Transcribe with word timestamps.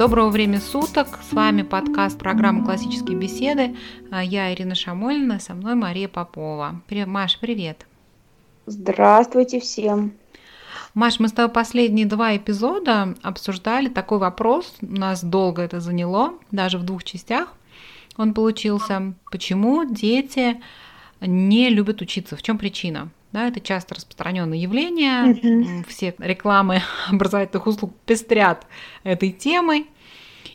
Доброго 0.00 0.30
времени 0.30 0.56
суток. 0.56 1.18
С 1.28 1.34
вами 1.34 1.60
подкаст 1.60 2.18
программы 2.18 2.64
«Классические 2.64 3.18
беседы». 3.18 3.76
А, 4.10 4.24
я 4.24 4.50
Ирина 4.50 4.74
Шамольна, 4.74 5.38
со 5.40 5.52
мной 5.52 5.74
Мария 5.74 6.08
Попова. 6.08 6.80
Маш, 7.04 7.38
привет. 7.38 7.86
Здравствуйте 8.64 9.60
всем. 9.60 10.12
Маш, 10.94 11.20
мы 11.20 11.28
с 11.28 11.32
тобой 11.32 11.52
последние 11.52 12.06
два 12.06 12.34
эпизода 12.34 13.14
обсуждали 13.20 13.90
такой 13.90 14.16
вопрос. 14.16 14.72
У 14.80 14.86
нас 14.86 15.22
долго 15.22 15.60
это 15.60 15.80
заняло, 15.80 16.32
даже 16.50 16.78
в 16.78 16.82
двух 16.82 17.04
частях 17.04 17.52
он 18.16 18.32
получился. 18.32 19.12
Почему 19.30 19.84
дети 19.84 20.62
не 21.20 21.68
любят 21.68 22.00
учиться? 22.00 22.36
В 22.36 22.42
чем 22.42 22.56
причина? 22.56 23.10
Да, 23.32 23.46
это 23.46 23.60
часто 23.60 23.94
распространенное 23.94 24.58
явление. 24.58 25.34
Mm-hmm. 25.34 25.86
Все 25.88 26.14
рекламы 26.18 26.82
образовательных 27.08 27.66
услуг 27.66 27.94
пестрят 28.04 28.66
этой 29.04 29.30
темой. 29.30 29.86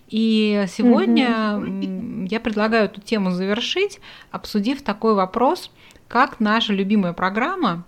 И 0.08 0.66
сегодня 0.68 1.28
mm-hmm. 1.28 2.28
я 2.30 2.40
предлагаю 2.40 2.86
эту 2.86 3.02
тему 3.02 3.32
завершить, 3.32 4.00
обсудив 4.30 4.84
такой 4.84 5.16
вопрос, 5.16 5.72
как 6.08 6.40
наша 6.40 6.74
любимая 6.74 7.14
программа 7.14 7.86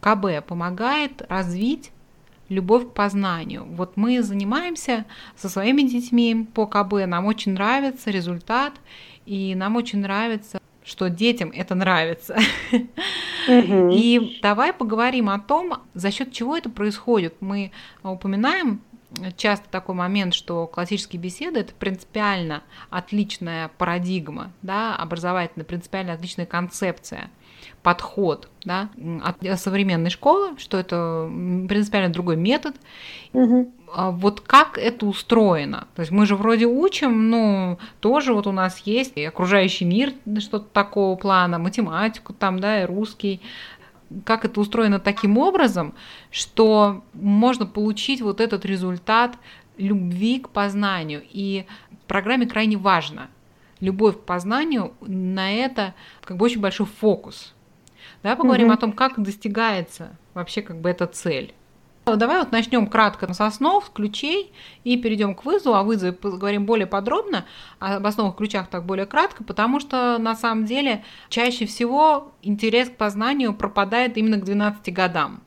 КБ 0.00 0.46
помогает 0.46 1.22
развить 1.28 1.90
любовь 2.48 2.88
к 2.88 2.92
познанию. 2.92 3.64
Вот 3.64 3.96
мы 3.96 4.22
занимаемся 4.22 5.04
со 5.36 5.48
своими 5.48 5.82
детьми 5.82 6.46
по 6.54 6.66
КБ, 6.66 7.06
нам 7.06 7.26
очень 7.26 7.52
нравится 7.52 8.10
результат, 8.10 8.74
и 9.26 9.54
нам 9.54 9.76
очень 9.76 10.00
нравится 10.00 10.61
что 10.84 11.08
детям 11.08 11.52
это 11.54 11.74
нравится. 11.74 12.36
И 13.48 14.38
давай 14.42 14.72
поговорим 14.72 15.28
о 15.28 15.38
том, 15.38 15.74
за 15.94 16.10
счет 16.10 16.32
чего 16.32 16.56
это 16.56 16.70
происходит. 16.70 17.34
Мы 17.40 17.72
упоминаем 18.02 18.80
часто 19.36 19.68
такой 19.68 19.94
момент, 19.94 20.34
что 20.34 20.66
классические 20.66 21.20
беседы 21.20 21.60
это 21.60 21.74
принципиально 21.74 22.62
отличная 22.90 23.70
парадигма, 23.78 24.52
да, 24.62 24.96
образовательная, 24.96 25.66
принципиально 25.66 26.14
отличная 26.14 26.46
концепция, 26.46 27.30
подход 27.82 28.48
да, 28.64 28.90
от 29.22 29.60
современной 29.60 30.10
школы, 30.10 30.56
что 30.58 30.78
это 30.78 31.28
принципиально 31.68 32.12
другой 32.12 32.36
метод. 32.36 32.74
Угу. 33.32 33.72
А 33.94 34.10
вот 34.10 34.40
как 34.40 34.78
это 34.78 35.06
устроено? 35.06 35.86
То 35.94 36.00
есть 36.00 36.12
мы 36.12 36.26
же 36.26 36.36
вроде 36.36 36.66
учим, 36.66 37.30
но 37.30 37.78
тоже 38.00 38.32
вот 38.32 38.46
у 38.46 38.52
нас 38.52 38.78
есть 38.78 39.12
и 39.16 39.24
окружающий 39.24 39.84
мир, 39.84 40.12
что-то 40.38 40.66
такого 40.66 41.16
плана, 41.16 41.58
математику 41.58 42.32
там, 42.32 42.58
да, 42.58 42.82
и 42.82 42.86
русский. 42.86 43.40
Как 44.24 44.44
это 44.44 44.60
устроено 44.60 44.98
таким 44.98 45.38
образом, 45.38 45.94
что 46.30 47.04
можно 47.12 47.66
получить 47.66 48.20
вот 48.20 48.40
этот 48.40 48.64
результат 48.64 49.36
любви 49.76 50.38
к 50.40 50.48
познанию. 50.50 51.22
И 51.30 51.66
в 51.90 52.06
программе 52.06 52.46
крайне 52.46 52.76
важно. 52.76 53.28
Любовь 53.80 54.16
к 54.16 54.20
познанию, 54.20 54.92
на 55.00 55.52
это 55.52 55.94
как 56.24 56.36
бы 56.36 56.44
очень 56.44 56.60
большой 56.60 56.86
фокус. 56.86 57.54
Да, 58.22 58.36
поговорим 58.36 58.68
угу. 58.68 58.74
о 58.74 58.76
том, 58.76 58.92
как 58.92 59.20
достигается 59.20 60.16
вообще 60.34 60.62
как 60.62 60.80
бы 60.80 60.88
эта 60.88 61.06
цель. 61.06 61.54
Давай 62.04 62.40
вот 62.40 62.50
начнем 62.50 62.88
кратко 62.88 63.32
с 63.32 63.40
основ, 63.40 63.88
ключей 63.92 64.52
и 64.82 64.96
перейдем 64.96 65.36
к 65.36 65.44
вызову. 65.44 65.76
О 65.76 65.84
вызове 65.84 66.12
поговорим 66.12 66.66
более 66.66 66.88
подробно, 66.88 67.44
об 67.78 68.04
основах 68.04 68.36
ключах 68.36 68.66
так 68.66 68.84
более 68.84 69.06
кратко, 69.06 69.44
потому 69.44 69.78
что 69.78 70.18
на 70.18 70.34
самом 70.34 70.64
деле 70.64 71.04
чаще 71.28 71.64
всего 71.64 72.32
интерес 72.42 72.88
к 72.88 72.96
познанию 72.96 73.54
пропадает 73.54 74.16
именно 74.16 74.38
к 74.38 74.44
12 74.44 74.92
годам. 74.92 75.42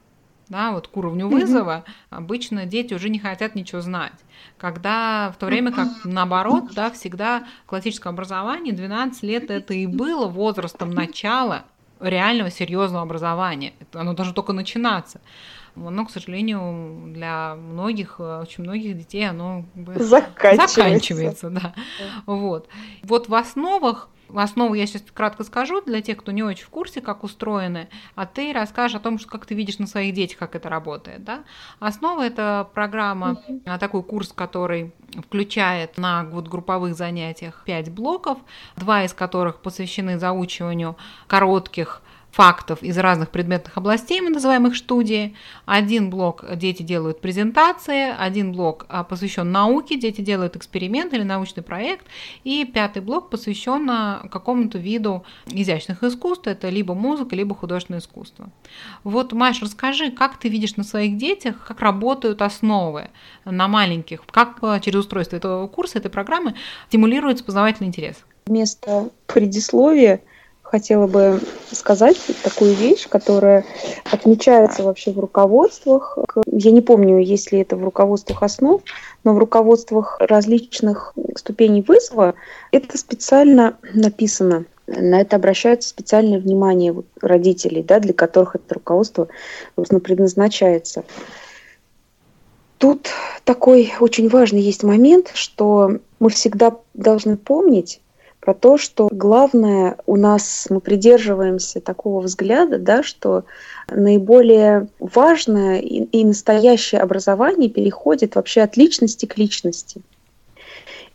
Да, 0.48 0.72
вот 0.72 0.88
к 0.88 0.96
уровню 0.96 1.28
вызова 1.28 1.84
mm-hmm. 1.86 2.18
обычно 2.18 2.66
дети 2.66 2.94
уже 2.94 3.10
не 3.10 3.20
хотят 3.20 3.56
ничего 3.56 3.82
знать. 3.82 4.14
Когда 4.58 5.32
в 5.36 5.40
то 5.40 5.48
время 5.48 5.72
как 5.72 5.88
наоборот, 6.06 6.66
да, 6.74 6.92
всегда 6.92 7.46
классическое 7.66 8.14
образование 8.14 8.74
12 8.74 9.24
лет 9.24 9.50
это 9.50 9.74
и 9.74 9.88
было 9.88 10.28
возрастом 10.28 10.92
начала 10.92 11.66
реального 12.00 12.52
серьезного 12.52 13.04
образования. 13.04 13.74
Оно 13.94 14.14
должно 14.14 14.34
только 14.34 14.54
начинаться 14.54 15.20
но, 15.76 16.06
к 16.06 16.12
сожалению, 16.12 17.14
для 17.14 17.56
многих, 17.56 18.16
э, 18.20 18.42
очень 18.42 18.64
многих 18.64 18.98
детей 18.98 19.30
оно 19.30 19.66
заканчивается. 19.96 20.68
заканчивается 20.68 21.50
да. 21.50 21.74
Вот. 22.26 22.70
вот 23.04 23.30
в 23.30 23.36
основах 23.36 24.10
основу 24.34 24.74
я 24.74 24.88
сейчас 24.88 25.04
кратко 25.14 25.44
скажу 25.44 25.82
для 25.82 26.02
тех, 26.02 26.18
кто 26.18 26.32
не 26.32 26.44
очень 26.44 26.66
в 26.66 26.70
курсе, 26.70 27.02
как 27.02 27.24
устроены, 27.24 27.90
а 28.16 28.26
ты 28.26 28.54
расскажешь 28.54 28.98
о 28.98 29.00
том, 29.00 29.20
что 29.20 29.30
как 29.30 29.46
ты 29.46 29.56
видишь 29.56 29.80
на 29.80 29.88
своих 29.88 30.14
детях, 30.14 30.38
как 30.38 30.56
это 30.56 30.70
работает. 30.70 31.24
Да? 31.24 31.44
Основа– 31.80 32.22
это 32.26 32.68
программа, 32.74 33.42
mm-hmm. 33.48 33.80
такой 33.80 34.04
курс, 34.04 34.32
который 34.34 34.94
включает 35.28 35.98
на 35.98 36.24
вот 36.26 36.48
групповых 36.48 36.96
занятиях 36.96 37.64
5 37.66 37.92
блоков, 37.92 38.38
два 38.76 39.04
из 39.04 39.14
которых 39.14 39.62
посвящены 39.62 40.18
заучиванию 40.20 40.98
коротких 41.28 42.02
фактов 42.36 42.84
из 42.84 42.98
разных 42.98 43.30
предметных 43.30 43.78
областей, 43.78 44.20
мы 44.20 44.30
называем 44.30 44.68
их 44.68 44.76
студии. 44.76 45.34
Один 45.66 46.10
блок 46.10 46.44
дети 46.58 46.84
делают 46.84 47.22
презентации, 47.22 48.14
один 48.14 48.52
блок 48.52 48.86
а, 48.90 49.06
посвящен 49.06 49.54
науке, 49.54 49.98
дети 49.98 50.20
делают 50.20 50.58
эксперимент 50.58 51.14
или 51.14 51.24
научный 51.24 51.64
проект, 51.64 52.06
и 52.44 52.66
пятый 52.66 53.02
блок 53.02 53.30
посвящен 53.30 53.90
а, 53.90 54.28
какому-то 54.30 54.78
виду 54.78 55.24
изящных 55.48 56.04
искусств, 56.04 56.48
это 56.48 56.68
либо 56.68 56.94
музыка, 56.94 57.38
либо 57.38 57.56
художественное 57.56 58.02
искусство. 58.02 58.50
Вот, 59.06 59.32
Маш, 59.32 59.62
расскажи, 59.62 60.12
как 60.12 60.38
ты 60.38 60.50
видишь 60.50 60.76
на 60.76 60.84
своих 60.84 61.16
детях, 61.16 61.66
как 61.66 61.80
работают 61.80 62.42
основы 62.42 63.12
на 63.46 63.70
маленьких, 63.70 64.22
как 64.30 64.58
а, 64.62 64.82
через 64.82 65.00
устройство 65.00 65.38
этого 65.38 65.68
курса, 65.68 66.00
этой 66.00 66.12
программы 66.12 66.56
стимулируется 66.90 67.46
познавательный 67.46 67.88
интерес? 67.88 68.18
Вместо 68.46 69.10
предисловия 69.26 70.22
хотела 70.66 71.08
бы 71.08 71.40
сказать 71.72 72.18
такую 72.44 72.74
вещь, 72.74 73.08
которая 73.08 73.64
отмечается 74.12 74.84
вообще 74.84 75.12
в 75.12 75.20
руководствах. 75.20 76.18
Я 76.48 76.72
не 76.72 76.82
помню, 76.82 77.20
есть 77.20 77.52
ли 77.52 77.60
это 77.60 77.76
в 77.76 77.84
руководствах 77.84 78.44
основ, 78.44 78.82
но 79.24 79.34
в 79.34 79.38
руководствах 79.38 80.18
различных 80.20 81.14
ступеней 81.36 81.82
вызова 81.82 82.34
это 82.72 82.98
специально 82.98 83.78
написано. 83.94 84.66
На 84.88 85.22
это 85.22 85.38
обращается 85.38 85.90
специальное 85.90 86.40
внимание 86.40 86.96
родителей, 87.22 87.82
да, 87.82 88.00
для 88.00 88.14
которых 88.14 88.56
это 88.56 88.74
руководство 88.76 89.28
собственно, 89.76 90.00
предназначается. 90.00 91.04
Тут 92.78 93.10
такой 93.46 93.94
очень 94.00 94.30
важный 94.30 94.62
есть 94.62 94.84
момент, 94.84 95.32
что 95.34 96.00
мы 96.20 96.30
всегда 96.30 96.76
должны 96.94 97.38
помнить, 97.38 98.02
про 98.46 98.54
то, 98.54 98.78
что 98.78 99.10
главное 99.12 99.98
у 100.06 100.18
нас, 100.18 100.68
мы 100.70 100.80
придерживаемся 100.80 101.82
такого 101.82 102.22
взгляда, 102.22 102.78
да, 102.78 103.02
что 103.02 103.46
наиболее 103.90 104.88
важное 105.00 105.80
и, 105.80 106.04
и 106.04 106.24
настоящее 106.24 107.02
образование 107.02 107.72
переходит 107.72 108.36
вообще 108.36 108.62
от 108.62 108.78
личности 108.78 109.26
к 109.26 109.40
личности. 109.40 110.04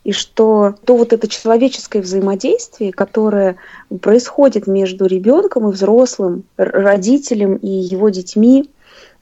И 0.03 0.11
что 0.11 0.75
то 0.83 0.97
вот 0.97 1.13
это 1.13 1.29
человеческое 1.29 2.01
взаимодействие, 2.01 2.91
которое 2.91 3.55
происходит 4.01 4.67
между 4.67 5.05
ребенком 5.05 5.69
и 5.69 5.71
взрослым, 5.71 6.43
родителем 6.57 7.55
и 7.55 7.69
его 7.69 8.09
детьми, 8.09 8.69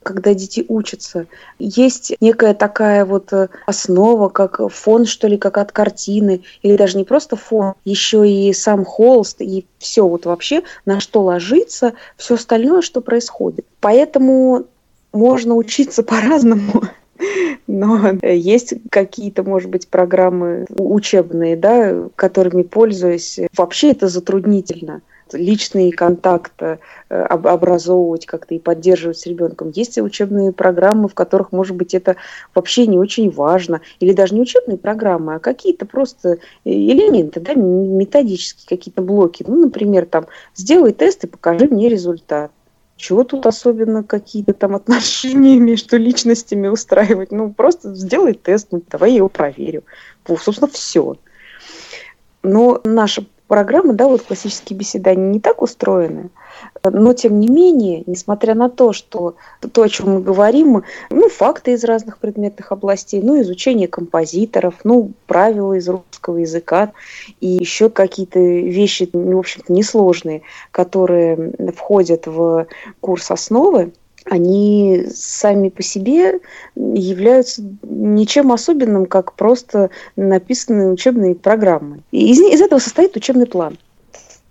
когда 0.02 0.34
дети 0.34 0.64
учатся. 0.68 1.26
Есть 1.58 2.14
некая 2.20 2.54
такая 2.54 3.04
вот 3.04 3.32
э, 3.32 3.48
основа, 3.66 4.28
как 4.28 4.60
фон, 4.70 5.04
что 5.04 5.28
ли, 5.28 5.36
как 5.36 5.58
от 5.58 5.72
картины, 5.72 6.42
или 6.62 6.76
даже 6.76 6.96
не 6.96 7.04
просто 7.04 7.36
фон, 7.36 7.74
еще 7.84 8.28
и 8.28 8.52
сам 8.52 8.84
холст, 8.84 9.40
и 9.40 9.66
все 9.78 10.06
вот 10.06 10.26
вообще, 10.26 10.62
на 10.86 11.00
что 11.00 11.22
ложится, 11.22 11.94
все 12.16 12.34
остальное, 12.34 12.80
что 12.80 13.00
происходит. 13.00 13.66
Поэтому 13.80 14.66
можно 15.12 15.54
учиться 15.54 16.02
по-разному. 16.02 16.84
Но 17.66 18.12
есть 18.22 18.74
какие-то, 18.90 19.42
может 19.42 19.68
быть, 19.68 19.88
программы 19.88 20.64
учебные, 20.78 21.54
да, 21.54 22.08
которыми 22.16 22.62
пользуюсь. 22.62 23.38
Вообще 23.54 23.90
это 23.90 24.08
затруднительно 24.08 25.02
личный 25.32 25.90
контакт 25.90 26.52
э, 26.60 26.78
образовывать 27.08 28.26
как-то 28.26 28.54
и 28.54 28.58
поддерживать 28.58 29.18
с 29.18 29.26
ребенком. 29.26 29.70
Есть 29.74 29.98
учебные 29.98 30.52
программы, 30.52 31.08
в 31.08 31.14
которых, 31.14 31.52
может 31.52 31.76
быть, 31.76 31.94
это 31.94 32.16
вообще 32.54 32.86
не 32.86 32.98
очень 32.98 33.30
важно. 33.30 33.80
Или 34.00 34.12
даже 34.12 34.34
не 34.34 34.40
учебные 34.40 34.78
программы, 34.78 35.34
а 35.34 35.38
какие-то 35.38 35.86
просто 35.86 36.38
элементы, 36.64 37.40
да, 37.40 37.54
методические 37.54 38.66
какие-то 38.68 39.02
блоки. 39.02 39.44
Ну, 39.46 39.56
например, 39.56 40.06
там, 40.06 40.26
сделай 40.54 40.92
тест 40.92 41.24
и 41.24 41.26
покажи 41.26 41.66
мне 41.66 41.88
результат. 41.88 42.50
Чего 43.00 43.24
тут 43.24 43.46
особенно 43.46 44.04
какие-то 44.04 44.52
там 44.52 44.76
отношения 44.76 45.56
между 45.58 45.96
личностями 45.96 46.68
устраивать? 46.68 47.32
Ну, 47.32 47.50
просто 47.50 47.94
сделай 47.94 48.34
тест, 48.34 48.68
ну, 48.70 48.82
давай 48.90 49.12
я 49.12 49.16
его 49.16 49.28
проверю. 49.30 49.84
Собственно, 50.26 50.68
все. 50.68 51.16
Но 52.42 52.80
наша 52.84 53.24
программы, 53.50 53.94
да, 53.94 54.06
вот 54.06 54.22
классические 54.22 54.78
беседы, 54.78 55.10
они 55.10 55.32
не 55.32 55.40
так 55.40 55.60
устроены. 55.60 56.30
Но, 56.84 57.12
тем 57.14 57.40
не 57.40 57.48
менее, 57.48 58.04
несмотря 58.06 58.54
на 58.54 58.70
то, 58.70 58.92
что 58.92 59.34
то, 59.72 59.82
о 59.82 59.88
чем 59.88 60.14
мы 60.14 60.20
говорим, 60.20 60.84
ну, 61.10 61.28
факты 61.28 61.72
из 61.72 61.82
разных 61.82 62.18
предметных 62.18 62.70
областей, 62.70 63.20
ну, 63.20 63.40
изучение 63.40 63.88
композиторов, 63.88 64.76
ну, 64.84 65.10
правила 65.26 65.72
из 65.72 65.88
русского 65.88 66.36
языка 66.36 66.92
и 67.40 67.48
еще 67.48 67.90
какие-то 67.90 68.38
вещи, 68.38 69.10
в 69.12 69.38
общем-то, 69.38 69.72
несложные, 69.72 70.42
которые 70.70 71.52
входят 71.76 72.28
в 72.28 72.68
курс 73.00 73.32
основы, 73.32 73.92
они 74.24 75.06
сами 75.12 75.68
по 75.68 75.82
себе 75.82 76.40
являются 76.76 77.62
ничем 77.82 78.52
особенным, 78.52 79.06
как 79.06 79.34
просто 79.34 79.90
написанные 80.16 80.90
учебные 80.90 81.34
программы. 81.34 82.00
И 82.10 82.30
из, 82.30 82.40
из 82.40 82.60
этого 82.60 82.78
состоит 82.78 83.16
учебный 83.16 83.46
план 83.46 83.78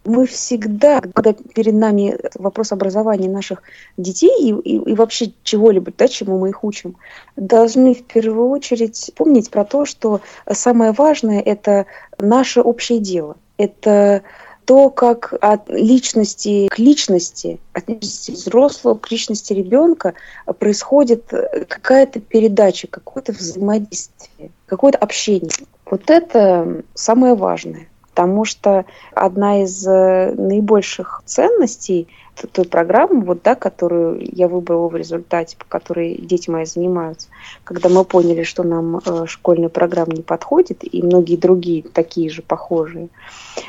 мы 0.05 0.25
всегда, 0.25 1.01
когда 1.01 1.33
перед 1.33 1.73
нами 1.73 2.17
вопрос 2.35 2.71
образования 2.71 3.29
наших 3.29 3.61
детей 3.97 4.31
и, 4.39 4.53
и, 4.53 4.91
и 4.91 4.95
вообще 4.95 5.31
чего-либо, 5.43 5.91
да, 5.95 6.07
чему 6.07 6.39
мы 6.39 6.49
их 6.49 6.63
учим, 6.63 6.95
должны 7.35 7.93
в 7.93 8.03
первую 8.03 8.49
очередь 8.49 9.11
помнить 9.15 9.51
про 9.51 9.65
то, 9.65 9.85
что 9.85 10.21
самое 10.51 10.93
важное– 10.93 11.39
это 11.45 11.85
наше 12.17 12.61
общее 12.61 12.99
дело. 12.99 13.35
Это 13.57 14.23
то, 14.69 14.91
как 14.91 15.33
от 15.41 15.67
личности 15.67 16.67
к 16.67 16.77
личности, 16.77 17.59
от 17.73 17.89
личности 17.89 18.29
взрослого 18.29 18.99
к 18.99 19.09
личности 19.09 19.51
ребенка 19.51 20.13
происходит 20.59 21.23
какая-то 21.67 22.19
передача, 22.19 22.85
какое-то 22.85 23.31
взаимодействие, 23.31 24.51
какое-то 24.67 24.99
общение. 24.99 25.49
Вот 25.89 26.11
это 26.11 26.83
самое 26.93 27.33
важное 27.33 27.87
потому 28.19 28.43
что 28.43 28.85
одна 29.15 29.63
из 29.63 29.87
э, 29.87 30.33
наибольших 30.35 31.23
ценностей 31.25 32.09
той 32.51 32.65
программы, 32.65 33.21
вот, 33.21 33.43
да, 33.43 33.55
которую 33.55 34.19
я 34.21 34.49
выбрала 34.49 34.89
в 34.89 34.95
результате, 34.97 35.55
по 35.55 35.63
которой 35.63 36.17
дети 36.17 36.49
мои 36.49 36.65
занимаются, 36.65 37.29
когда 37.63 37.87
мы 37.87 38.03
поняли, 38.03 38.43
что 38.43 38.63
нам 38.63 38.97
э, 38.97 39.25
школьная 39.25 39.69
программа 39.69 40.11
не 40.15 40.21
подходит, 40.21 40.79
и 40.81 41.01
многие 41.01 41.37
другие 41.37 41.83
такие 41.83 42.29
же 42.29 42.41
похожие. 42.41 43.07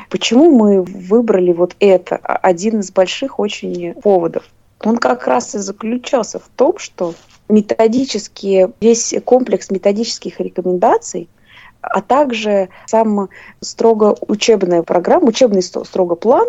Почему 0.08 0.50
мы 0.50 0.82
выбрали 0.82 1.52
вот 1.52 1.76
это? 1.78 2.16
Один 2.16 2.80
из 2.80 2.90
больших 2.90 3.38
очень 3.38 3.94
поводов. 3.94 4.42
Он 4.82 4.96
как 4.96 5.28
раз 5.28 5.54
и 5.54 5.58
заключался 5.58 6.40
в 6.40 6.48
том, 6.56 6.76
что 6.78 7.14
методические, 7.48 8.72
весь 8.80 9.14
комплекс 9.24 9.70
методических 9.70 10.40
рекомендаций– 10.40 11.28
а 11.80 12.00
также 12.00 12.68
сам 12.86 13.28
строго 13.60 14.16
учебная 14.28 14.82
программа, 14.82 15.28
учебный 15.28 15.62
строго 15.62 16.14
план, 16.14 16.46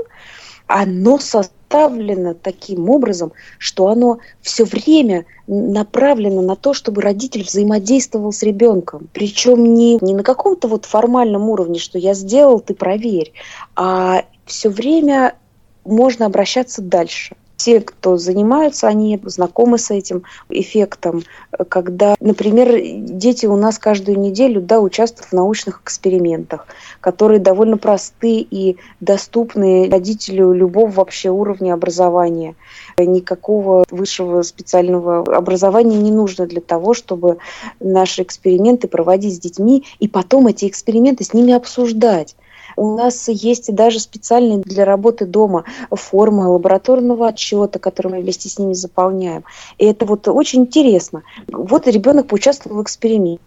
оно 0.68 1.19
составлено 1.19 2.33
таким 2.33 2.89
образом, 2.89 3.33
что 3.57 3.88
оно 3.88 4.19
все 4.42 4.63
время 4.63 5.25
направлено 5.48 6.42
на 6.42 6.56
то, 6.56 6.74
чтобы 6.74 7.01
родитель 7.01 7.44
взаимодействовал 7.44 8.31
с 8.31 8.42
ребенком. 8.44 9.10
Причем 9.13 9.74
не, 9.74 9.98
не 10.01 10.13
на 10.13 10.24
каком-то 10.24 10.68
вот 10.68 10.86
формальном 10.86 11.50
уровне, 11.50 11.80
что 11.80 11.98
я 11.98 12.13
сделал, 12.13 12.60
ты 12.60 12.74
проверь, 12.74 13.33
а 13.75 14.24
все 14.45 14.69
время 14.69 15.36
можно 15.83 16.25
обращаться 16.25 16.81
дальше 16.81 17.36
те, 17.63 17.79
кто 17.79 18.17
занимаются, 18.17 18.87
они 18.87 19.19
знакомы 19.23 19.77
с 19.77 19.91
этим 19.91 20.23
эффектом, 20.49 21.23
когда, 21.69 22.15
например, 22.19 22.75
дети 22.81 23.45
у 23.45 23.55
нас 23.55 23.77
каждую 23.77 24.19
неделю 24.19 24.61
да, 24.61 24.79
участвуют 24.79 25.29
в 25.29 25.33
научных 25.33 25.81
экспериментах, 25.83 26.65
которые 27.01 27.39
довольно 27.39 27.77
просты 27.77 28.39
и 28.39 28.77
доступны 28.99 29.89
родителю 29.91 30.53
любого 30.53 30.89
вообще 30.89 31.29
уровня 31.29 31.73
образования. 31.73 32.55
Никакого 32.97 33.83
высшего 33.91 34.41
специального 34.41 35.19
образования 35.19 35.97
не 35.97 36.11
нужно 36.11 36.47
для 36.47 36.61
того, 36.61 36.95
чтобы 36.95 37.37
наши 37.79 38.23
эксперименты 38.23 38.87
проводить 38.87 39.35
с 39.35 39.39
детьми 39.39 39.85
и 39.99 40.07
потом 40.07 40.47
эти 40.47 40.67
эксперименты 40.67 41.23
с 41.23 41.33
ними 41.33 41.53
обсуждать. 41.53 42.35
У 42.81 42.95
нас 42.95 43.28
есть 43.28 43.72
даже 43.75 44.00
специальные 44.00 44.57
для 44.57 44.86
работы 44.86 45.28
дома 45.28 45.66
формы 45.92 46.48
лабораторного 46.48 47.28
отчета, 47.28 47.78
которые 47.78 48.16
мы 48.16 48.22
вместе 48.24 48.50
с 48.50 48.57
ними 48.57 48.74
заполняем. 48.74 49.44
И 49.78 49.86
это 49.86 50.07
вот 50.07 50.28
очень 50.28 50.62
интересно. 50.62 51.22
Вот 51.48 51.86
ребенок 51.86 52.25
поучаствовал 52.25 52.80
в 52.80 52.81
эксперименте. 52.81 53.44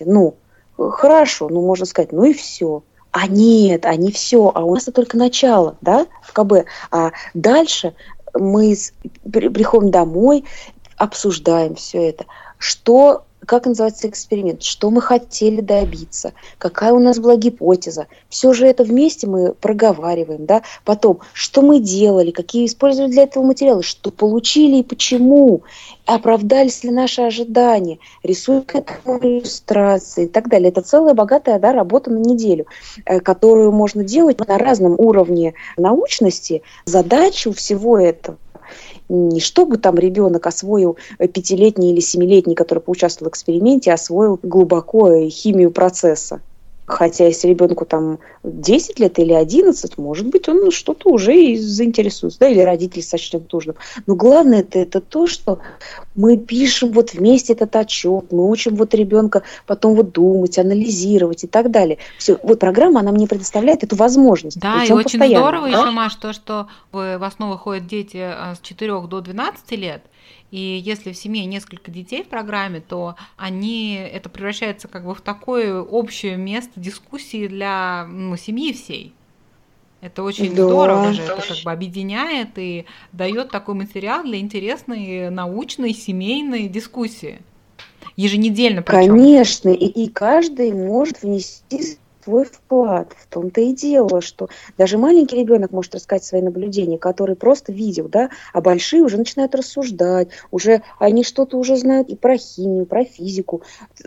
Ну, 0.00 0.34
хорошо, 0.76 1.48
ну 1.48 1.64
можно 1.64 1.86
сказать, 1.86 2.10
ну 2.10 2.24
и 2.24 2.32
все. 2.32 2.82
А 3.12 3.28
нет, 3.28 3.86
а 3.86 3.94
не 3.94 4.10
все, 4.10 4.50
а 4.52 4.64
у 4.64 4.74
нас 4.74 4.82
это 4.82 4.96
только 4.96 5.16
начало, 5.16 5.76
да, 5.80 6.08
в 6.24 6.32
КБ. 6.32 6.66
А 6.90 7.12
дальше 7.34 7.94
мы 8.34 8.76
приходим 9.32 9.92
домой, 9.92 10.42
обсуждаем 10.96 11.76
все 11.76 12.08
это. 12.08 12.24
Что 12.58 13.26
как 13.46 13.66
называется 13.66 14.08
эксперимент, 14.08 14.62
что 14.62 14.90
мы 14.90 15.00
хотели 15.00 15.60
добиться, 15.60 16.32
какая 16.58 16.92
у 16.92 16.98
нас 16.98 17.18
была 17.18 17.36
гипотеза. 17.36 18.08
Все 18.28 18.52
же 18.52 18.66
это 18.66 18.84
вместе 18.84 19.26
мы 19.26 19.52
проговариваем, 19.54 20.44
да. 20.46 20.62
Потом, 20.84 21.20
что 21.32 21.62
мы 21.62 21.78
делали, 21.78 22.32
какие 22.32 22.66
использовали 22.66 23.10
для 23.10 23.22
этого 23.22 23.44
материалы, 23.44 23.82
что 23.82 24.10
получили 24.10 24.78
и 24.78 24.82
почему, 24.82 25.62
оправдались 26.04 26.84
ли 26.84 26.90
наши 26.90 27.22
ожидания, 27.22 27.98
рисуем 28.22 28.62
к 28.62 28.74
этому 28.74 29.18
иллюстрации 29.20 30.24
и 30.24 30.28
так 30.28 30.48
далее. 30.48 30.68
Это 30.68 30.82
целая 30.82 31.14
богатая 31.14 31.58
да, 31.58 31.72
работа 31.72 32.10
на 32.10 32.18
неделю, 32.18 32.66
э, 33.04 33.20
которую 33.20 33.72
можно 33.72 34.02
делать 34.02 34.40
на 34.46 34.58
разном 34.58 34.94
уровне 34.98 35.54
научности. 35.76 36.62
Задача 36.84 37.48
у 37.48 37.52
всего 37.52 37.98
этого 37.98 38.38
не 39.08 39.40
чтобы 39.40 39.78
там 39.78 39.96
ребенок 39.96 40.46
освоил 40.46 40.96
пятилетний 41.18 41.92
или 41.92 42.00
семилетний, 42.00 42.54
который 42.54 42.80
поучаствовал 42.80 43.30
в 43.30 43.32
эксперименте, 43.32 43.92
освоил 43.92 44.38
глубоко 44.42 45.28
химию 45.28 45.70
процесса. 45.70 46.40
Хотя 46.86 47.26
если 47.26 47.48
ребенку 47.48 47.84
там 47.84 48.18
10 48.44 49.00
лет 49.00 49.18
или 49.18 49.32
11, 49.32 49.98
может 49.98 50.26
быть, 50.28 50.48
он 50.48 50.70
что-то 50.70 51.10
уже 51.10 51.34
и 51.34 51.58
заинтересуется, 51.58 52.40
да, 52.40 52.48
или 52.48 52.60
родители 52.60 53.00
сочтет 53.00 53.52
нужным. 53.52 53.76
Но 54.06 54.14
главное 54.14 54.60
это, 54.60 54.78
это 54.78 55.00
то, 55.00 55.26
что 55.26 55.58
мы 56.14 56.36
пишем 56.36 56.92
вот 56.92 57.12
вместе 57.12 57.54
этот 57.54 57.74
отчет, 57.74 58.30
мы 58.30 58.48
учим 58.48 58.76
вот 58.76 58.94
ребенка 58.94 59.42
потом 59.66 59.94
вот 59.94 60.12
думать, 60.12 60.58
анализировать 60.58 61.44
и 61.44 61.46
так 61.48 61.70
далее. 61.72 61.98
Все, 62.18 62.38
вот 62.42 62.60
программа, 62.60 63.00
она 63.00 63.10
мне 63.10 63.26
предоставляет 63.26 63.82
эту 63.82 63.96
возможность. 63.96 64.60
Да, 64.60 64.84
и 64.84 64.92
очень 64.92 65.24
здорово 65.24 65.68
да? 65.68 65.80
еще, 65.80 65.90
Маш, 65.90 66.14
то, 66.14 66.32
что 66.32 66.68
в 66.92 67.24
основу 67.24 67.58
ходят 67.58 67.86
дети 67.86 68.18
а, 68.18 68.54
с 68.54 68.60
4 68.60 69.00
до 69.08 69.20
12 69.20 69.72
лет, 69.72 70.02
и 70.50 70.80
если 70.84 71.12
в 71.12 71.16
семье 71.16 71.44
несколько 71.44 71.90
детей 71.90 72.22
в 72.22 72.28
программе, 72.28 72.80
то 72.80 73.16
они 73.36 73.94
это 73.94 74.28
превращается 74.28 74.88
как 74.88 75.04
бы 75.04 75.14
в 75.14 75.20
такое 75.20 75.80
общее 75.80 76.36
место 76.36 76.78
дискуссии 76.78 77.48
для 77.48 78.06
ну, 78.08 78.36
семьи 78.36 78.72
всей. 78.72 79.12
Это 80.00 80.22
очень 80.22 80.54
да. 80.54 80.64
здорово 80.64 81.12
же, 81.12 81.22
это 81.22 81.42
как 81.42 81.62
бы 81.64 81.72
объединяет 81.72 82.50
и 82.56 82.84
дает 83.12 83.50
такой 83.50 83.74
материал 83.74 84.22
для 84.22 84.38
интересной 84.38 85.30
научной 85.30 85.94
семейной 85.94 86.68
дискуссии. 86.68 87.40
Еженедельно 88.14 88.82
причем. 88.82 89.14
Конечно, 89.14 89.68
и, 89.70 89.86
и 89.86 90.08
каждый 90.08 90.72
может 90.72 91.22
внести 91.22 91.98
свой 92.26 92.44
вклад. 92.44 93.14
В 93.16 93.28
том-то 93.28 93.60
и 93.60 93.72
дело, 93.72 94.20
что 94.20 94.48
даже 94.76 94.98
маленький 94.98 95.36
ребенок 95.36 95.70
может 95.70 95.94
рассказать 95.94 96.24
свои 96.24 96.42
наблюдения, 96.42 96.98
которые 96.98 97.36
просто 97.36 97.72
видел, 97.72 98.08
да, 98.08 98.30
а 98.52 98.60
большие 98.60 99.02
уже 99.02 99.16
начинают 99.16 99.54
рассуждать, 99.54 100.28
уже 100.50 100.82
они 100.98 101.22
что-то 101.22 101.56
уже 101.56 101.76
знают 101.76 102.08
и 102.08 102.16
про 102.16 102.36
химию, 102.36 102.84
про 102.84 103.04
физику, 103.04 103.62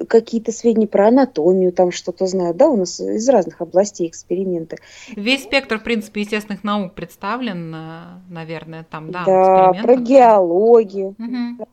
какие-то 0.10 0.52
сведения 0.52 0.88
про 0.88 1.08
анатомию, 1.08 1.72
там 1.72 1.92
что-то 1.92 2.28
знают, 2.28 2.58
да, 2.58 2.68
у 2.68 2.76
нас 2.76 3.00
из 3.00 3.30
разных 3.30 3.62
областей 3.62 4.10
эксперименты. 4.10 4.78
Весь 5.16 5.44
спектр, 5.44 5.80
в 5.80 5.84
принципе, 5.84 6.22
естественных 6.22 6.66
наук 6.66 6.96
представлен, 6.96 7.74
э, 7.74 8.02
наверное, 8.30 8.84
там, 8.84 9.12
да, 9.12 9.24
Да, 9.26 9.74
про 9.82 9.96
геологию. 9.96 11.16
Угу 11.18 11.68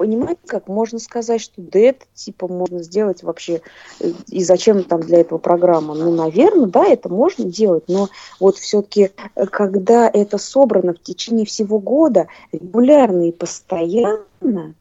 понимаете, 0.00 0.40
как 0.46 0.66
можно 0.66 0.98
сказать, 0.98 1.42
что 1.42 1.60
да 1.60 1.78
это 1.78 2.06
типа 2.14 2.48
можно 2.48 2.82
сделать 2.82 3.22
вообще, 3.22 3.60
э, 4.00 4.12
и 4.28 4.42
зачем 4.42 4.82
там 4.82 5.02
для 5.02 5.20
этого 5.20 5.38
программа? 5.38 5.92
Ну, 5.92 6.10
наверное, 6.10 6.68
да, 6.68 6.86
это 6.86 7.10
можно 7.10 7.44
делать, 7.44 7.84
но 7.86 8.08
вот 8.40 8.56
все-таки, 8.56 9.10
э, 9.34 9.44
когда 9.44 10.08
это 10.08 10.38
собрано 10.38 10.94
в 10.94 11.02
течение 11.02 11.44
всего 11.44 11.78
года, 11.78 12.28
регулярно 12.50 13.28
и 13.28 13.30
постоянно, 13.30 14.74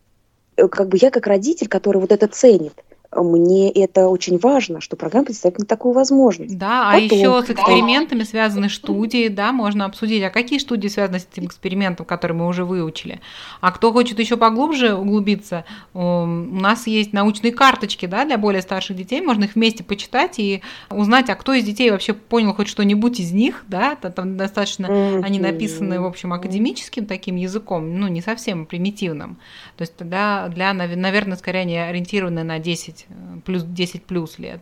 э, 0.56 0.68
как 0.70 0.88
бы 0.88 0.98
я 1.02 1.12
как 1.12 1.28
родитель, 1.28 1.68
который 1.68 2.00
вот 2.00 2.14
это 2.14 2.30
ценит, 2.30 2.82
мне 3.12 3.72
это 3.72 4.08
очень 4.08 4.38
важно, 4.38 4.82
что 4.82 4.96
программа 4.96 5.26
представляет 5.26 5.60
мне 5.60 5.66
такую 5.66 5.94
возможность. 5.94 6.58
Да, 6.58 6.92
Потом, 6.94 7.10
а 7.10 7.16
еще 7.16 7.44
с 7.44 7.50
экспериментами 7.50 8.24
связаны 8.24 8.70
студии, 8.70 9.30
да, 9.30 9.52
можно 9.52 9.86
обсудить, 9.86 10.24
а 10.24 10.30
какие 10.30 10.60
студии 10.60 10.88
связаны 10.88 11.20
с 11.20 11.28
этим 11.32 11.46
экспериментом, 11.46 12.06
который 12.06 12.34
мы 12.34 12.46
уже 12.48 12.66
выучили. 12.66 13.20
А 13.62 13.72
кто 13.72 13.92
хочет 13.92 14.20
еще 14.20 14.38
поглубже 14.38 14.94
углубиться, 14.94 15.66
у 15.94 16.26
нас 16.26 16.86
есть 16.86 17.12
научные 17.12 17.52
карточки, 17.52 18.06
да, 18.06 18.26
для 18.26 18.38
более 18.38 18.62
старших 18.62 18.96
детей, 18.96 19.22
можно 19.22 19.46
их 19.46 19.56
вместе 19.56 19.84
почитать 19.84 20.38
и 20.38 20.62
узнать, 20.92 21.30
а 21.30 21.36
кто 21.36 21.54
из 21.54 21.64
детей 21.64 21.90
вообще 21.90 22.14
понял 22.14 22.54
хоть 22.54 22.68
что-нибудь 22.68 23.20
из 23.20 23.32
них, 23.32 23.66
да, 23.68 23.96
там 23.96 24.38
достаточно 24.38 24.86
mm-hmm. 24.86 25.24
они 25.24 25.40
написаны, 25.40 26.00
в 26.00 26.06
общем, 26.06 26.32
академическим 26.32 27.08
таким 27.08 27.38
языком, 27.38 28.00
ну, 28.00 28.08
не 28.08 28.22
совсем 28.22 28.68
примитивным. 28.68 29.40
То 29.78 29.82
есть 29.82 29.96
тогда 29.96 30.48
для, 30.50 30.74
наверное, 30.74 31.38
скорее 31.38 31.62
они 31.62 31.78
ориентированы 31.78 32.44
на 32.44 32.60
10 32.60 32.99
10, 33.00 33.08
э, 33.10 33.40
плюс 33.46 33.64
10 33.64 34.06
плюс 34.06 34.40
лет. 34.40 34.62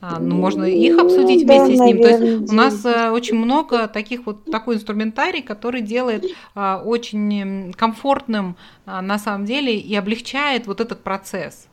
А, 0.00 0.18
ну, 0.20 0.36
можно 0.36 0.64
их 0.64 0.98
обсудить 0.98 1.46
да, 1.46 1.64
вместе 1.64 1.76
с 1.76 1.80
ним. 1.80 1.96
Наверное, 1.96 2.18
То 2.18 2.40
есть 2.40 2.52
у 2.52 2.54
нас 2.54 2.84
а, 2.84 3.12
очень 3.12 3.36
много 3.36 3.88
таких 3.88 4.26
вот 4.26 4.44
такой 4.44 4.76
инструментарий, 4.76 5.42
который 5.42 5.80
делает 5.80 6.24
а, 6.54 6.82
очень 6.84 7.72
комфортным 7.72 8.56
а, 8.84 9.00
на 9.00 9.18
самом 9.18 9.46
деле 9.46 9.76
и 9.76 9.94
облегчает 9.96 10.66
вот 10.66 10.80
этот 10.80 11.02
процесс. 11.02 11.66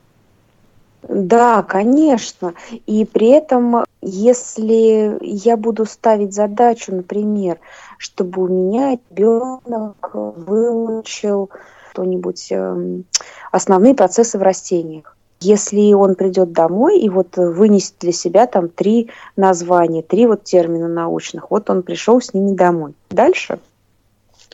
Да, 1.08 1.64
конечно. 1.64 2.54
И 2.86 3.04
при 3.04 3.28
этом, 3.28 3.84
если 4.02 5.18
я 5.22 5.58
буду 5.58 5.86
ставить 5.86 6.34
задачу, 6.34 6.96
например, 6.96 7.60
чтобы 7.98 8.44
у 8.44 8.48
меня 8.48 8.98
ребенок 9.12 10.12
выучил 10.14 11.50
что-нибудь 11.92 12.52
эм, 12.52 13.06
основные 13.52 13.94
процессы 13.94 14.38
в 14.38 14.42
растениях, 14.42 15.13
если 15.44 15.94
он 15.94 16.16
придет 16.16 16.52
домой 16.52 17.00
и 17.00 17.10
вот 17.10 17.38
вынесет 17.38 17.96
для 18.00 18.12
себя 18.12 18.48
там 18.48 18.70
три 18.70 19.10
названия, 19.36 20.02
три 20.02 20.26
вот 20.26 20.44
термина 20.44 20.88
научных, 20.88 21.52
вот 21.52 21.70
он 21.70 21.84
пришел 21.84 22.22
с 22.22 22.34
ними 22.34 22.56
домой. 22.56 22.94
Дальше 23.10 23.60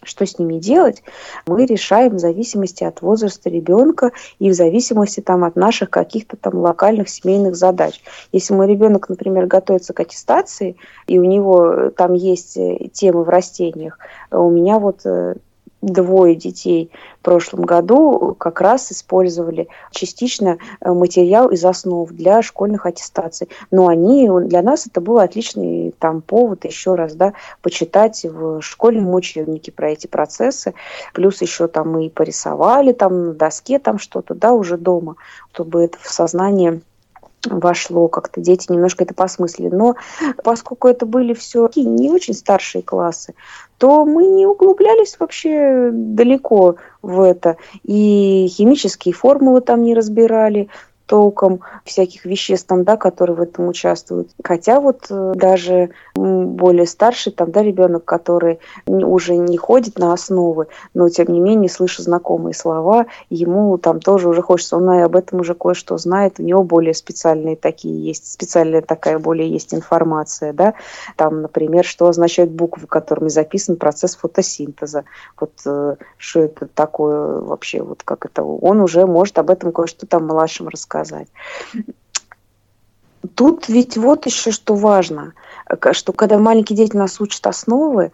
что 0.03 0.25
с 0.25 0.39
ними 0.39 0.59
делать, 0.59 1.03
мы 1.45 1.65
решаем 1.65 2.15
в 2.15 2.19
зависимости 2.19 2.83
от 2.83 3.01
возраста 3.01 3.49
ребенка 3.49 4.11
и 4.39 4.49
в 4.49 4.53
зависимости 4.53 5.19
там, 5.19 5.43
от 5.43 5.55
наших 5.55 5.89
каких-то 5.89 6.37
там 6.37 6.55
локальных 6.55 7.09
семейных 7.09 7.55
задач. 7.55 8.01
Если 8.31 8.53
мой 8.53 8.67
ребенок, 8.67 9.09
например, 9.09 9.45
готовится 9.45 9.93
к 9.93 9.99
аттестации, 9.99 10.77
и 11.07 11.19
у 11.19 11.23
него 11.23 11.89
там 11.95 12.13
есть 12.13 12.57
темы 12.93 13.23
в 13.23 13.29
растениях, 13.29 13.99
у 14.31 14.49
меня 14.49 14.79
вот 14.79 15.05
э, 15.05 15.35
двое 15.81 16.35
детей 16.35 16.91
в 17.19 17.23
прошлом 17.23 17.63
году 17.63 18.35
как 18.37 18.61
раз 18.61 18.91
использовали 18.91 19.67
частично 19.91 20.57
э, 20.81 20.91
материал 20.91 21.49
из 21.49 21.63
основ 21.63 22.09
для 22.11 22.41
школьных 22.41 22.85
аттестаций. 22.85 23.49
Но 23.71 23.87
они, 23.87 24.29
для 24.45 24.61
нас 24.61 24.87
это 24.87 25.01
был 25.01 25.19
отличный 25.19 25.93
там 25.99 26.21
повод 26.21 26.65
еще 26.65 26.95
раз 26.95 27.13
да, 27.13 27.33
почитать 27.61 28.25
в 28.25 28.61
школьном 28.61 29.13
учебнике 29.13 29.71
про 29.71 29.91
эти 29.91 30.07
процессы. 30.07 30.73
Плюс 31.13 31.41
еще 31.41 31.67
там 31.67 31.91
мы 31.91 32.07
и 32.07 32.09
порисовали 32.09 32.91
там 32.91 33.27
на 33.27 33.33
доске 33.33 33.79
там 33.79 33.99
что-то, 33.99 34.35
да, 34.35 34.53
уже 34.53 34.77
дома, 34.77 35.15
чтобы 35.51 35.83
это 35.83 35.97
в 36.01 36.07
сознание 36.07 36.81
вошло, 37.45 38.07
как-то 38.07 38.41
дети 38.41 38.71
немножко 38.71 39.03
это 39.03 39.13
посмыслили. 39.13 39.69
Но 39.69 39.95
поскольку 40.43 40.87
это 40.87 41.05
были 41.05 41.33
все 41.33 41.69
не 41.75 42.09
очень 42.09 42.33
старшие 42.33 42.81
классы, 42.81 43.33
то 43.77 44.05
мы 44.05 44.27
не 44.27 44.45
углублялись 44.45 45.15
вообще 45.19 45.89
далеко 45.91 46.75
в 47.01 47.21
это. 47.21 47.57
И 47.83 48.47
химические 48.49 49.13
формулы 49.13 49.61
там 49.61 49.83
не 49.83 49.93
разбирали, 49.93 50.69
толком 51.09 51.61
всяких 51.85 52.23
веществ, 52.23 52.67
там, 52.67 52.83
да, 52.83 52.95
которые 52.95 53.35
в 53.35 53.41
этом 53.41 53.67
участвуют. 53.67 54.29
Хотя 54.43 54.79
вот 54.79 55.07
э, 55.09 55.33
даже 55.33 55.89
более 56.13 56.85
старший 56.85 57.31
там, 57.31 57.51
да, 57.51 57.63
ребенок, 57.63 58.05
который 58.05 58.59
уже 58.85 59.35
не 59.35 59.57
ходит 59.57 59.97
на 59.97 60.13
основы, 60.13 60.67
но 60.93 61.09
тем 61.09 61.29
не 61.29 61.39
менее 61.39 61.67
слышит 61.67 62.05
знакомые 62.05 62.53
слова, 62.53 63.07
ему 63.31 63.79
там 63.79 63.99
тоже 63.99 64.29
уже 64.29 64.43
хочется, 64.43 64.77
он 64.77 64.91
и 64.91 64.99
об 64.99 65.15
этом 65.15 65.39
уже 65.39 65.55
кое-что 65.55 65.97
знает, 65.97 66.39
у 66.39 66.43
него 66.43 66.61
более 66.61 66.93
специальные 66.93 67.55
такие 67.55 68.05
есть, 68.05 68.31
специальная 68.31 68.83
такая 68.83 69.17
более 69.17 69.49
есть 69.49 69.73
информация, 69.73 70.53
да, 70.53 70.75
там, 71.15 71.41
например, 71.41 71.85
что 71.85 72.07
означают 72.07 72.51
буквы, 72.51 72.85
которыми 72.85 73.29
записан 73.29 73.77
процесс 73.77 74.15
фотосинтеза, 74.15 75.05
вот 75.39 75.53
э, 75.65 75.95
что 76.17 76.39
это 76.39 76.67
такое 76.67 77.39
вообще, 77.39 77.81
вот 77.81 78.03
как 78.03 78.27
это, 78.27 78.43
он 78.43 78.79
уже 78.79 79.07
может 79.07 79.39
об 79.39 79.49
этом 79.49 79.71
кое-что 79.71 80.05
там 80.05 80.27
младшим 80.27 80.67
рассказать 80.67 80.98
сказать. 81.05 81.27
Тут 83.35 83.67
ведь 83.67 83.97
вот 83.97 84.25
еще 84.25 84.51
что 84.51 84.75
важно, 84.75 85.33
что 85.91 86.13
когда 86.13 86.37
маленькие 86.37 86.77
дети 86.77 86.95
нас 86.95 87.19
учат 87.19 87.45
основы, 87.47 88.11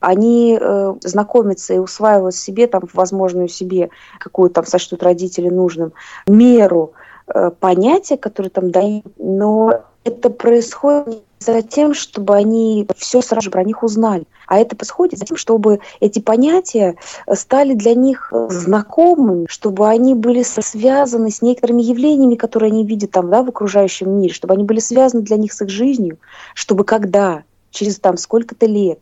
они 0.00 0.58
э, 0.60 0.94
знакомятся 1.02 1.74
и 1.74 1.78
усваивают 1.78 2.34
себе 2.34 2.66
там 2.66 2.82
возможную 2.92 3.48
себе 3.48 3.90
какую 4.18 4.50
там 4.50 4.66
сочтут 4.66 5.04
родители 5.04 5.48
нужным 5.48 5.92
меру 6.26 6.92
э, 7.28 7.50
понятия, 7.58 8.16
которые 8.16 8.50
там 8.50 8.72
дают, 8.72 9.06
но 9.16 9.84
это 10.02 10.28
происходит 10.28 11.22
за 11.40 11.62
тем, 11.62 11.94
чтобы 11.94 12.34
они 12.34 12.86
все 12.96 13.22
сразу 13.22 13.44
же 13.44 13.50
про 13.50 13.64
них 13.64 13.82
узнали. 13.82 14.24
А 14.46 14.58
это 14.58 14.76
происходит 14.76 15.18
за 15.18 15.26
тем, 15.26 15.36
чтобы 15.36 15.80
эти 16.00 16.20
понятия 16.20 16.96
стали 17.32 17.74
для 17.74 17.94
них 17.94 18.32
знакомыми, 18.48 19.46
чтобы 19.48 19.88
они 19.88 20.14
были 20.14 20.42
связаны 20.42 21.30
с 21.30 21.42
некоторыми 21.42 21.82
явлениями, 21.82 22.34
которые 22.34 22.70
они 22.70 22.84
видят 22.84 23.10
там, 23.10 23.30
да, 23.30 23.42
в 23.42 23.48
окружающем 23.48 24.10
мире, 24.10 24.32
чтобы 24.32 24.54
они 24.54 24.64
были 24.64 24.80
связаны 24.80 25.22
для 25.22 25.36
них 25.36 25.52
с 25.52 25.62
их 25.62 25.68
жизнью, 25.68 26.18
чтобы 26.54 26.84
когда 26.84 27.42
через 27.70 27.98
там 28.00 28.16
сколько-то 28.16 28.66
лет 28.66 29.00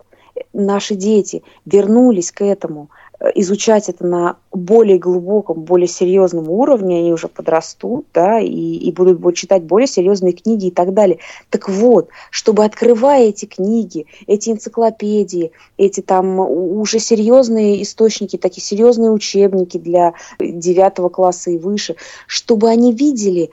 наши 0.52 0.95
дети 0.95 1.43
вернулись 1.64 2.33
к 2.33 2.43
этому, 2.43 2.90
Э, 3.06 3.06
изучать 3.35 3.88
это 3.88 4.06
на 4.06 4.37
более 4.52 4.99
глубоком, 4.99 5.62
более 5.62 5.88
серьезном 5.88 6.49
уровне, 6.50 7.00
они 7.00 7.12
уже 7.12 7.28
подрастут, 7.28 8.06
да, 8.14 8.40
и, 8.40 8.49
и 8.49 8.92
будут, 8.92 9.21
будут 9.21 9.37
читать 9.37 9.62
более 9.64 9.87
серьезные 9.87 10.33
книги 10.33 10.66
и 10.66 10.71
так 10.71 10.95
далее. 10.95 11.18
Так 11.50 11.68
вот, 11.68 12.09
чтобы 12.30 12.64
открывая 12.64 13.25
эти 13.28 13.47
книги, 13.47 14.06
эти 14.26 14.50
энциклопедии, 14.50 15.52
эти 15.76 16.00
там 16.00 16.38
уже 16.40 16.99
серьезные 16.99 17.83
источники, 17.83 18.37
такие 18.37 18.62
серьезные 18.62 19.11
учебники 19.11 19.78
для 19.78 20.14
девятого 20.38 21.09
класса 21.09 21.50
и 21.50 21.59
выше, 21.59 21.97
чтобы 22.26 22.68
они 22.68 22.92
видели 22.92 23.50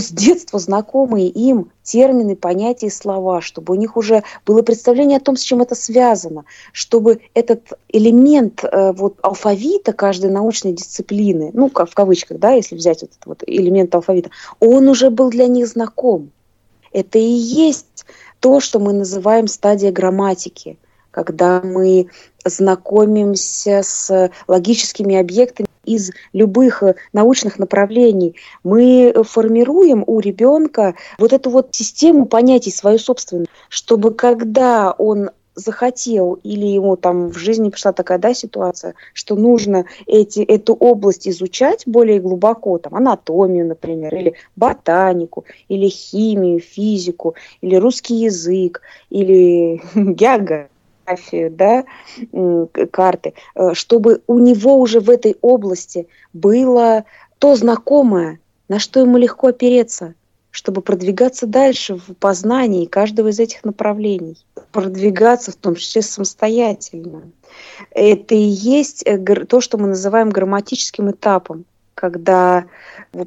с 0.00 0.10
детства 0.10 0.58
знакомые 0.58 1.28
им 1.28 1.70
термины, 1.82 2.36
понятия 2.36 2.86
и 2.86 2.90
слова, 2.90 3.40
чтобы 3.40 3.74
у 3.74 3.76
них 3.76 3.96
уже 3.96 4.22
было 4.44 4.62
представление 4.62 5.18
о 5.18 5.20
том, 5.20 5.36
с 5.36 5.42
чем 5.42 5.62
это 5.62 5.74
связано, 5.74 6.44
чтобы 6.72 7.20
этот 7.34 7.72
элемент 7.88 8.64
э, 8.64 8.92
вот, 8.92 9.18
алфавита 9.22 9.92
каждой 9.92 10.30
научной 10.30 10.72
дисциплины, 10.72 11.50
ну, 11.54 11.70
в 11.70 11.94
кавычках, 11.94 12.38
да, 12.38 12.52
если 12.52 12.74
взять 12.74 13.02
вот 13.02 13.10
этот 13.10 13.26
вот 13.26 13.42
элемент 13.46 13.94
алфавита, 13.94 14.30
он 14.60 14.88
уже 14.88 15.10
был 15.10 15.30
для 15.30 15.46
них 15.46 15.66
знаком. 15.66 16.30
Это 16.92 17.18
и 17.18 17.22
есть 17.22 18.06
то, 18.40 18.60
что 18.60 18.78
мы 18.78 18.92
называем 18.92 19.48
стадия 19.48 19.92
грамматики, 19.92 20.78
когда 21.16 21.62
мы 21.62 22.08
знакомимся 22.44 23.80
с 23.82 24.30
логическими 24.46 25.16
объектами 25.16 25.66
из 25.86 26.10
любых 26.34 26.82
э, 26.82 26.94
научных 27.14 27.58
направлений, 27.58 28.36
мы 28.62 29.14
формируем 29.24 30.04
у 30.06 30.20
ребенка 30.20 30.94
вот 31.18 31.32
эту 31.32 31.48
вот 31.48 31.68
систему 31.70 32.26
понятий 32.26 32.70
свою 32.70 32.98
собственную, 32.98 33.46
чтобы 33.70 34.12
когда 34.12 34.92
он 34.92 35.30
захотел 35.54 36.34
или 36.42 36.66
ему 36.66 36.96
там 36.96 37.30
в 37.30 37.38
жизни 37.38 37.70
пришла 37.70 37.92
такая 37.92 38.18
да, 38.18 38.34
ситуация, 38.34 38.94
что 39.14 39.36
нужно 39.36 39.86
эти, 40.06 40.40
эту 40.40 40.74
область 40.74 41.26
изучать 41.26 41.84
более 41.86 42.20
глубоко, 42.20 42.76
там 42.76 42.94
анатомию, 42.94 43.66
например, 43.66 44.14
или 44.14 44.34
ботанику, 44.54 45.46
или 45.68 45.88
химию, 45.88 46.60
физику, 46.60 47.36
или 47.62 47.76
русский 47.76 48.16
язык, 48.16 48.82
или 49.08 49.80
географию, 49.94 50.68
фотографию, 51.06 51.50
да, 51.50 51.84
карты, 52.90 53.34
э, 53.54 53.74
чтобы 53.74 54.22
у 54.26 54.38
него 54.38 54.78
уже 54.78 55.00
в 55.00 55.10
этой 55.10 55.36
области 55.40 56.08
было 56.32 57.04
то 57.38 57.54
знакомое, 57.54 58.40
на 58.68 58.78
что 58.78 59.00
ему 59.00 59.16
легко 59.16 59.48
опереться, 59.48 60.14
чтобы 60.50 60.80
продвигаться 60.80 61.46
дальше 61.46 61.96
в 61.96 62.14
познании 62.14 62.86
каждого 62.86 63.28
из 63.28 63.38
этих 63.38 63.64
направлений, 63.64 64.38
продвигаться 64.72 65.52
в 65.52 65.56
том 65.56 65.74
числе 65.74 66.02
самостоятельно. 66.02 67.22
Это 67.90 68.34
и 68.34 68.38
есть 68.38 69.02
э, 69.04 69.18
то, 69.18 69.60
что 69.60 69.78
мы 69.78 69.88
называем 69.88 70.30
грамматическим 70.30 71.10
этапом, 71.10 71.64
когда 71.94 72.66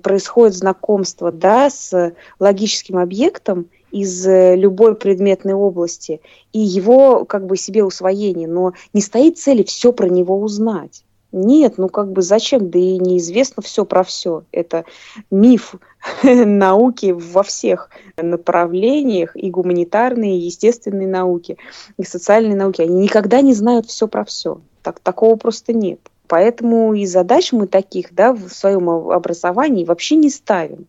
происходит 0.04 0.56
знакомство 0.56 1.32
да, 1.32 1.70
с 1.70 2.14
логическим 2.40 2.98
объектом– 2.98 3.68
из 3.92 4.26
э, 4.28 4.56
любой 4.56 4.96
предметной 4.96 5.54
области 5.54 6.22
и 6.54 6.60
его 6.60 7.26
как 7.26 7.46
бы 7.46 7.58
себе 7.58 7.84
усвоение, 7.84 8.48
но 8.48 8.74
не 8.94 9.02
стоит 9.02 9.38
цели 9.38 9.64
все 9.64 9.92
про 9.92 10.08
него 10.08 10.40
узнать. 10.40 11.04
Нет, 11.32 11.78
ну 11.78 11.90
как 11.90 12.12
бы 12.12 12.24
зачем? 12.24 12.72
Да 12.72 12.80
и 12.80 12.98
неизвестно 12.98 13.62
все 13.62 13.86
про 13.86 14.04
все. 14.04 14.44
Это 14.52 14.86
миф 15.30 15.76
науки 16.24 17.12
во 17.12 17.44
всех 17.44 17.90
направлениях, 18.18 19.36
и 19.36 19.52
гуманитарные, 19.52 20.38
и 20.38 20.46
естественные 20.46 21.08
науки, 21.08 21.58
и 21.98 22.04
социальные 22.04 22.56
науки. 22.56 22.82
Они 22.82 23.04
никогда 23.04 23.42
не 23.42 23.54
знают 23.54 23.86
все 23.86 24.08
про 24.08 24.26
все. 24.26 24.62
Так, 24.82 25.00
такого 25.00 25.36
просто 25.36 25.74
нет. 25.74 26.00
Поэтому 26.28 26.94
и 26.94 27.06
задач 27.06 27.52
мы 27.52 27.68
таких 27.68 28.14
да, 28.14 28.34
в 28.34 28.50
своем 28.50 28.90
образовании 28.90 29.86
вообще 29.86 30.16
не 30.16 30.30
ставим. 30.30 30.88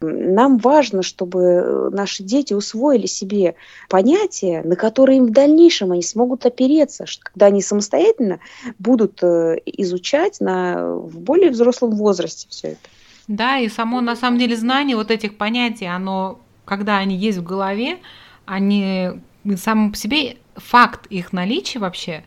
Нам 0.00 0.58
важно, 0.58 1.02
чтобы 1.02 1.40
э, 1.42 1.90
наши 1.90 2.22
дети 2.22 2.54
усвоили 2.54 3.06
себе 3.06 3.54
понятия, 3.88 4.62
на 4.64 4.76
которые 4.76 5.18
им 5.18 5.26
в 5.26 5.30
дальнейшем 5.30 5.92
они 5.92 6.02
смогут 6.02 6.46
опереться, 6.46 7.04
когда 7.22 7.46
они 7.46 7.62
самостоятельно 7.62 8.40
будут 8.78 9.22
э, 9.22 9.58
изучать 9.64 10.40
на, 10.40 10.94
в 10.94 11.18
более 11.18 11.50
взрослом 11.50 11.92
возрасте 11.92 12.46
все 12.50 12.68
это. 12.68 12.88
Да, 13.26 13.58
и 13.58 13.68
само 13.68 14.00
на 14.00 14.16
самом 14.16 14.38
деле 14.38 14.56
знание 14.56 14.96
вот 14.96 15.10
этих 15.10 15.36
понятий, 15.36 15.86
оно, 15.86 16.40
когда 16.64 16.96
они 16.96 17.16
есть 17.16 17.38
в 17.38 17.44
голове, 17.44 17.98
они 18.46 19.10
сам 19.56 19.92
по 19.92 19.96
себе 19.96 20.36
факт 20.56 21.06
их 21.06 21.32
наличия 21.32 21.78
вообще 21.78 22.24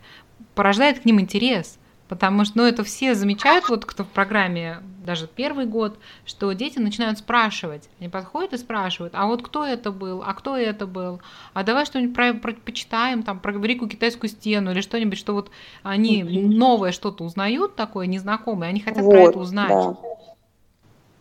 порождает 0.55 0.99
к 0.99 1.05
ним 1.05 1.19
интерес. 1.19 1.77
Потому 2.11 2.43
что, 2.43 2.57
ну, 2.57 2.65
это 2.65 2.83
все 2.83 3.15
замечают, 3.15 3.69
вот 3.69 3.85
кто 3.85 4.03
в 4.03 4.09
программе, 4.09 4.79
даже 5.05 5.27
первый 5.33 5.65
год, 5.65 5.97
что 6.25 6.51
дети 6.51 6.77
начинают 6.77 7.19
спрашивать. 7.19 7.87
Они 8.01 8.09
подходят 8.09 8.51
и 8.51 8.57
спрашивают, 8.57 9.13
а 9.15 9.27
вот 9.27 9.41
кто 9.41 9.65
это 9.65 9.93
был, 9.93 10.21
а 10.21 10.33
кто 10.33 10.57
это 10.57 10.87
был, 10.87 11.21
а 11.53 11.63
давай 11.63 11.85
что-нибудь 11.85 12.13
про, 12.13 12.33
про, 12.33 12.51
почитаем, 12.51 13.23
там, 13.23 13.39
про 13.39 13.53
Великую 13.53 13.87
Китайскую 13.87 14.29
стену 14.29 14.71
или 14.71 14.81
что-нибудь, 14.81 15.17
что 15.17 15.31
вот 15.31 15.51
они 15.83 16.21
новое 16.23 16.91
что-то 16.91 17.23
узнают 17.23 17.77
такое, 17.77 18.07
незнакомое, 18.07 18.67
они 18.67 18.81
хотят 18.81 19.05
вот, 19.05 19.11
про 19.11 19.21
это 19.21 19.39
узнать. 19.39 19.69
Да. 19.69 19.97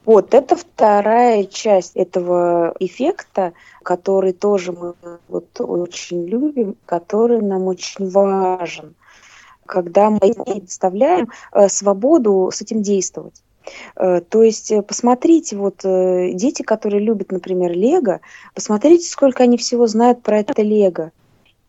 Вот, 0.06 0.34
это 0.34 0.56
вторая 0.56 1.44
часть 1.44 1.94
этого 1.94 2.74
эффекта, 2.80 3.52
который 3.84 4.32
тоже 4.32 4.72
мы 4.72 4.94
вот 5.28 5.46
очень 5.60 6.26
любим, 6.26 6.74
который 6.84 7.40
нам 7.40 7.68
очень 7.68 8.10
важен 8.10 8.96
когда 9.70 10.10
мы 10.10 10.18
предоставляем 10.18 11.28
э, 11.52 11.68
свободу 11.68 12.50
с 12.52 12.60
этим 12.60 12.82
действовать. 12.82 13.40
Э, 13.96 14.20
то 14.20 14.42
есть 14.42 14.72
э, 14.72 14.82
посмотрите, 14.82 15.56
вот 15.56 15.80
дети, 15.82 16.62
которые 16.62 17.00
любят, 17.00 17.30
например, 17.30 17.72
Лего, 17.72 18.20
посмотрите, 18.54 19.08
сколько 19.08 19.44
они 19.44 19.56
всего 19.56 19.86
знают 19.86 20.22
про 20.22 20.40
это 20.40 20.60
Лего. 20.62 21.12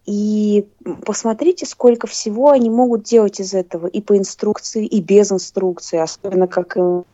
И 0.07 0.65
посмотрите, 1.05 1.67
сколько 1.67 2.07
всего 2.07 2.49
они 2.49 2.71
могут 2.71 3.03
делать 3.03 3.39
из 3.39 3.53
этого 3.53 3.85
и 3.85 4.01
по 4.01 4.17
инструкции, 4.17 4.85
и 4.85 4.99
без 4.99 5.31
инструкции, 5.31 5.99
особенно 5.99 6.47
как 6.47 6.75
им 6.75 7.05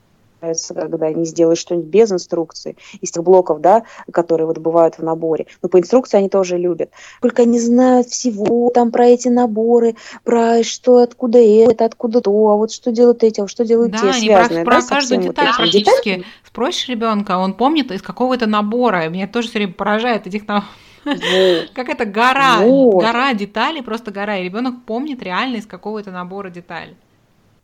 нравится, 0.41 0.74
когда 0.74 1.08
они 1.08 1.25
сделают 1.25 1.60
что-нибудь 1.60 1.89
без 1.89 2.12
инструкции, 2.12 2.75
из 3.01 3.12
тех 3.12 3.24
блоков, 3.24 3.62
да, 3.62 3.84
которые 4.12 4.48
вот 4.48 4.58
бывают 4.58 4.98
в 4.98 5.03
наборе. 5.03 5.48
Но 5.62 5.70
по 5.70 5.79
инструкции 5.79 6.17
они 6.17 6.29
тоже 6.29 6.58
любят. 6.58 6.91
Только 7.22 7.44
они 7.44 7.60
знают 7.60 8.08
всего 8.08 8.70
там 8.70 8.91
про 8.91 9.08
эти 9.08 9.27
наборы, 9.27 9.96
про 10.24 10.63
что, 10.63 11.00
откуда 11.00 11.39
это, 11.39 11.86
откуда 11.86 12.22
то, 12.22 12.32
а 12.32 12.56
вот 12.56 12.72
что 12.72 12.91
делают 12.91 13.24
эти, 13.24 13.41
а 13.41 13.48
что 13.48 13.65
делают 13.65 13.91
да, 13.91 14.00
те, 14.00 14.10
они 14.10 14.27
связанные. 14.27 14.63
Про, 14.63 14.75
да, 14.75 14.82
про 14.82 14.88
каждую 14.88 15.22
деталь 15.22 15.48
вот 15.48 15.56
практически. 15.58 16.10
Деталь? 16.10 16.25
Спросишь 16.46 16.89
ребенка, 16.89 17.38
он 17.38 17.53
помнит 17.53 17.91
из 17.91 18.01
какого 18.01 18.34
это 18.34 18.48
набора. 18.48 19.08
Меня 19.10 19.27
тоже 19.27 19.50
все 19.50 19.60
время 19.60 19.74
поражает 19.74 20.27
этих 20.27 20.46
там 20.46 20.63
как 21.74 21.89
это 21.89 22.06
гора, 22.06 22.58
гора 22.60 23.34
деталей, 23.34 23.82
просто 23.82 24.12
гора. 24.12 24.38
И 24.38 24.44
ребенок 24.44 24.84
помнит 24.86 25.22
реально 25.24 25.58
из 25.58 25.65
какого 25.65 26.00
это 26.00 26.12
набора 26.12 26.50
деталей. 26.50 26.96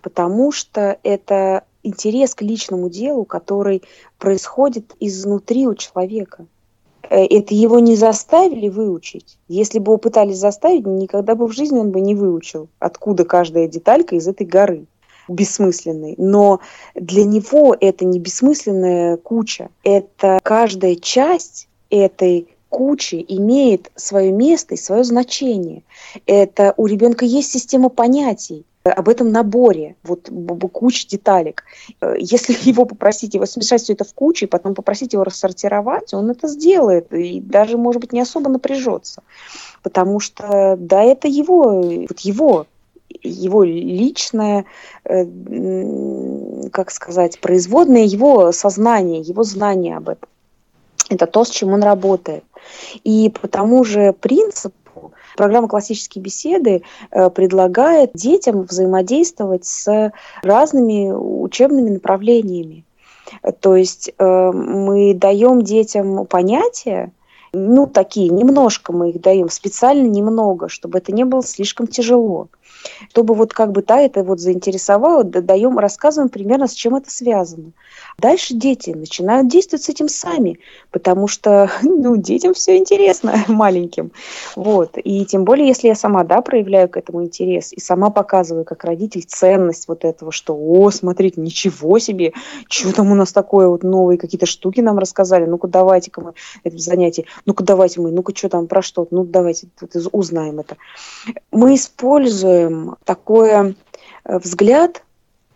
Потому 0.03 0.51
что 0.51 0.99
это 1.01 1.63
интерес 1.81 2.35
к 2.35 2.41
личному 2.41 2.89
делу, 2.89 3.23
который 3.23 3.81
происходит 4.19 4.93
изнутри 4.99 5.65
у 5.65 5.75
человека. 5.75 6.45
Э, 7.09 7.25
это 7.25 7.55
его 7.55 7.79
не 7.79 7.95
заставили 7.95 8.67
выучить. 8.67 9.37
Если 9.47 9.79
бы 9.79 9.93
его 9.93 9.97
пытались 9.97 10.37
заставить, 10.37 10.85
никогда 10.85 11.35
бы 11.35 11.47
в 11.47 11.53
жизни 11.53 11.79
он 11.79 11.91
бы 11.91 12.01
не 12.01 12.15
выучил, 12.15 12.67
откуда 12.79 13.23
каждая 13.23 13.67
деталька 13.67 14.15
из 14.15 14.27
этой 14.27 14.45
горы 14.45 14.85
бессмысленной. 15.29 16.15
Но 16.17 16.59
для 16.95 17.23
него 17.23 17.75
это 17.79 18.03
не 18.03 18.19
бессмысленная 18.19 19.15
куча. 19.15 19.69
Это 19.83 20.41
каждая 20.43 20.95
часть 20.95 21.69
этой 21.89 22.49
кучи 22.67 23.23
имеет 23.25 23.89
свое 23.95 24.33
место 24.33 24.73
и 24.73 24.77
свое 24.77 25.05
значение. 25.05 25.83
Это 26.25 26.73
у 26.75 26.87
ребенка 26.87 27.23
есть 27.23 27.51
система 27.51 27.87
понятий 27.87 28.65
об 28.83 29.07
этом 29.07 29.31
наборе, 29.31 29.95
вот 30.03 30.29
куча 30.73 31.07
деталек. 31.07 31.63
Э, 32.01 32.15
если 32.19 32.53
его 32.69 32.85
попросить, 32.85 33.33
его 33.33 33.45
смешать 33.45 33.81
все 33.81 33.93
это 33.93 34.03
в 34.03 34.13
кучу, 34.13 34.45
и 34.45 34.49
потом 34.49 34.75
попросить 34.75 35.13
его 35.13 35.23
рассортировать, 35.23 36.13
он 36.13 36.29
это 36.29 36.47
сделает, 36.47 37.11
и 37.13 37.39
даже, 37.39 37.77
может 37.77 38.01
быть, 38.01 38.13
не 38.13 38.21
особо 38.21 38.49
напряжется. 38.49 39.23
Потому 39.81 40.19
что, 40.19 40.75
да, 40.77 41.01
это 41.01 41.27
его, 41.27 41.81
вот 41.81 42.19
его 42.19 42.65
его 43.21 43.63
личное, 43.63 44.65
э, 45.05 45.25
как 46.71 46.89
сказать, 46.89 47.39
производное 47.39 48.03
его 48.03 48.51
сознание, 48.51 49.21
его 49.21 49.43
знание 49.43 49.97
об 49.97 50.09
этом. 50.09 50.27
Это 51.09 51.27
то, 51.27 51.45
с 51.45 51.49
чем 51.49 51.73
он 51.73 51.83
работает. 51.83 52.43
И 53.03 53.29
по 53.29 53.47
тому 53.47 53.83
же 53.83 54.13
принципу 54.13 54.73
Программа 55.35 55.67
«Классические 55.67 56.23
беседы» 56.23 56.83
э, 57.11 57.29
предлагает 57.29 58.11
детям 58.13 58.63
взаимодействовать 58.63 59.65
с 59.65 60.11
разными 60.41 61.11
учебными 61.11 61.89
направлениями. 61.89 62.85
То 63.59 63.75
есть 63.75 64.11
э, 64.17 64.51
мы 64.51 65.13
даем 65.13 65.61
детям 65.61 66.25
понятия, 66.25 67.11
ну, 67.51 67.85
такие, 67.85 68.29
немножко 68.29 68.93
мы 68.93 69.11
их 69.11 69.21
даем, 69.21 69.49
специально 69.49 70.07
немного, 70.07 70.69
чтобы 70.69 70.97
это 70.97 71.11
не 71.11 71.23
было 71.23 71.43
слишком 71.43 71.87
тяжело 71.87 72.47
чтобы 73.09 73.33
вот 73.33 73.53
как 73.53 73.71
бы 73.71 73.81
та 73.81 73.99
это 74.01 74.23
вот 74.23 74.39
заинтересовало, 74.39 75.23
даем, 75.23 75.79
рассказываем 75.79 76.29
примерно, 76.29 76.67
с 76.67 76.73
чем 76.73 76.95
это 76.95 77.09
связано. 77.09 77.71
Дальше 78.17 78.53
дети 78.53 78.91
начинают 78.91 79.47
действовать 79.47 79.83
с 79.83 79.89
этим 79.89 80.07
сами, 80.07 80.59
потому 80.91 81.27
что 81.27 81.69
ну, 81.81 82.15
детям 82.17 82.53
все 82.53 82.77
интересно, 82.77 83.35
маленьким. 83.47 84.11
Вот. 84.55 84.97
И 85.03 85.25
тем 85.25 85.45
более, 85.45 85.67
если 85.67 85.87
я 85.87 85.95
сама 85.95 86.23
да, 86.23 86.41
проявляю 86.41 86.89
к 86.89 86.97
этому 86.97 87.23
интерес 87.23 87.73
и 87.73 87.79
сама 87.79 88.09
показываю 88.09 88.65
как 88.65 88.83
родитель 88.83 89.23
ценность 89.23 89.87
вот 89.87 90.05
этого, 90.05 90.31
что, 90.31 90.55
о, 90.55 90.91
смотрите, 90.91 91.41
ничего 91.41 91.99
себе, 91.99 92.33
что 92.69 92.93
там 92.93 93.11
у 93.11 93.15
нас 93.15 93.31
такое 93.31 93.67
вот 93.67 93.83
новые 93.83 94.17
какие-то 94.17 94.45
штуки 94.45 94.81
нам 94.81 94.97
рассказали, 94.99 95.45
ну-ка 95.45 95.67
давайте-ка 95.67 96.21
мы 96.21 96.33
это 96.63 96.77
занятие, 96.77 97.25
ну-ка 97.45 97.63
давайте 97.63 98.01
мы, 98.01 98.11
ну-ка 98.11 98.35
что 98.35 98.49
там, 98.49 98.67
про 98.67 98.81
что, 98.81 99.07
ну 99.11 99.23
давайте 99.23 99.67
узнаем 100.11 100.59
это. 100.59 100.77
Мы 101.51 101.75
используем 101.75 102.95
такой 103.05 103.49
э, 103.49 103.73
взгляд 104.25 105.03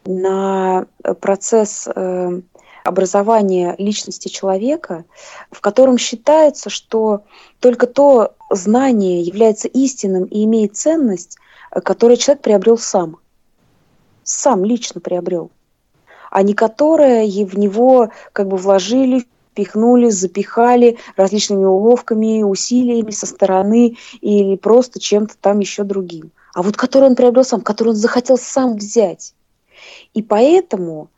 на 0.07 0.87
процесс 1.21 1.87
э, 1.93 2.41
образования 2.83 3.75
личности 3.77 4.29
человека, 4.29 5.05
в 5.51 5.61
котором 5.61 5.97
считается, 5.97 6.69
что 6.69 7.23
только 7.59 7.85
то 7.85 8.35
знание 8.49 9.21
является 9.21 9.67
истинным 9.67 10.23
и 10.23 10.45
имеет 10.45 10.75
ценность, 10.75 11.37
которое 11.69 12.15
человек 12.15 12.43
приобрел 12.43 12.77
сам. 12.77 13.17
Сам 14.23 14.63
лично 14.63 15.01
приобрел. 15.01 15.51
А 16.31 16.43
не 16.43 16.53
которое 16.53 17.25
в 17.25 17.57
него 17.57 18.09
как 18.33 18.47
бы 18.47 18.57
вложили, 18.57 19.25
пихнули, 19.53 20.09
запихали 20.09 20.97
различными 21.15 21.65
уловками, 21.65 22.43
усилиями 22.43 23.11
со 23.11 23.25
стороны 23.25 23.97
или 24.21 24.55
просто 24.55 24.99
чем-то 24.99 25.35
там 25.39 25.59
еще 25.59 25.83
другим. 25.83 26.31
А 26.53 26.61
вот 26.61 26.77
который 26.77 27.09
он 27.09 27.15
приобрел 27.15 27.43
сам, 27.43 27.61
который 27.61 27.89
он 27.89 27.95
захотел 27.95 28.37
сам 28.37 28.77
взять. 28.77 29.33
И 30.13 30.21
поэтому 30.21 31.09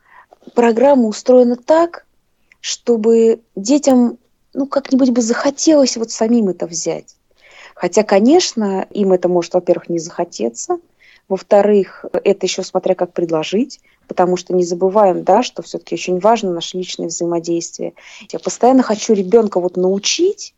программа 0.54 1.06
устроена 1.06 1.56
так, 1.56 2.06
чтобы 2.60 3.40
детям 3.56 4.18
ну, 4.52 4.66
как-нибудь 4.66 5.10
бы 5.10 5.22
захотелось 5.22 5.96
вот 5.96 6.10
самим 6.10 6.48
это 6.48 6.66
взять. 6.66 7.16
Хотя, 7.74 8.02
конечно, 8.02 8.86
им 8.90 9.12
это 9.12 9.28
может, 9.28 9.54
во-первых, 9.54 9.88
не 9.88 9.98
захотеться, 9.98 10.78
во-вторых, 11.28 12.04
это 12.24 12.46
еще 12.46 12.64
смотря 12.64 12.96
как 12.96 13.12
предложить, 13.12 13.80
потому 14.08 14.36
что 14.36 14.52
не 14.52 14.64
забываем, 14.64 15.22
да, 15.22 15.44
что 15.44 15.62
все-таки 15.62 15.94
очень 15.94 16.18
важно 16.18 16.52
наше 16.52 16.76
личное 16.76 17.06
взаимодействие. 17.06 17.94
Я 18.32 18.40
постоянно 18.40 18.82
хочу 18.82 19.14
ребенка 19.14 19.60
вот 19.60 19.76
научить, 19.76 20.54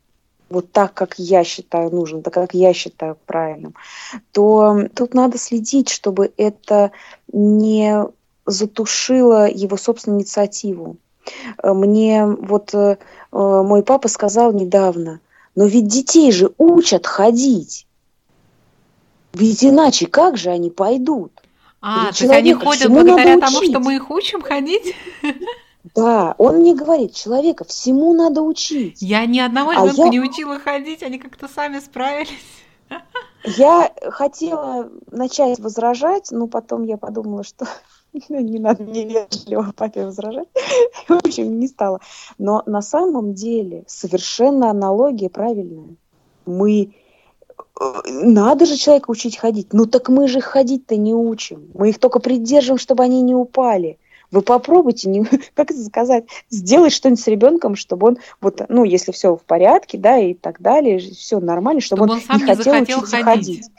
вот 0.53 0.71
так, 0.71 0.93
как 0.93 1.15
я 1.17 1.43
считаю 1.43 1.89
нужным, 1.89 2.21
так 2.21 2.33
как 2.33 2.53
я 2.53 2.73
считаю 2.73 3.17
правильным, 3.25 3.73
то 4.31 4.87
тут 4.95 5.13
надо 5.13 5.37
следить, 5.37 5.89
чтобы 5.89 6.31
это 6.37 6.91
не 7.31 8.05
затушило 8.45 9.49
его 9.49 9.77
собственную 9.77 10.21
инициативу. 10.21 10.97
Мне 11.63 12.25
вот 12.25 12.73
э, 12.73 12.97
мой 13.31 13.83
папа 13.83 14.07
сказал 14.07 14.53
недавно, 14.53 15.21
но 15.55 15.65
ведь 15.65 15.87
детей 15.87 16.31
же 16.31 16.51
учат 16.57 17.07
ходить. 17.07 17.87
Ведь 19.33 19.63
иначе 19.63 20.05
как 20.05 20.37
же 20.37 20.49
они 20.49 20.69
пойдут? 20.69 21.31
А, 21.81 22.11
то 22.13 22.23
есть 22.23 22.33
они 22.33 22.53
ходят 22.53 22.89
благодаря 22.89 23.39
тому, 23.39 23.63
что 23.63 23.79
мы 23.79 23.95
их 23.95 24.11
учим 24.11 24.41
ходить? 24.41 24.93
Да, 25.95 26.33
он 26.37 26.57
мне 26.57 26.73
говорит, 26.73 27.13
человека 27.13 27.65
всему 27.65 28.13
надо 28.13 28.41
учить. 28.41 29.01
Я 29.01 29.25
ни 29.25 29.39
одного 29.39 29.71
а 29.71 29.75
ребенка 29.75 30.03
я... 30.03 30.09
не 30.09 30.21
учила 30.21 30.59
ходить, 30.59 31.03
они 31.03 31.19
как-то 31.19 31.47
сами 31.47 31.79
справились. 31.79 32.29
Я 33.43 33.91
хотела 34.09 34.89
начать 35.11 35.59
возражать, 35.59 36.31
но 36.31 36.47
потом 36.47 36.83
я 36.83 36.97
подумала, 36.97 37.43
что 37.43 37.67
ну, 38.29 38.39
не 38.39 38.59
надо 38.59 38.83
мне 38.83 39.05
вежливо 39.05 39.73
папе 39.75 40.05
возражать. 40.05 40.47
В 41.07 41.11
общем, 41.11 41.59
не 41.59 41.67
стала. 41.67 41.99
Но 42.37 42.63
на 42.65 42.81
самом 42.81 43.33
деле 43.33 43.83
совершенно 43.87 44.69
аналогия 44.69 45.29
правильная. 45.29 45.95
Мы 46.45 46.93
э, 47.79 48.01
надо 48.05 48.65
же 48.65 48.77
человека 48.77 49.11
учить 49.11 49.37
ходить. 49.37 49.73
Ну 49.73 49.85
так 49.85 50.07
мы 50.07 50.29
же 50.29 50.39
ходить-то 50.39 50.95
не 50.95 51.13
учим. 51.13 51.71
Мы 51.73 51.89
их 51.89 51.99
только 51.99 52.19
придерживаем, 52.19 52.79
чтобы 52.79 53.03
они 53.03 53.21
не 53.21 53.35
упали. 53.35 53.99
Вы 54.33 54.41
попробуйте, 54.41 55.09
не, 55.09 55.23
как 55.53 55.69
это 55.69 55.83
сказать, 55.85 56.25
сделать 56.49 56.91
что-нибудь 56.91 57.21
с 57.21 57.27
ребенком, 57.27 57.75
чтобы 57.75 58.07
он, 58.07 58.17
вот, 58.41 58.61
ну, 58.67 58.83
если 58.83 59.11
все 59.11 59.35
в 59.35 59.43
порядке, 59.43 59.99
да, 59.99 60.17
и 60.17 60.33
так 60.33 60.59
далее, 60.59 60.97
все 60.97 61.39
нормально, 61.39 61.81
чтобы, 61.81 62.07
чтобы 62.07 62.13
он, 62.13 62.21
он 62.27 62.37
не 62.39 62.55
хотел 62.55 62.81
учиться 62.81 63.23
ходить. 63.23 63.23
ходить. 63.23 63.71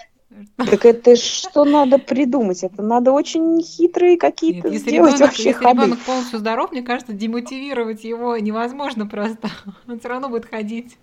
Так 0.57 0.85
это 0.85 1.17
что 1.17 1.65
надо 1.65 1.99
придумать? 1.99 2.63
Это 2.63 2.83
надо 2.83 3.13
очень 3.13 3.61
хитрые 3.63 4.17
какие-то 4.17 4.69
Нет, 4.69 4.81
сделать 4.81 5.15
ребенок, 5.15 5.21
вообще 5.21 5.49
если 5.51 5.65
ребенок 5.65 5.99
полностью 6.01 6.39
здоров, 6.39 6.73
мне 6.73 6.83
кажется, 6.83 7.13
демотивировать 7.13 8.05
его 8.05 8.37
невозможно 8.37 9.07
просто. 9.07 9.49
Он 9.89 9.99
все 9.99 10.09
равно 10.09 10.29
будет 10.29 10.47
ходить. 10.47 10.99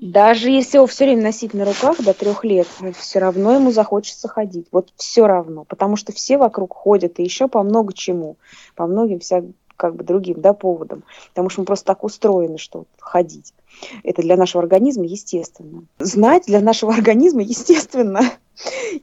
Даже 0.00 0.50
если 0.50 0.76
его 0.76 0.86
все 0.86 1.04
время 1.04 1.22
носить 1.22 1.54
на 1.54 1.64
руках 1.64 2.02
до 2.02 2.12
трех 2.12 2.44
лет, 2.44 2.68
все 2.98 3.18
равно 3.18 3.54
ему 3.54 3.70
захочется 3.70 4.28
ходить. 4.28 4.66
Вот 4.72 4.90
все 4.96 5.26
равно. 5.26 5.64
Потому 5.64 5.96
что 5.96 6.12
все 6.12 6.38
вокруг 6.38 6.72
ходят, 6.74 7.18
и 7.18 7.22
еще 7.22 7.48
по 7.48 7.62
много 7.62 7.92
чему. 7.92 8.36
По 8.74 8.86
многим 8.86 9.20
вся 9.20 9.42
как 9.76 9.94
бы 9.94 10.04
другим 10.04 10.40
да, 10.40 10.52
поводам. 10.52 11.02
Потому 11.28 11.48
что 11.50 11.60
мы 11.60 11.66
просто 11.66 11.86
так 11.86 12.04
устроены, 12.04 12.58
что 12.58 12.84
ходить. 12.98 13.52
Это 14.02 14.22
для 14.22 14.36
нашего 14.36 14.62
организма 14.62 15.04
естественно. 15.04 15.84
Знать 15.98 16.44
для 16.46 16.60
нашего 16.60 16.92
организма 16.94 17.42
естественно 17.42 18.22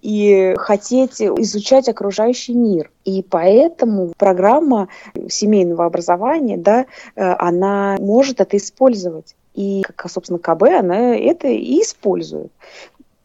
и 0.02 0.56
хотеть 0.58 1.22
изучать 1.22 1.90
окружающий 1.90 2.54
мир. 2.54 2.92
И 3.06 3.22
поэтому 3.22 4.14
программа 4.18 4.88
семейного 5.30 5.86
образования, 5.86 6.58
да, 6.58 6.86
э, 7.16 7.36
она 7.40 7.98
может 8.00 8.42
это 8.42 8.58
использовать. 8.58 9.36
И, 9.54 9.84
как, 9.84 10.10
собственно, 10.10 10.40
КБ, 10.40 10.64
она 10.80 11.16
это 11.16 11.48
и 11.48 11.82
использует. 11.82 12.52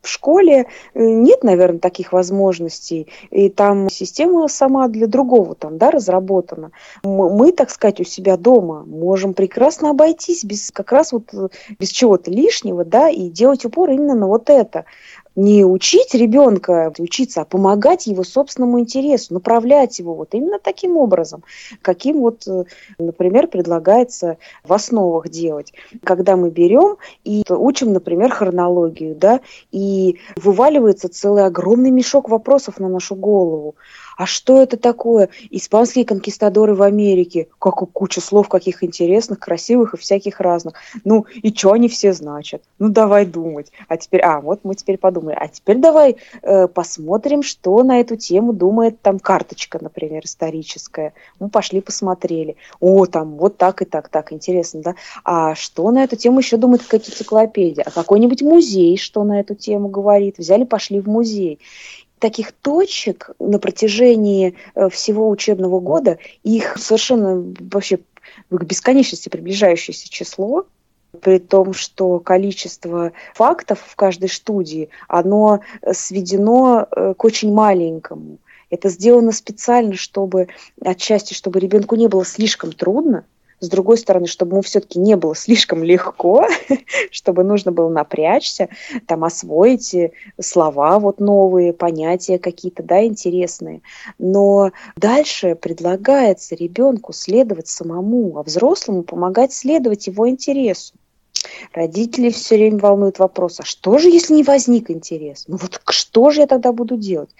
В 0.00 0.08
школе 0.08 0.66
э, 0.94 1.04
нет, 1.04 1.42
наверное, 1.42 1.80
таких 1.80 2.12
возможностей, 2.12 3.08
и 3.30 3.50
там 3.50 3.90
система 3.90 4.46
сама 4.48 4.88
для 4.88 5.06
другого 5.06 5.54
там, 5.54 5.76
да, 5.76 5.90
разработана. 5.90 6.70
Мы, 7.02 7.28
мы, 7.28 7.52
так 7.52 7.70
сказать, 7.70 8.00
у 8.00 8.04
себя 8.04 8.36
дома 8.36 8.84
можем 8.86 9.34
прекрасно 9.34 9.90
обойтись 9.90 10.44
без 10.44 10.70
как 10.70 10.92
раз 10.92 11.12
вот 11.12 11.34
э, 11.34 11.48
без 11.78 11.90
чего-то 11.90 12.30
лишнего, 12.30 12.84
да, 12.84 13.08
и 13.08 13.28
делать 13.28 13.64
упор 13.64 13.90
именно 13.90 14.14
на 14.14 14.28
вот 14.28 14.50
это 14.50 14.84
не 15.38 15.64
учить 15.64 16.14
ребенка 16.14 16.92
учиться, 16.98 17.42
а 17.42 17.44
помогать 17.44 18.08
его 18.08 18.24
собственному 18.24 18.80
интересу, 18.80 19.34
направлять 19.34 20.00
его 20.00 20.14
вот 20.14 20.34
именно 20.34 20.58
таким 20.58 20.96
образом, 20.96 21.44
каким 21.80 22.18
вот, 22.18 22.48
э, 22.48 22.64
например, 22.98 23.46
предлагается 23.46 24.38
в 24.64 24.72
основах 24.72 25.28
делать. 25.28 25.72
Когда 26.02 26.34
мы 26.36 26.50
берем 26.50 26.96
и 27.22 27.44
учим, 27.48 27.92
например, 27.92 28.32
хронологию, 28.32 29.14
да, 29.14 29.38
и 29.70 30.18
вываливается 30.34 31.08
целый 31.08 31.44
огромный 31.44 31.92
мешок 31.92 32.28
вопросов 32.28 32.80
на 32.80 32.88
нашу 32.88 33.14
голову 33.14 33.76
а 34.18 34.26
что 34.26 34.60
это 34.60 34.76
такое? 34.76 35.28
Испанские 35.48 36.04
конкистадоры 36.04 36.74
в 36.74 36.82
Америке. 36.82 37.46
Как 37.60 37.76
куча 37.92 38.20
слов 38.20 38.48
каких 38.48 38.82
интересных, 38.82 39.38
красивых 39.38 39.94
и 39.94 39.96
всяких 39.96 40.40
разных. 40.40 40.74
Ну, 41.04 41.24
и 41.40 41.54
что 41.54 41.70
они 41.70 41.88
все 41.88 42.12
значат? 42.12 42.64
Ну, 42.80 42.88
давай 42.88 43.24
думать. 43.26 43.70
А 43.86 43.96
теперь, 43.96 44.20
а, 44.22 44.40
вот 44.40 44.64
мы 44.64 44.74
теперь 44.74 44.98
подумали. 44.98 45.36
А 45.38 45.46
теперь 45.46 45.76
давай 45.76 46.16
э, 46.42 46.66
посмотрим, 46.66 47.44
что 47.44 47.80
на 47.84 48.00
эту 48.00 48.16
тему 48.16 48.52
думает 48.52 49.00
там 49.00 49.20
карточка, 49.20 49.78
например, 49.80 50.24
историческая. 50.24 51.14
Мы 51.38 51.48
пошли 51.48 51.80
посмотрели. 51.80 52.56
О, 52.80 53.06
там 53.06 53.36
вот 53.36 53.56
так 53.56 53.82
и 53.82 53.84
так, 53.84 54.08
так, 54.08 54.32
интересно, 54.32 54.82
да? 54.82 54.94
А 55.22 55.54
что 55.54 55.88
на 55.92 56.02
эту 56.02 56.16
тему 56.16 56.40
еще 56.40 56.56
думает 56.56 56.82
какая-то 56.82 57.12
энциклопедия? 57.12 57.84
А 57.84 57.92
какой-нибудь 57.92 58.42
музей, 58.42 58.98
что 58.98 59.22
на 59.22 59.38
эту 59.38 59.54
тему 59.54 59.88
говорит? 59.88 60.38
Взяли, 60.38 60.64
пошли 60.64 60.98
в 60.98 61.06
музей 61.06 61.60
таких 62.18 62.52
точек 62.52 63.30
на 63.38 63.58
протяжении 63.58 64.54
э, 64.74 64.88
всего 64.88 65.28
учебного 65.28 65.80
года, 65.80 66.18
их 66.42 66.76
совершенно 66.78 67.54
вообще 67.60 67.98
к 68.50 68.62
бесконечности 68.62 69.28
приближающееся 69.28 70.08
число, 70.08 70.66
при 71.20 71.38
том, 71.38 71.72
что 71.72 72.20
количество 72.20 73.12
фактов 73.34 73.80
в 73.86 73.96
каждой 73.96 74.28
студии, 74.28 74.90
оно 75.08 75.60
сведено 75.92 76.86
э, 76.90 77.14
к 77.16 77.24
очень 77.24 77.52
маленькому. 77.52 78.38
Это 78.70 78.90
сделано 78.90 79.32
специально, 79.32 79.94
чтобы 79.94 80.48
отчасти, 80.82 81.32
чтобы 81.32 81.60
ребенку 81.60 81.96
не 81.96 82.06
было 82.06 82.24
слишком 82.24 82.72
трудно, 82.72 83.24
с 83.60 83.68
другой 83.68 83.98
стороны, 83.98 84.26
чтобы 84.26 84.52
ему 84.52 84.62
все-таки 84.62 84.98
не 84.98 85.16
было 85.16 85.34
слишком 85.34 85.82
легко, 85.82 86.46
чтобы 87.10 87.44
нужно 87.44 87.72
было 87.72 87.88
напрячься, 87.88 88.68
там 89.06 89.24
освоить 89.24 89.94
э, 89.94 90.12
слова 90.40 90.98
вот 90.98 91.20
новые, 91.20 91.72
понятия 91.72 92.38
какие-то, 92.38 92.82
да, 92.82 93.04
интересные. 93.04 93.82
Но 94.18 94.72
дальше 94.96 95.54
предлагается 95.54 96.54
ребенку 96.54 97.12
следовать 97.12 97.68
самому, 97.68 98.38
а 98.38 98.42
взрослому 98.42 99.02
помогать 99.02 99.52
следовать 99.52 100.06
его 100.06 100.28
интересу. 100.28 100.94
Родители 101.72 102.30
все 102.30 102.56
время 102.56 102.78
волнуют 102.78 103.18
вопрос, 103.18 103.60
а 103.60 103.64
что 103.64 103.98
же, 103.98 104.08
если 104.08 104.34
не 104.34 104.42
возник 104.42 104.90
интерес? 104.90 105.44
Ну 105.46 105.56
вот 105.56 105.80
что 105.90 106.30
же 106.30 106.40
я 106.40 106.46
тогда 106.46 106.72
буду 106.72 106.96
делать? 106.96 107.30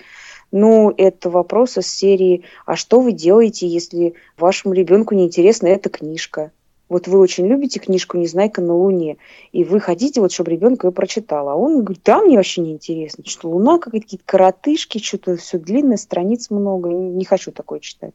Ну, 0.51 0.93
это 0.97 1.29
вопрос 1.29 1.77
из 1.77 1.89
серии 1.89 2.43
«А 2.65 2.77
что 2.77 3.01
вы 3.01 3.13
делаете, 3.13 3.67
если 3.67 4.15
вашему 4.37 4.75
ребенку 4.75 5.15
неинтересна 5.15 5.67
эта 5.67 5.91
книжка?» 5.91 6.53
Вот 6.89 7.07
вы 7.07 7.19
очень 7.19 7.47
любите 7.47 7.81
книжку 7.81 8.17
«Незнайка 8.17 8.63
на 8.63 8.75
Луне», 8.75 9.19
и 9.53 9.63
вы 9.63 9.79
хотите, 9.79 10.23
вот, 10.23 10.33
чтобы 10.33 10.53
ребенок 10.53 10.85
ее 10.85 10.91
прочитал. 10.91 11.51
А 11.51 11.55
он 11.55 11.83
говорит, 11.83 12.03
да, 12.03 12.23
мне 12.23 12.37
вообще 12.37 12.63
не 12.63 12.73
интересно. 12.73 13.25
Что 13.27 13.51
Луна, 13.51 13.79
какие-то 13.79 14.25
коротышки, 14.25 14.97
что-то 14.97 15.37
все 15.37 15.59
длинное, 15.59 15.99
страниц 15.99 16.49
много. 16.49 16.89
Не 16.89 17.27
хочу 17.27 17.53
такое 17.53 17.81
читать. 17.81 18.15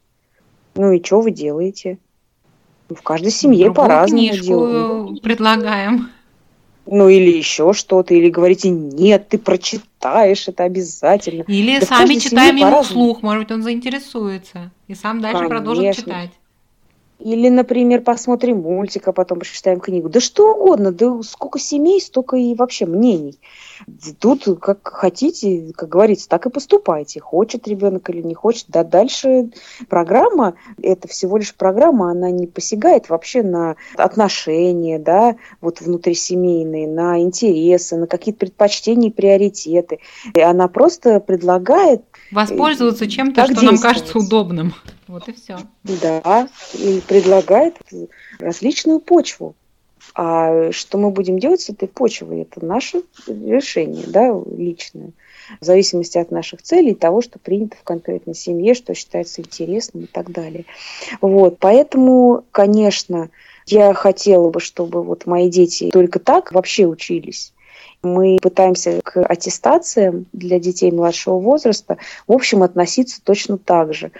Ну 0.73 0.91
и 0.91 1.03
что 1.03 1.21
вы 1.21 1.29
делаете? 1.29 1.99
В 2.89 3.01
каждой 3.03 3.29
семье 3.29 3.71
по-разному 3.71 4.31
делают. 4.31 5.21
предлагаем 5.21 6.09
ну 6.85 7.09
или 7.09 7.37
еще 7.37 7.73
что-то, 7.73 8.13
или 8.13 8.29
говорите, 8.29 8.69
нет, 8.69 9.29
ты 9.29 9.37
прочитаешь 9.37 10.47
это 10.47 10.63
обязательно. 10.63 11.43
Или 11.47 11.79
да 11.79 11.85
сами 11.85 12.15
читаем 12.15 12.55
ему 12.55 12.83
вслух, 12.83 13.21
может 13.21 13.43
быть, 13.43 13.51
он 13.51 13.63
заинтересуется 13.63 14.71
и 14.87 14.95
сам 14.95 15.21
дальше 15.21 15.39
Конечно. 15.39 15.55
продолжит 15.55 15.95
читать. 15.95 16.31
Или, 17.23 17.47
например, 17.47 18.01
посмотрим 18.01 18.59
мультик, 18.59 19.07
а 19.07 19.13
потом 19.13 19.39
прочитаем 19.39 19.79
книгу. 19.79 20.09
Да 20.09 20.19
что 20.19 20.53
угодно, 20.53 20.91
да 20.91 21.21
сколько 21.23 21.57
семей, 21.57 22.01
столько 22.01 22.35
и 22.35 22.53
вообще 22.53 22.85
мнений. 22.85 23.39
Тут 24.19 24.43
как 24.59 24.85
хотите, 24.85 25.71
как 25.73 25.87
говорится, 25.87 26.27
так 26.27 26.45
и 26.45 26.49
поступайте. 26.49 27.21
Хочет 27.21 27.65
ребенок 27.65 28.09
или 28.09 28.21
не 28.21 28.33
хочет. 28.33 28.65
Да 28.67 28.83
дальше 28.83 29.51
программа, 29.87 30.55
это 30.81 31.07
всего 31.07 31.37
лишь 31.37 31.55
программа, 31.55 32.11
она 32.11 32.29
не 32.29 32.45
посягает 32.45 33.07
вообще 33.07 33.41
на 33.41 33.77
отношения, 33.95 34.99
да, 34.99 35.37
вот 35.61 35.79
внутрисемейные, 35.79 36.89
на 36.89 37.21
интересы, 37.21 37.95
на 37.95 38.07
какие-то 38.07 38.39
предпочтения 38.39 39.09
и 39.09 39.13
приоритеты. 39.13 39.99
И 40.33 40.41
она 40.41 40.67
просто 40.67 41.21
предлагает 41.21 42.01
Воспользоваться 42.33 43.07
чем-то, 43.09 43.45
что 43.45 43.63
нам 43.63 43.77
кажется 43.77 44.17
удобным. 44.17 44.73
Вот 45.07 45.27
и 45.27 45.33
все. 45.33 45.57
Да, 45.83 46.47
и 46.73 47.01
предлагает 47.07 47.77
различную 48.39 48.99
почву. 48.99 49.55
А 50.15 50.71
что 50.71 50.97
мы 50.97 51.11
будем 51.11 51.39
делать 51.39 51.61
с 51.61 51.69
этой 51.69 51.87
почвой, 51.87 52.41
это 52.41 52.63
наше 52.63 53.03
решение, 53.25 54.05
да, 54.07 54.35
личное. 54.55 55.11
В 55.59 55.65
зависимости 55.65 56.17
от 56.17 56.29
наших 56.29 56.61
целей, 56.61 56.93
того, 56.93 57.21
что 57.21 57.39
принято 57.39 57.77
в 57.77 57.83
конкретной 57.83 58.35
семье, 58.35 58.75
что 58.75 58.93
считается 58.93 59.41
интересным 59.41 60.03
и 60.03 60.07
так 60.07 60.31
далее. 60.31 60.65
Вот, 61.21 61.57
поэтому, 61.59 62.43
конечно, 62.51 63.29
я 63.65 63.93
хотела 63.93 64.49
бы, 64.49 64.59
чтобы 64.59 65.03
вот 65.03 65.25
мои 65.25 65.49
дети 65.49 65.89
только 65.89 66.19
так 66.19 66.51
вообще 66.51 66.85
учились 66.85 67.52
мы 68.03 68.37
пытаемся 68.41 69.01
к 69.01 69.23
аттестациям 69.23 70.25
для 70.33 70.59
детей 70.59 70.91
младшего 70.91 71.39
возраста, 71.39 71.97
в 72.27 72.33
общем, 72.33 72.61
относиться 72.63 73.21
точно 73.23 73.57
так 73.57 73.93
же. 73.93 74.11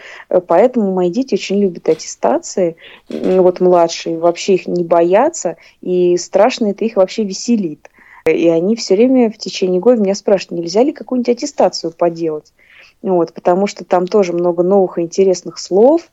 Поэтому 0.48 0.93
мои 0.93 1.10
дети 1.10 1.36
очень 1.36 1.62
любят 1.62 1.88
аттестации, 1.89 2.78
вот 3.10 3.60
младшие, 3.60 4.17
вообще 4.17 4.56
их 4.56 4.67
не 4.67 4.84
боятся, 4.84 5.58
и 5.82 6.17
страшно 6.17 6.67
это 6.67 6.86
их 6.86 6.96
вообще 6.96 7.24
веселит. 7.24 7.89
И 8.26 8.48
они 8.48 8.78
все 8.78 8.96
время 8.96 9.30
в 9.30 9.38
течение 9.38 9.82
года 9.82 10.02
меня 10.02 10.15
спрашивают, 10.15 10.62
нельзя 10.63 10.82
ли 10.82 10.93
какую-нибудь 10.93 11.36
аттестацию 11.36 11.91
поделать. 11.91 12.54
Вот, 13.02 13.34
потому 13.34 13.67
что 13.67 13.84
там 13.84 14.08
тоже 14.08 14.32
много 14.32 14.63
новых 14.63 14.98
и 14.98 15.02
интересных 15.02 15.60
слов, 15.60 16.10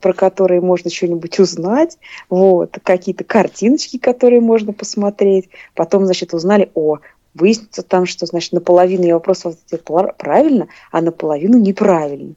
про 0.00 0.12
которые 0.12 0.60
можно 0.60 0.90
что-нибудь 0.90 1.38
узнать, 1.38 1.98
вот, 2.28 2.78
какие-то 2.82 3.24
картиночки, 3.24 3.98
которые 3.98 4.40
можно 4.40 4.72
посмотреть. 4.72 5.48
Потом, 5.74 6.04
значит, 6.04 6.34
узнали, 6.34 6.70
о, 6.74 6.98
выяснится 7.36 7.82
там, 7.82 8.06
что, 8.06 8.26
значит, 8.26 8.52
наполовину 8.52 9.04
я 9.04 9.14
вопрос 9.14 9.44
ответил 9.44 10.14
правильно, 10.16 10.68
а 10.90 11.00
наполовину 11.00 11.58
неправильно. 11.58 12.34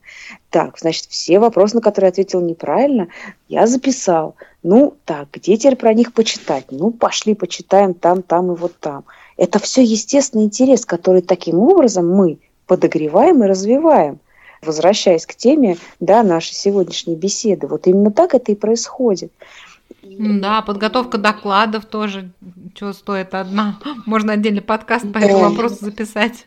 Так, 0.49 0.77
значит, 0.77 1.05
все 1.05 1.39
вопросы, 1.39 1.75
на 1.75 1.81
которые 1.81 2.09
ответил 2.09 2.41
неправильно, 2.41 3.07
я 3.47 3.65
записал. 3.65 4.35
Ну, 4.61 4.95
так, 5.05 5.29
где 5.31 5.57
теперь 5.57 5.77
про 5.77 5.93
них 5.93 6.13
почитать? 6.13 6.65
Ну, 6.69 6.91
пошли 6.91 7.33
почитаем 7.33 7.93
там, 7.93 8.21
там 8.21 8.51
и 8.51 8.55
вот 8.55 8.73
там. 8.79 9.05
Это 9.37 9.59
все 9.59 9.83
естественный 9.83 10.45
интерес, 10.45 10.85
который 10.85 11.21
таким 11.21 11.59
образом 11.59 12.09
мы 12.09 12.39
подогреваем 12.67 13.43
и 13.43 13.47
развиваем. 13.47 14.19
Возвращаясь 14.61 15.25
к 15.25 15.35
теме 15.35 15.77
да, 15.99 16.23
нашей 16.23 16.53
сегодняшней 16.53 17.15
беседы, 17.15 17.67
вот 17.67 17.87
именно 17.87 18.11
так 18.11 18.33
это 18.33 18.51
и 18.51 18.55
происходит. 18.55 19.31
Да, 20.03 20.61
подготовка 20.61 21.17
докладов 21.17 21.85
тоже, 21.85 22.31
чего 22.73 22.93
стоит 22.93 23.33
одна. 23.33 23.79
Можно 24.05 24.33
отдельный 24.33 24.61
подкаст 24.61 25.11
по 25.11 25.17
этому 25.17 25.49
вопросу 25.49 25.77
записать. 25.81 26.45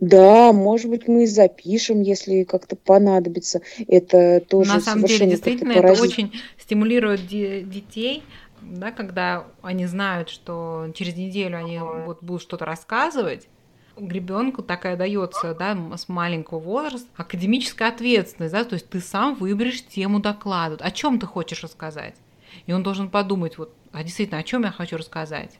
Да, 0.00 0.52
может 0.52 0.88
быть, 0.88 1.06
мы 1.06 1.24
и 1.24 1.26
запишем, 1.26 2.00
если 2.00 2.44
как-то 2.44 2.76
понадобится. 2.76 3.60
Это 3.88 4.40
тоже 4.40 4.74
На 4.74 4.80
самом 4.80 5.04
деле, 5.04 5.26
действительно, 5.26 5.72
это 5.72 6.00
очень 6.00 6.32
стимулирует 6.58 7.26
детей, 7.26 8.22
да, 8.62 8.90
когда 8.90 9.44
они 9.60 9.86
знают, 9.86 10.30
что 10.30 10.86
через 10.94 11.16
неделю 11.16 11.58
они 11.58 11.78
вот 11.78 12.22
будут 12.22 12.42
что-то 12.42 12.64
рассказывать, 12.64 13.48
ребенку 13.96 14.62
такая 14.62 14.96
дается, 14.96 15.54
да, 15.54 15.76
с 15.96 16.08
маленького 16.08 16.58
возраста, 16.58 17.08
академическая 17.16 17.88
ответственность, 17.88 18.52
да, 18.52 18.64
то 18.64 18.74
есть 18.74 18.88
ты 18.88 19.00
сам 19.00 19.34
выберешь 19.34 19.84
тему 19.86 20.20
доклада, 20.20 20.76
о 20.84 20.90
чем 20.90 21.18
ты 21.18 21.26
хочешь 21.26 21.62
рассказать. 21.62 22.14
И 22.66 22.72
он 22.72 22.82
должен 22.82 23.08
подумать, 23.08 23.58
вот, 23.58 23.72
а 23.92 24.02
действительно, 24.02 24.40
о 24.40 24.42
чем 24.42 24.64
я 24.64 24.70
хочу 24.70 24.96
рассказать. 24.96 25.58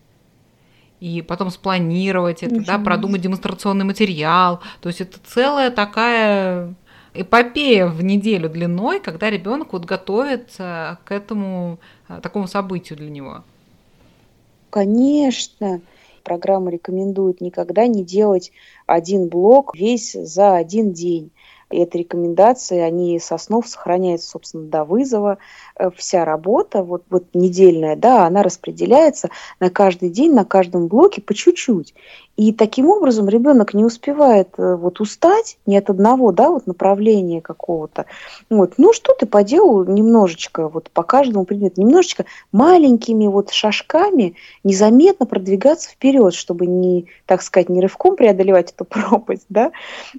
И 1.00 1.20
потом 1.20 1.50
спланировать 1.50 2.42
это, 2.44 2.64
да, 2.64 2.78
продумать 2.78 3.20
демонстрационный 3.20 3.84
материал. 3.84 4.60
То 4.80 4.88
есть 4.88 5.00
это 5.00 5.18
целая 5.24 5.72
такая 5.72 6.76
эпопея 7.12 7.86
в 7.86 8.02
неделю 8.04 8.48
длиной, 8.48 9.00
когда 9.00 9.28
ребенок 9.28 9.72
вот 9.72 9.84
готовится 9.84 10.98
к 11.04 11.10
этому 11.10 11.80
а, 12.08 12.20
такому 12.20 12.46
событию 12.46 12.96
для 12.98 13.10
него. 13.10 13.42
Конечно. 14.70 15.80
Программа 16.22 16.70
рекомендует 16.70 17.40
никогда 17.40 17.86
не 17.86 18.04
делать 18.04 18.52
один 18.86 19.28
блок 19.28 19.74
весь 19.74 20.12
за 20.12 20.56
один 20.56 20.92
день. 20.92 21.30
И 21.72 21.78
эти 21.78 21.96
рекомендации, 21.96 22.78
они 22.78 23.18
со 23.18 23.38
снов 23.38 23.66
сохраняются, 23.66 24.30
собственно, 24.30 24.64
до 24.64 24.84
вызова. 24.84 25.38
Э, 25.76 25.90
вся 25.96 26.24
работа, 26.24 26.82
вот, 26.82 27.02
вот 27.10 27.24
недельная, 27.34 27.96
да, 27.96 28.26
она 28.26 28.42
распределяется 28.42 29.30
на 29.60 29.70
каждый 29.70 30.10
день, 30.10 30.34
на 30.34 30.44
каждом 30.44 30.88
блоке 30.88 31.20
по 31.20 31.34
чуть-чуть. 31.34 31.94
И 32.36 32.52
таким 32.52 32.88
образом 32.88 33.28
ребенок 33.28 33.74
не 33.74 33.84
успевает 33.84 34.48
э, 34.56 34.74
вот 34.74 35.00
устать 35.00 35.58
ни 35.66 35.76
от 35.76 35.90
одного, 35.90 36.32
да, 36.32 36.50
вот 36.50 36.66
направления 36.66 37.42
какого-то. 37.42 38.06
Вот. 38.48 38.74
Ну, 38.78 38.94
что 38.94 39.14
ты 39.14 39.26
поделал 39.26 39.84
немножечко, 39.84 40.68
вот 40.68 40.90
по 40.90 41.02
каждому 41.02 41.44
предмету, 41.44 41.82
немножечко 41.82 42.24
маленькими 42.50 43.26
вот 43.26 43.50
шажками 43.50 44.34
незаметно 44.64 45.26
продвигаться 45.26 45.90
вперед, 45.90 46.32
чтобы 46.32 46.66
не, 46.66 47.06
так 47.26 47.42
сказать, 47.42 47.68
не 47.68 47.82
рывком 47.82 48.16
преодолевать 48.16 48.72
эту 48.72 48.84
пропасть, 48.86 49.46
да, 49.50 49.72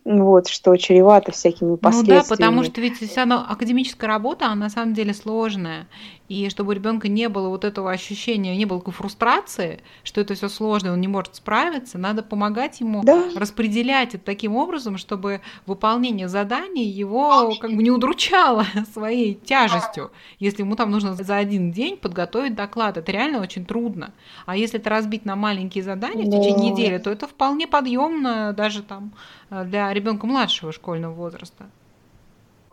вот, 0.06 0.48
что 0.48 0.76
чревато 0.78 1.32
всякими 1.44 1.76
последствиями. 1.76 2.20
Ну 2.20 2.28
да, 2.28 2.36
потому 2.36 2.64
что 2.64 2.82
ведь 2.82 2.98
вся 2.98 3.24
академическая 3.24 4.08
работа, 4.08 4.46
она 4.46 4.56
на 4.56 4.70
самом 4.70 4.94
деле 4.94 5.14
сложная. 5.14 5.88
И 6.30 6.50
чтобы 6.50 6.70
у 6.70 6.74
ребенка 6.74 7.10
не 7.10 7.28
было 7.28 7.50
вот 7.50 7.66
этого 7.66 7.92
ощущения, 7.92 8.56
не 8.56 8.66
было 8.66 8.80
такой 8.80 8.94
фрустрации, 8.94 9.82
что 10.04 10.22
это 10.22 10.36
все 10.36 10.48
сложно, 10.48 10.94
он 10.94 11.02
не 11.02 11.10
может 11.10 11.36
справиться, 11.36 11.98
надо 11.98 12.24
помогать 12.24 12.80
ему 12.80 13.04
да. 13.04 13.26
распределять 13.36 14.16
это 14.16 14.24
таким 14.24 14.56
образом, 14.56 14.98
чтобы 14.98 15.42
выполнение 15.66 16.30
заданий 16.30 16.86
его 16.86 17.54
как 17.60 17.76
бы 17.76 17.84
не 17.84 17.92
удручало 17.92 18.66
своей 18.94 19.36
тяжестью. 19.36 20.12
Если 20.40 20.62
ему 20.62 20.76
там 20.76 20.92
нужно 20.92 21.14
за 21.14 21.36
один 21.36 21.72
день 21.72 21.98
подготовить 21.98 22.56
доклад, 22.56 22.98
это 22.98 23.12
реально 23.12 23.42
очень 23.42 23.66
трудно. 23.66 24.14
А 24.46 24.56
если 24.56 24.80
это 24.80 24.90
разбить 24.90 25.26
на 25.26 25.36
маленькие 25.36 25.84
задания 25.84 26.26
да. 26.26 26.38
в 26.38 26.42
течение 26.42 26.72
недели, 26.72 26.98
то 27.00 27.12
это 27.12 27.28
вполне 27.28 27.68
подъемно 27.68 28.54
даже 28.54 28.82
там 28.82 29.12
э, 29.50 29.66
для 29.66 29.94
ребенка 29.94 30.26
младшего 30.26 30.72
школьного 30.72 31.14
возраста. 31.14 31.66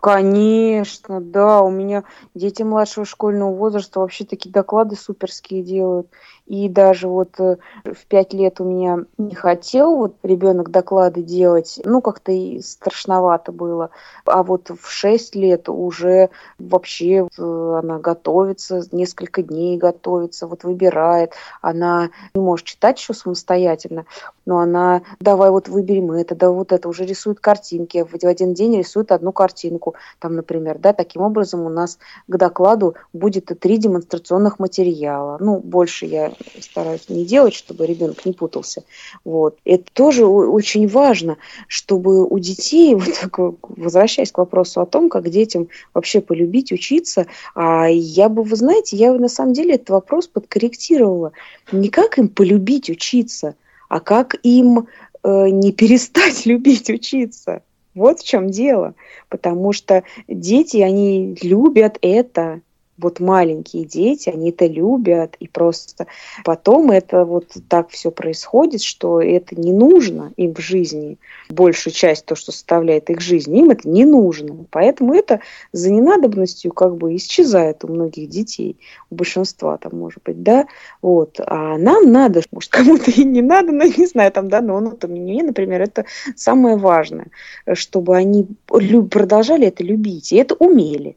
Конечно, 0.03 1.21
да, 1.21 1.61
у 1.61 1.71
меня 1.71 2.05
дети 2.35 2.63
младшего 2.63 3.05
школьного 3.05 3.55
возраста 3.55 4.01
вообще 4.01 4.25
такие 4.25 4.51
доклады 4.51 4.97
суперские 4.97 5.63
делают. 5.63 6.09
И 6.51 6.69
даже 6.69 7.07
вот 7.07 7.39
э, 7.39 7.59
в 7.85 8.07
пять 8.09 8.33
лет 8.33 8.61
у 8.61 8.65
меня 8.65 9.05
не 9.19 9.37
хотел 9.37 9.95
вот 9.95 10.17
ребенок 10.25 10.73
доклады 10.73 11.23
делать, 11.23 11.81
ну 11.85 12.01
как-то 12.01 12.33
и 12.33 12.61
страшновато 12.61 13.53
было. 13.53 13.91
А 14.25 14.43
вот 14.43 14.69
в 14.69 14.91
шесть 14.91 15.37
лет 15.37 15.69
уже 15.69 16.29
вообще 16.59 17.29
э, 17.39 17.79
она 17.79 18.01
готовится, 18.01 18.83
несколько 18.91 19.45
дней 19.45 19.79
готовится, 19.79 20.49
вот 20.49 20.65
выбирает. 20.65 21.35
Она 21.63 22.11
не 22.35 22.41
может 22.41 22.67
читать 22.67 22.99
еще 22.99 23.15
самостоятельно, 23.15 24.07
но 24.45 24.59
она, 24.59 25.03
давай 25.21 25.51
вот 25.51 25.69
выберем 25.69 26.11
это, 26.11 26.35
да 26.35 26.51
вот 26.51 26.73
это, 26.73 26.89
уже 26.89 27.05
рисует 27.05 27.39
картинки, 27.39 28.05
в 28.05 28.25
один 28.25 28.55
день 28.55 28.77
рисует 28.77 29.13
одну 29.13 29.31
картинку, 29.31 29.95
там, 30.19 30.35
например, 30.35 30.79
да, 30.81 30.95
таким 30.95 31.23
образом 31.23 31.61
у 31.61 31.69
нас 31.69 32.01
к 32.27 32.37
докладу 32.37 32.97
будет 33.13 33.53
три 33.61 33.77
демонстрационных 33.79 34.59
материала. 34.59 35.37
Ну, 35.39 35.61
больше 35.61 36.07
я 36.07 36.33
стараюсь 36.61 37.09
не 37.09 37.25
делать, 37.25 37.55
чтобы 37.55 37.87
ребенок 37.87 38.25
не 38.25 38.33
путался. 38.33 38.85
Вот. 39.25 39.59
Это 39.65 39.85
тоже 39.93 40.27
очень 40.27 40.89
важно, 40.89 41.37
чтобы 41.69 42.27
у 42.27 42.39
детей, 42.39 42.95
вот, 43.37 43.59
возвращаясь 43.63 44.33
к 44.33 44.39
вопросу 44.39 44.81
о 44.81 44.87
том, 44.87 45.09
как 45.09 45.29
детям 45.29 45.69
вообще 45.95 46.21
полюбить 46.21 46.73
учиться, 46.73 47.27
а 47.55 47.87
я 47.89 48.29
бы, 48.29 48.43
вы 48.43 48.57
знаете, 48.57 48.97
я 48.97 49.13
на 49.13 49.29
самом 49.29 49.53
деле 49.53 49.75
этот 49.75 49.91
вопрос 49.91 50.27
подкорректировала. 50.29 51.33
Не 51.73 51.89
как 51.89 52.19
им 52.19 52.29
полюбить 52.29 52.91
учиться, 52.91 53.55
а 53.89 54.01
как 54.01 54.37
им 54.43 54.89
э, 55.23 55.49
не 55.51 55.73
перестать 55.81 56.47
любить 56.47 56.91
учиться. 56.91 57.63
Вот 57.95 58.21
в 58.21 58.25
чем 58.25 58.51
дело. 58.51 58.95
Потому 59.29 59.73
что 59.73 60.05
дети, 60.29 60.79
они 60.79 61.37
любят 61.43 61.99
это 62.03 62.61
вот 63.01 63.21
маленькие 63.21 63.85
дети, 63.85 64.29
они 64.29 64.51
это 64.51 64.67
любят, 64.67 65.37
и 65.41 65.49
просто 65.49 66.07
потом 66.45 66.91
это 66.91 67.25
вот 67.25 67.53
так 67.69 67.91
все 67.91 68.11
происходит, 68.11 68.83
что 68.83 69.21
это 69.21 69.59
не 69.61 69.73
нужно 69.73 70.33
им 70.37 70.55
в 70.55 70.61
жизни. 70.61 71.19
Большую 71.49 71.93
часть, 71.93 72.27
то, 72.27 72.35
что 72.35 72.53
составляет 72.53 73.11
их 73.11 73.21
жизнь, 73.21 73.57
им 73.57 73.71
это 73.71 73.89
не 73.89 74.05
нужно. 74.05 74.67
Поэтому 74.71 75.15
это 75.15 75.41
за 75.73 75.91
ненадобностью 75.91 76.73
как 76.73 76.97
бы 76.97 77.17
исчезает 77.17 77.85
у 77.85 77.89
многих 77.89 78.29
детей, 78.29 78.79
у 79.11 79.15
большинства 79.15 79.77
там, 79.79 79.99
может 79.99 80.23
быть, 80.25 80.43
да, 80.43 80.67
вот. 81.03 81.41
А 81.45 81.79
нам 81.79 82.13
надо, 82.13 82.43
может, 82.51 82.71
кому-то 82.71 83.11
и 83.11 83.25
не 83.25 83.43
надо, 83.43 83.73
но 83.73 83.85
не 83.85 84.07
знаю, 84.07 84.33
там, 84.33 84.49
да, 84.49 84.61
но 84.61 84.81
ну, 84.81 84.93
то 84.93 85.09
мне, 85.09 85.43
например, 85.43 85.83
это 85.83 86.05
самое 86.37 86.77
важное, 86.77 87.29
чтобы 87.75 88.17
они 88.17 88.47
продолжали 88.67 89.67
это 89.67 89.83
любить, 89.83 90.33
и 90.33 90.37
это 90.37 90.55
умели. 90.55 91.17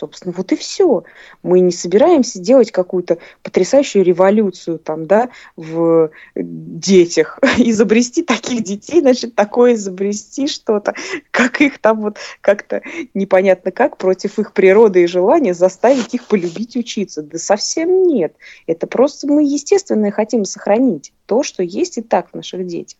Собственно, 0.00 0.32
вот 0.34 0.50
и 0.50 0.56
все. 0.56 1.04
Мы 1.42 1.60
не 1.60 1.72
собираемся 1.72 2.38
делать 2.38 2.72
какую-то 2.72 3.18
потрясающую 3.42 4.02
революцию 4.02 4.78
там, 4.78 5.04
да, 5.04 5.28
в 5.56 6.10
детях. 6.34 7.38
Изобрести 7.58 8.22
таких 8.22 8.62
детей, 8.62 9.02
значит, 9.02 9.34
такое 9.34 9.74
изобрести 9.74 10.46
что-то, 10.46 10.94
как 11.30 11.60
их 11.60 11.78
там 11.80 12.00
вот 12.00 12.16
как-то 12.40 12.80
непонятно 13.12 13.72
как 13.72 13.98
против 13.98 14.38
их 14.38 14.54
природы 14.54 15.02
и 15.02 15.06
желания 15.06 15.52
заставить 15.52 16.14
их 16.14 16.26
полюбить 16.28 16.76
учиться. 16.76 17.20
Да 17.20 17.36
совсем 17.36 18.04
нет. 18.04 18.34
Это 18.66 18.86
просто 18.86 19.26
мы, 19.26 19.44
естественно, 19.44 20.10
хотим 20.10 20.46
сохранить 20.46 21.12
то, 21.26 21.42
что 21.42 21.62
есть 21.62 21.98
и 21.98 22.00
так 22.00 22.30
в 22.30 22.34
наших 22.34 22.66
детях. 22.66 22.96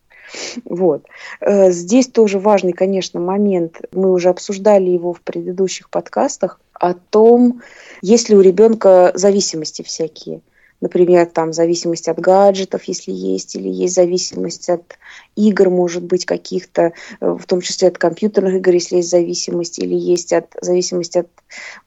Вот. 0.65 1.05
Э, 1.39 1.71
здесь 1.71 2.07
тоже 2.07 2.39
важный, 2.39 2.73
конечно, 2.73 3.19
момент. 3.19 3.81
Мы 3.91 4.11
уже 4.11 4.29
обсуждали 4.29 4.89
его 4.89 5.13
в 5.13 5.21
предыдущих 5.21 5.89
подкастах 5.89 6.59
о 6.73 6.93
том, 6.93 7.61
есть 8.01 8.29
ли 8.29 8.35
у 8.35 8.41
ребенка 8.41 9.11
зависимости 9.13 9.81
всякие. 9.81 10.41
Например, 10.81 11.27
там 11.27 11.53
зависимость 11.53 12.07
от 12.07 12.19
гаджетов, 12.19 12.83
если 12.85 13.11
есть, 13.11 13.55
или 13.55 13.69
есть 13.69 13.93
зависимость 13.93 14.67
от 14.67 14.97
игр, 15.35 15.69
может 15.69 16.03
быть, 16.03 16.25
каких-то, 16.25 16.93
э, 17.19 17.29
в 17.29 17.45
том 17.45 17.61
числе 17.61 17.89
от 17.89 17.99
компьютерных 17.99 18.55
игр, 18.55 18.73
если 18.73 18.97
есть 18.97 19.11
зависимость, 19.11 19.77
или 19.77 19.93
есть 19.93 20.33
от, 20.33 20.47
зависимость 20.59 21.17
от 21.17 21.27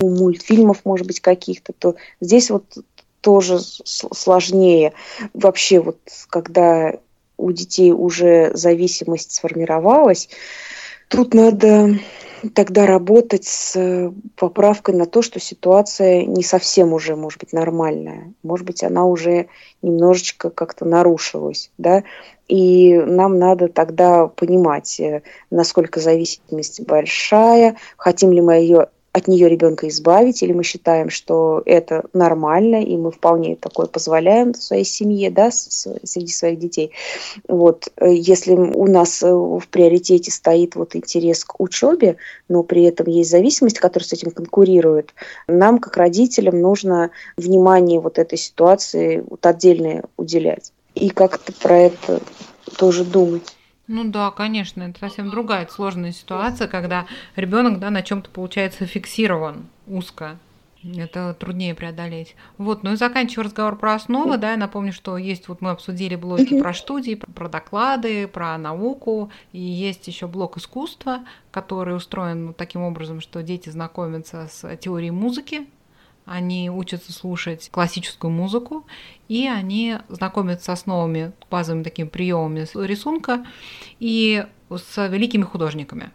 мультфильмов, 0.00 0.82
может 0.84 1.08
быть, 1.08 1.18
каких-то, 1.20 1.72
то 1.72 1.96
здесь 2.20 2.50
вот 2.50 2.64
тоже 3.20 3.58
сложнее. 3.58 4.92
Вообще 5.32 5.80
вот, 5.80 5.98
когда 6.28 6.94
у 7.36 7.52
детей 7.52 7.92
уже 7.92 8.50
зависимость 8.54 9.32
сформировалась, 9.32 10.28
Тут 11.08 11.34
надо 11.34 11.98
тогда 12.54 12.86
работать 12.86 13.44
с 13.44 13.76
э, 13.76 14.10
поправкой 14.36 14.94
на 14.94 15.06
то, 15.06 15.22
что 15.22 15.40
ситуация 15.40 16.24
не 16.24 16.42
совсем 16.42 16.92
уже, 16.92 17.16
может 17.16 17.40
быть, 17.40 17.52
нормальная. 17.52 18.34
Может 18.42 18.66
быть, 18.66 18.82
она 18.82 19.04
уже 19.04 19.46
немножечко 19.80 20.50
как-то 20.50 20.84
нарушилась, 20.84 21.70
да, 21.78 22.02
и 22.48 22.94
нам 22.98 23.38
надо 23.38 23.68
тогда 23.68 24.26
понимать, 24.26 24.98
э, 25.00 25.22
насколько 25.50 26.00
зависимость 26.00 26.80
большая, 26.82 27.76
хотим 27.96 28.32
ли 28.32 28.40
мы 28.40 28.54
ее 28.56 28.88
от 29.14 29.28
нее 29.28 29.48
ребенка 29.48 29.86
избавить, 29.86 30.42
или 30.42 30.52
мы 30.52 30.64
считаем, 30.64 31.08
что 31.08 31.62
это 31.66 32.04
нормально, 32.12 32.82
и 32.82 32.96
мы 32.96 33.12
вполне 33.12 33.54
такое 33.54 33.86
позволяем 33.86 34.54
в 34.54 34.56
своей 34.56 34.84
семье, 34.84 35.30
да, 35.30 35.52
среди 35.52 36.32
своих 36.32 36.58
детей. 36.58 36.90
Вот. 37.46 37.86
Если 38.00 38.54
у 38.54 38.86
нас 38.88 39.22
э, 39.22 39.32
в 39.32 39.62
приоритете 39.70 40.32
стоит 40.32 40.74
вот 40.74 40.96
интерес 40.96 41.44
к 41.44 41.60
учебе, 41.60 42.16
но 42.48 42.64
при 42.64 42.82
этом 42.82 43.06
есть 43.06 43.30
зависимость, 43.30 43.78
которая 43.78 44.04
с 44.04 44.12
этим 44.12 44.32
конкурирует, 44.32 45.14
нам, 45.46 45.78
как 45.78 45.96
родителям, 45.96 46.60
нужно 46.60 47.12
внимание 47.36 48.00
вот 48.00 48.18
этой 48.18 48.36
ситуации 48.36 49.22
вот 49.30 49.46
отдельно 49.46 50.02
уделять. 50.16 50.72
И 50.96 51.10
как-то 51.10 51.52
про 51.52 51.78
это 51.78 52.20
тоже 52.76 53.04
думать. 53.04 53.54
Ну 53.86 54.04
да, 54.04 54.30
конечно, 54.30 54.82
это 54.82 54.98
совсем 54.98 55.30
другая 55.30 55.66
сложная 55.66 56.12
ситуация, 56.12 56.68
когда 56.68 57.06
ребенок 57.36 57.78
да, 57.78 57.90
на 57.90 58.02
чем-то 58.02 58.30
получается 58.30 58.86
фиксирован 58.86 59.66
узко. 59.86 60.38
Это 60.96 61.34
труднее 61.34 61.74
преодолеть. 61.74 62.36
Вот, 62.58 62.82
ну 62.82 62.92
и 62.92 62.96
заканчивая 62.96 63.46
разговор 63.46 63.76
про 63.76 63.94
основы, 63.94 64.36
да, 64.36 64.50
я 64.50 64.56
напомню, 64.58 64.92
что 64.92 65.16
есть, 65.16 65.48
вот 65.48 65.62
мы 65.62 65.70
обсудили 65.70 66.14
блоки 66.14 66.60
про 66.60 66.74
студии, 66.74 67.14
про 67.14 67.48
доклады, 67.48 68.28
про 68.28 68.58
науку, 68.58 69.30
и 69.52 69.60
есть 69.60 70.06
еще 70.08 70.26
блок 70.26 70.58
искусства, 70.58 71.20
который 71.50 71.96
устроен 71.96 72.52
таким 72.52 72.82
образом, 72.82 73.22
что 73.22 73.42
дети 73.42 73.70
знакомятся 73.70 74.48
с 74.50 74.76
теорией 74.76 75.10
музыки, 75.10 75.66
они 76.24 76.70
учатся 76.70 77.12
слушать 77.12 77.68
классическую 77.70 78.30
музыку, 78.30 78.86
и 79.28 79.46
они 79.46 79.98
знакомятся 80.08 80.64
с 80.64 80.68
основами, 80.70 81.32
базовыми 81.50 81.82
такими 81.82 82.08
приемами 82.08 82.66
рисунка 82.86 83.44
и 84.00 84.46
с 84.70 85.08
великими 85.08 85.42
художниками. 85.42 86.10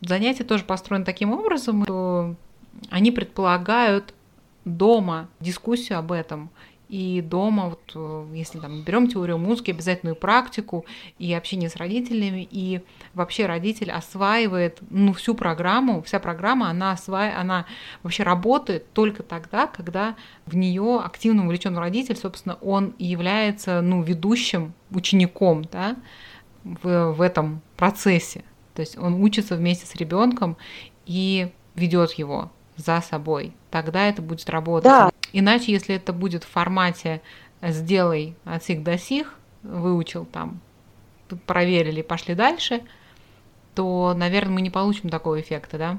Занятия 0.00 0.44
тоже 0.44 0.64
построены 0.64 1.04
таким 1.04 1.32
образом, 1.32 1.84
что 1.84 2.36
они 2.90 3.10
предполагают 3.10 4.14
дома 4.64 5.28
дискуссию 5.40 5.98
об 5.98 6.12
этом 6.12 6.50
и 6.92 7.22
дома, 7.22 7.70
вот, 7.70 7.92
э, 7.94 8.26
если 8.34 8.58
там 8.58 8.82
берем 8.82 9.08
теорию 9.08 9.38
музыки, 9.38 9.70
обязательную 9.70 10.14
практику 10.14 10.84
и 11.18 11.32
общение 11.32 11.70
с 11.70 11.76
родителями, 11.76 12.46
и 12.50 12.82
вообще 13.14 13.46
родитель 13.46 13.90
осваивает 13.90 14.78
ну, 14.90 15.14
всю 15.14 15.34
программу, 15.34 16.02
вся 16.02 16.20
программа, 16.20 16.68
она, 16.68 16.92
осва... 16.92 17.32
она 17.34 17.64
вообще 18.02 18.24
работает 18.24 18.92
только 18.92 19.22
тогда, 19.22 19.68
когда 19.68 20.16
в 20.44 20.54
нее 20.54 21.00
активно 21.02 21.46
увлечен 21.46 21.78
родитель, 21.78 22.14
собственно, 22.14 22.58
он 22.60 22.94
является 22.98 23.80
ну, 23.80 24.02
ведущим 24.02 24.74
учеником 24.90 25.64
да, 25.72 25.96
в, 26.62 27.12
в 27.12 27.22
этом 27.22 27.62
процессе. 27.78 28.44
То 28.74 28.80
есть 28.80 28.98
он 28.98 29.14
учится 29.22 29.56
вместе 29.56 29.86
с 29.86 29.94
ребенком 29.94 30.58
и 31.06 31.50
ведет 31.74 32.12
его 32.12 32.50
за 32.76 33.00
собой. 33.00 33.54
Тогда 33.70 34.08
это 34.08 34.20
будет 34.20 34.50
работать. 34.50 34.84
Да. 34.84 35.10
Иначе, 35.32 35.72
если 35.72 35.94
это 35.94 36.12
будет 36.12 36.44
в 36.44 36.48
формате 36.48 37.22
«сделай 37.62 38.36
от 38.44 38.64
сих 38.64 38.82
до 38.82 38.98
сих», 38.98 39.38
выучил 39.62 40.24
там, 40.24 40.60
проверили, 41.46 42.02
пошли 42.02 42.34
дальше, 42.34 42.82
то, 43.74 44.14
наверное, 44.14 44.54
мы 44.54 44.60
не 44.60 44.70
получим 44.70 45.08
такого 45.08 45.40
эффекта, 45.40 45.78
да? 45.78 45.98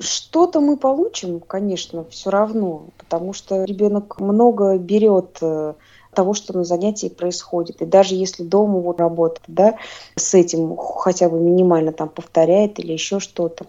Что-то 0.00 0.60
мы 0.60 0.76
получим, 0.76 1.40
конечно, 1.40 2.04
все 2.04 2.30
равно, 2.30 2.86
потому 2.96 3.32
что 3.32 3.64
ребенок 3.64 4.20
много 4.20 4.78
берет 4.78 5.38
э, 5.42 5.74
того, 6.14 6.34
что 6.34 6.56
на 6.56 6.64
занятии 6.64 7.08
происходит. 7.08 7.80
И 7.82 7.86
даже 7.86 8.14
если 8.14 8.42
дома 8.42 8.78
вот 8.78 9.00
работает, 9.00 9.44
да, 9.46 9.76
с 10.16 10.34
этим 10.34 10.76
хотя 10.76 11.28
бы 11.28 11.38
минимально 11.38 11.92
там 11.92 12.08
повторяет 12.08 12.78
или 12.78 12.92
еще 12.92 13.20
что-то. 13.20 13.66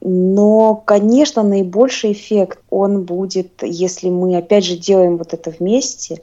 Но, 0.00 0.74
конечно, 0.74 1.42
наибольший 1.42 2.12
эффект 2.12 2.60
он 2.70 3.04
будет, 3.04 3.62
если 3.62 4.10
мы 4.10 4.36
опять 4.36 4.64
же 4.64 4.76
делаем 4.76 5.16
вот 5.16 5.34
это 5.34 5.50
вместе. 5.50 6.22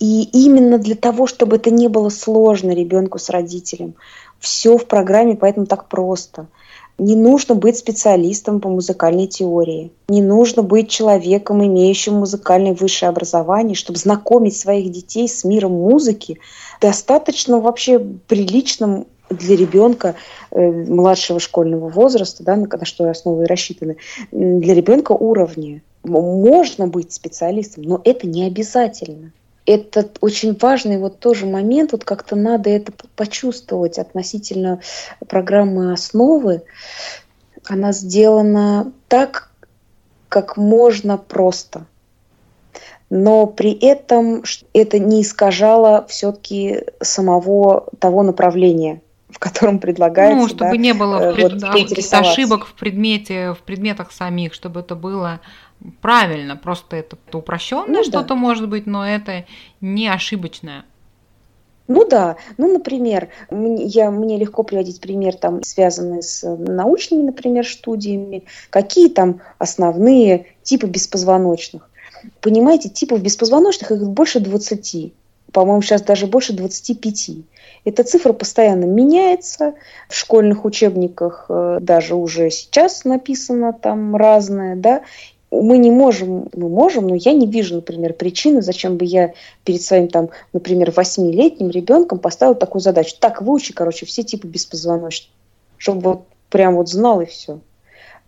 И 0.00 0.28
именно 0.32 0.78
для 0.78 0.96
того, 0.96 1.26
чтобы 1.26 1.56
это 1.56 1.70
не 1.70 1.88
было 1.88 2.08
сложно 2.08 2.72
ребенку 2.72 3.18
с 3.18 3.30
родителем, 3.30 3.94
все 4.38 4.76
в 4.76 4.86
программе, 4.86 5.36
поэтому 5.36 5.66
так 5.66 5.88
просто– 5.88 6.46
не 6.98 7.16
нужно 7.16 7.54
быть 7.54 7.76
специалистом 7.76 8.60
по 8.60 8.68
музыкальной 8.68 9.26
теории. 9.26 9.92
Не 10.08 10.22
нужно 10.22 10.62
быть 10.62 10.88
человеком, 10.88 11.64
имеющим 11.64 12.14
музыкальное 12.14 12.74
высшее 12.74 13.08
образование, 13.08 13.74
чтобы 13.74 13.98
знакомить 13.98 14.56
своих 14.56 14.90
детей 14.92 15.28
с 15.28 15.44
миром 15.44 15.72
музыки. 15.72 16.38
Достаточно 16.80 17.60
вообще 17.60 17.98
приличным 17.98 19.06
для 19.30 19.56
ребенка 19.56 20.14
э, 20.50 20.70
младшего 20.70 21.40
школьного 21.40 21.88
возраста, 21.88 22.44
да, 22.44 22.56
на, 22.56 22.66
на 22.66 22.84
что 22.84 23.08
основы 23.10 23.46
рассчитаны, 23.46 23.96
для 24.30 24.74
ребенка 24.74 25.12
уровня. 25.12 25.82
Можно 26.04 26.86
быть 26.86 27.12
специалистом, 27.12 27.84
но 27.84 28.00
это 28.04 28.26
не 28.26 28.46
обязательно 28.46 29.32
это 29.66 30.08
очень 30.20 30.56
важный 30.60 30.98
вот 30.98 31.20
тоже 31.20 31.46
момент, 31.46 31.92
вот 31.92 32.04
как-то 32.04 32.36
надо 32.36 32.70
это 32.70 32.92
почувствовать 33.16 33.98
относительно 33.98 34.80
программы 35.26 35.92
основы. 35.92 36.62
Она 37.66 37.92
сделана 37.92 38.92
так, 39.08 39.50
как 40.28 40.56
можно 40.56 41.16
просто. 41.16 41.86
Но 43.08 43.46
при 43.46 43.72
этом 43.72 44.42
это 44.72 44.98
не 44.98 45.22
искажало 45.22 46.04
все-таки 46.08 46.82
самого 47.00 47.88
того 47.98 48.22
направления, 48.22 49.02
в 49.30 49.38
котором 49.38 49.78
предлагается. 49.78 50.36
Ну, 50.36 50.48
чтобы 50.48 50.72
да, 50.72 50.76
не 50.76 50.92
было 50.92 51.30
э, 51.30 51.34
пред... 51.34 51.62
вот, 51.62 52.12
ошибок 52.12 52.66
в 52.66 52.74
предмете, 52.74 53.52
в 53.52 53.62
предметах 53.62 54.10
самих, 54.12 54.52
чтобы 54.52 54.80
это 54.80 54.94
было 54.94 55.40
правильно, 56.00 56.56
просто 56.56 56.96
это 56.96 57.16
упрощенное 57.32 57.98
ну, 57.98 58.04
что-то 58.04 58.28
да. 58.28 58.34
может 58.34 58.68
быть, 58.68 58.86
но 58.86 59.06
это 59.06 59.44
не 59.80 60.08
ошибочное. 60.08 60.84
Ну 61.86 62.06
да, 62.08 62.36
ну, 62.56 62.72
например, 62.72 63.28
я, 63.50 64.10
мне 64.10 64.38
легко 64.38 64.62
приводить 64.62 65.00
пример, 65.00 65.36
там, 65.36 65.62
связанный 65.62 66.22
с 66.22 66.42
научными, 66.56 67.24
например, 67.24 67.66
студиями, 67.68 68.44
какие 68.70 69.08
там 69.08 69.42
основные 69.58 70.46
типы 70.62 70.86
беспозвоночных. 70.86 71.90
Понимаете, 72.40 72.88
типов 72.88 73.20
беспозвоночных 73.20 73.90
их 73.90 74.08
больше 74.08 74.40
20, 74.40 75.12
по-моему, 75.52 75.82
сейчас 75.82 76.00
даже 76.02 76.26
больше 76.26 76.54
25. 76.54 77.30
Эта 77.84 78.02
цифра 78.02 78.32
постоянно 78.32 78.86
меняется. 78.86 79.74
В 80.08 80.16
школьных 80.16 80.64
учебниках 80.64 81.46
э, 81.50 81.78
даже 81.80 82.14
уже 82.14 82.50
сейчас 82.50 83.04
написано 83.04 83.74
там 83.74 84.16
разное, 84.16 84.74
да, 84.74 85.02
мы 85.62 85.78
не 85.78 85.90
можем, 85.90 86.48
мы 86.54 86.68
можем, 86.68 87.06
но 87.06 87.14
я 87.14 87.32
не 87.32 87.46
вижу, 87.46 87.76
например, 87.76 88.14
причины, 88.14 88.62
зачем 88.62 88.96
бы 88.96 89.04
я 89.04 89.34
перед 89.64 89.82
своим, 89.82 90.08
там, 90.08 90.30
например, 90.52 90.90
восьмилетним 90.90 91.70
ребенком 91.70 92.18
поставила 92.18 92.54
такую 92.54 92.82
задачу. 92.82 93.16
Так, 93.18 93.42
выучи, 93.42 93.72
короче, 93.72 94.06
все 94.06 94.22
типы 94.22 94.46
беспозвоночных, 94.46 95.30
чтобы 95.76 96.00
вот 96.02 96.22
прям 96.50 96.76
вот 96.76 96.88
знал 96.88 97.20
и 97.20 97.26
все. 97.26 97.60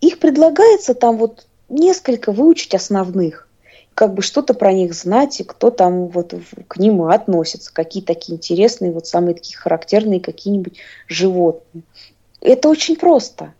Их 0.01 0.19
предлагается 0.19 0.93
там 0.93 1.17
вот 1.17 1.47
несколько 1.69 2.31
выучить 2.31 2.75
основных, 2.75 3.47
как 3.93 4.13
бы 4.13 4.21
что-то 4.21 4.53
про 4.53 4.71
них 4.73 4.93
знать, 4.93 5.39
и 5.39 5.43
кто 5.43 5.71
там 5.71 6.07
вот 6.07 6.33
к 6.67 6.77
ним 6.77 7.03
относится, 7.03 7.73
какие 7.73 8.03
такие 8.03 8.37
интересные, 8.37 8.91
вот 8.91 9.07
самые 9.07 9.33
такие 9.33 9.57
характерные 9.57 10.19
какие-нибудь 10.19 10.77
животные. 11.07 11.83
Это 12.41 12.69
очень 12.69 12.95
просто 12.95 13.53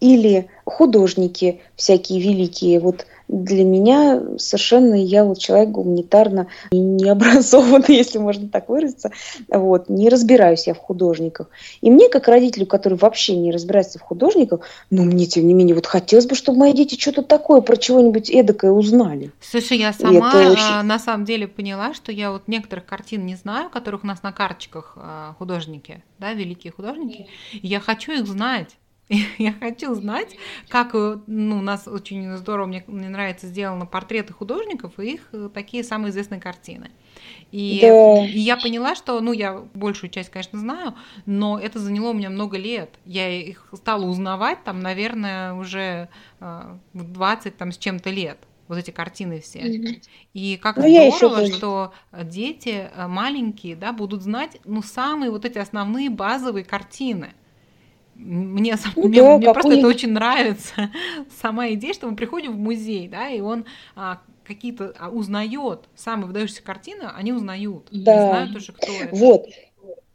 или 0.00 0.48
художники 0.64 1.60
всякие 1.76 2.20
великие. 2.20 2.80
Вот 2.80 3.06
для 3.28 3.64
меня 3.64 4.22
совершенно 4.38 4.94
я 4.94 5.24
вот 5.24 5.38
человек 5.38 5.70
гуманитарно 5.70 6.48
необразованный, 6.72 7.84
если 7.96 8.18
можно 8.18 8.48
так 8.48 8.68
выразиться, 8.68 9.12
вот, 9.48 9.88
не 9.88 10.08
разбираюсь 10.08 10.66
я 10.66 10.74
в 10.74 10.78
художниках. 10.78 11.48
И 11.80 11.90
мне, 11.90 12.08
как 12.08 12.28
родителю, 12.28 12.66
который 12.66 12.98
вообще 12.98 13.36
не 13.36 13.50
разбирается 13.50 13.98
в 13.98 14.02
художниках, 14.02 14.60
но 14.90 15.04
мне, 15.04 15.26
тем 15.26 15.46
не 15.46 15.54
менее, 15.54 15.74
вот 15.74 15.86
хотелось 15.86 16.26
бы, 16.26 16.34
чтобы 16.34 16.58
мои 16.58 16.72
дети 16.72 17.00
что-то 17.00 17.22
такое 17.22 17.60
про 17.60 17.76
чего-нибудь 17.76 18.30
эдакое 18.30 18.72
узнали. 18.72 19.32
Слушай, 19.40 19.78
я 19.78 19.92
сама 19.92 20.28
очень... 20.28 20.62
А, 20.62 20.82
на 20.82 20.98
самом 20.98 21.24
деле 21.24 21.48
поняла, 21.48 21.94
что 21.94 22.12
я 22.12 22.30
вот 22.30 22.46
некоторых 22.46 22.84
картин 22.84 23.24
не 23.24 23.36
знаю, 23.36 23.70
которых 23.70 24.04
у 24.04 24.06
нас 24.06 24.22
на 24.22 24.32
карточках 24.32 24.94
а, 24.96 25.34
художники, 25.38 26.02
да, 26.18 26.32
великие 26.32 26.72
художники, 26.72 27.26
и 27.52 27.66
я 27.66 27.80
хочу 27.80 28.12
их 28.12 28.26
знать. 28.26 28.76
Я 29.38 29.52
хочу 29.52 29.94
знать, 29.94 30.36
как 30.68 30.94
э, 30.94 31.18
ну, 31.26 31.58
у 31.58 31.60
нас 31.60 31.86
очень 31.86 32.36
здорово, 32.36 32.66
мне, 32.66 32.84
мне 32.86 33.08
нравится, 33.08 33.46
сделано 33.46 33.84
портреты 33.86 34.32
художников 34.32 34.98
и 34.98 35.14
их 35.14 35.28
э, 35.32 35.50
такие 35.52 35.84
самые 35.84 36.10
известные 36.10 36.40
картины. 36.40 36.90
И, 37.52 37.80
да. 37.82 38.24
и 38.24 38.38
я 38.38 38.56
поняла, 38.56 38.94
что, 38.94 39.20
ну, 39.20 39.32
я 39.32 39.62
большую 39.74 40.10
часть, 40.10 40.30
конечно, 40.30 40.58
знаю, 40.58 40.94
но 41.26 41.58
это 41.58 41.78
заняло 41.78 42.10
у 42.10 42.14
меня 42.14 42.30
много 42.30 42.56
лет. 42.56 42.90
Я 43.04 43.28
их 43.30 43.68
стала 43.74 44.04
узнавать, 44.04 44.64
там, 44.64 44.80
наверное, 44.80 45.52
уже 45.52 46.08
э, 46.40 46.76
20 46.94 47.56
там, 47.56 47.72
с 47.72 47.78
чем-то 47.78 48.10
лет 48.10 48.38
вот 48.68 48.78
эти 48.78 48.90
картины 48.90 49.40
все. 49.40 49.60
Mm-hmm. 49.60 50.02
И 50.32 50.56
как 50.56 50.78
ну, 50.78 50.88
здорово, 50.88 51.46
что 51.48 51.92
дети 52.22 52.90
маленькие, 52.96 53.76
да, 53.76 53.92
будут 53.92 54.22
знать, 54.22 54.58
ну, 54.64 54.82
самые 54.82 55.30
вот 55.30 55.44
эти 55.44 55.58
основные 55.58 56.08
базовые 56.08 56.64
картины. 56.64 57.34
Мне, 58.16 58.76
ну, 58.96 59.08
мне, 59.08 59.20
да, 59.20 59.36
мне 59.38 59.52
просто 59.52 59.72
это 59.72 59.86
очень 59.88 60.10
нравится, 60.10 60.90
сама 61.42 61.70
идея, 61.72 61.92
что 61.92 62.08
мы 62.08 62.16
приходим 62.16 62.52
в 62.52 62.58
музей, 62.58 63.08
да, 63.08 63.28
и 63.28 63.40
он 63.40 63.64
а, 63.96 64.20
какие-то 64.44 64.94
а, 64.98 65.10
узнает, 65.10 65.80
самые 65.94 66.28
выдающиеся 66.28 66.62
картины, 66.62 67.04
они 67.14 67.32
узнают, 67.32 67.88
да. 67.90 68.28
знают 68.28 68.56
уже, 68.56 68.72
кто 68.72 68.92
это. 68.92 69.14
Вот. 69.14 69.46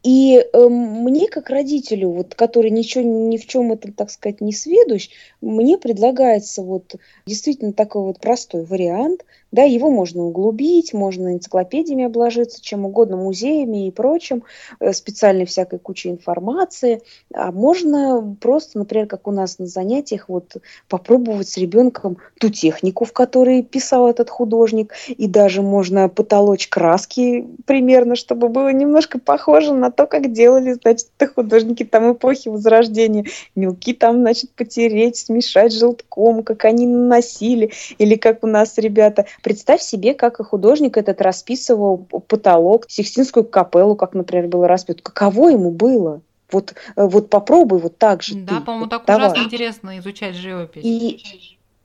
И 0.02 0.38
э, 0.38 0.68
мне, 0.68 1.28
как 1.28 1.50
родителю, 1.50 2.12
вот, 2.12 2.34
который 2.34 2.70
ничего 2.70 3.04
ни 3.04 3.36
в 3.36 3.46
чем 3.46 3.70
этом, 3.70 3.92
так 3.92 4.10
сказать, 4.10 4.40
не 4.40 4.54
сведущ, 4.54 5.10
мне 5.42 5.76
предлагается 5.76 6.62
вот 6.62 6.94
действительно 7.26 7.74
такой 7.74 8.02
вот 8.04 8.18
простой 8.18 8.64
вариант– 8.64 9.26
да, 9.52 9.62
его 9.62 9.90
можно 9.90 10.22
углубить, 10.22 10.92
можно 10.92 11.34
энциклопедиями 11.34 12.04
обложиться, 12.04 12.62
чем 12.62 12.86
угодно, 12.86 13.16
музеями 13.16 13.86
и 13.86 13.90
прочим, 13.90 14.44
э, 14.78 14.92
специальной 14.92 15.44
всякой 15.44 15.78
кучей 15.78 16.10
информации. 16.10 17.02
А 17.34 17.50
можно 17.52 18.36
просто, 18.40 18.78
например, 18.78 19.06
как 19.06 19.26
у 19.26 19.32
нас 19.32 19.58
на 19.58 19.66
занятиях, 19.66 20.28
вот 20.28 20.56
попробовать 20.88 21.48
с 21.48 21.56
ребенком 21.56 22.18
ту 22.38 22.48
технику, 22.48 23.04
в 23.04 23.12
которой 23.12 23.62
писал 23.62 24.08
этот 24.08 24.30
художник, 24.30 24.94
и 25.08 25.26
даже 25.26 25.62
можно 25.62 26.08
потолочь 26.08 26.68
краски 26.68 27.46
примерно, 27.66 28.16
чтобы 28.16 28.48
было 28.48 28.72
немножко 28.72 29.18
похоже 29.18 29.74
на 29.74 29.90
то, 29.90 30.06
как 30.06 30.32
делали, 30.32 30.74
значит, 30.74 31.08
художники 31.34 31.84
там 31.84 32.12
эпохи 32.12 32.48
Возрождения. 32.48 33.24
Мелки 33.54 33.94
там, 33.94 34.20
значит, 34.20 34.50
потереть, 34.50 35.16
смешать 35.16 35.72
желтком, 35.72 36.42
как 36.42 36.64
они 36.64 36.86
наносили, 36.86 37.72
или 37.98 38.14
как 38.14 38.44
у 38.44 38.46
нас 38.46 38.78
ребята 38.78 39.26
Представь 39.42 39.82
себе, 39.82 40.14
как 40.14 40.40
и 40.40 40.44
художник 40.44 40.96
этот 40.96 41.20
расписывал 41.20 41.98
потолок, 41.98 42.86
Сикстинскую 42.88 43.44
капеллу, 43.44 43.96
как, 43.96 44.14
например, 44.14 44.48
было 44.48 44.68
распят. 44.68 45.02
Каково 45.02 45.50
ему 45.50 45.70
было? 45.70 46.22
Вот, 46.52 46.74
э, 46.96 47.06
вот 47.06 47.30
попробуй 47.30 47.78
вот 47.78 47.98
так 47.98 48.22
же. 48.22 48.34
Да, 48.34 48.60
по-моему, 48.60 48.86
так 48.88 49.04
давай. 49.06 49.28
ужасно 49.28 49.44
интересно 49.44 49.98
изучать 49.98 50.34
живопись. 50.34 50.84
И 50.84 51.22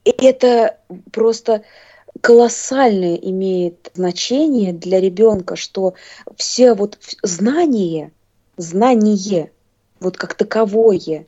это 0.04 0.78
просто 1.12 1.62
колоссальное 2.20 3.16
имеет 3.16 3.90
значение 3.94 4.72
для 4.72 5.00
ребенка, 5.00 5.56
что 5.56 5.94
все 6.36 6.74
вот 6.74 6.98
знание, 7.22 8.12
знание, 8.56 9.52
вот 10.00 10.16
как 10.16 10.34
таковое, 10.34 11.26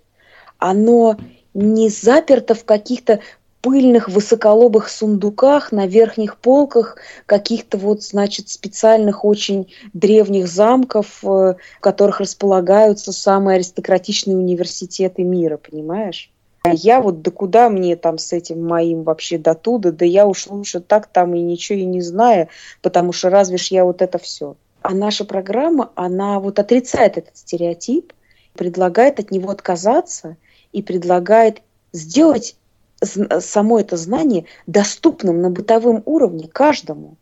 оно 0.59 1.17
не 1.55 1.89
заперто 1.89 2.55
в 2.55 2.65
каких-то 2.65 3.21
пыльных 3.61 4.09
высоколобых 4.09 4.89
сундуках 4.89 5.73
на 5.73 5.87
верхних 5.87 6.37
полках 6.37 6.97
каких-то 7.27 7.77
вот, 7.77 8.03
значит, 8.03 8.49
специальных 8.49 9.25
очень 9.25 9.73
древних 9.93 10.49
замков, 10.49 11.19
э, 11.23 11.27
в 11.27 11.57
которых 11.81 12.21
располагаются 12.21 13.13
самые 13.13 13.57
аристократичные 13.57 14.37
университеты 14.37 15.25
мира, 15.25 15.57
понимаешь? 15.57 16.31
А 16.63 16.73
я 16.73 17.01
вот, 17.01 17.23
да 17.23 17.31
куда 17.31 17.71
мне 17.71 17.97
там 17.97 18.19
с 18.19 18.33
этим 18.33 18.65
моим 18.65 19.03
вообще 19.03 19.39
до 19.39 19.55
туда, 19.55 19.91
да 19.91 20.05
я 20.05 20.27
уж 20.27 20.47
лучше 20.49 20.81
так 20.81 21.07
там 21.07 21.35
и 21.35 21.41
ничего 21.41 21.79
и 21.79 21.85
не 21.85 22.01
знаю, 22.01 22.49
потому 22.83 23.13
что 23.13 23.31
разве 23.31 23.57
ж 23.59 23.69
я 23.69 23.85
вот 23.85 24.03
это 24.03 24.19
все. 24.19 24.57
А 24.83 24.95
наша 24.95 25.25
программа, 25.25 25.91
она 25.95 26.41
вот 26.41 26.59
отрицает 26.59 27.17
этот 27.17 27.37
стереотип, 27.37 28.13
предлагает 28.55 29.19
от 29.19 29.31
него 29.31 29.51
отказаться 29.51 30.37
и 30.73 30.83
предлагает 30.83 31.63
сделать 31.93 32.57
само 33.03 33.81
это 33.81 33.97
знание 33.97 34.47
доступным 34.67 35.41
на 35.41 35.51
бытовом 35.51 36.03
уровне 36.05 36.49
каждому, 36.49 37.17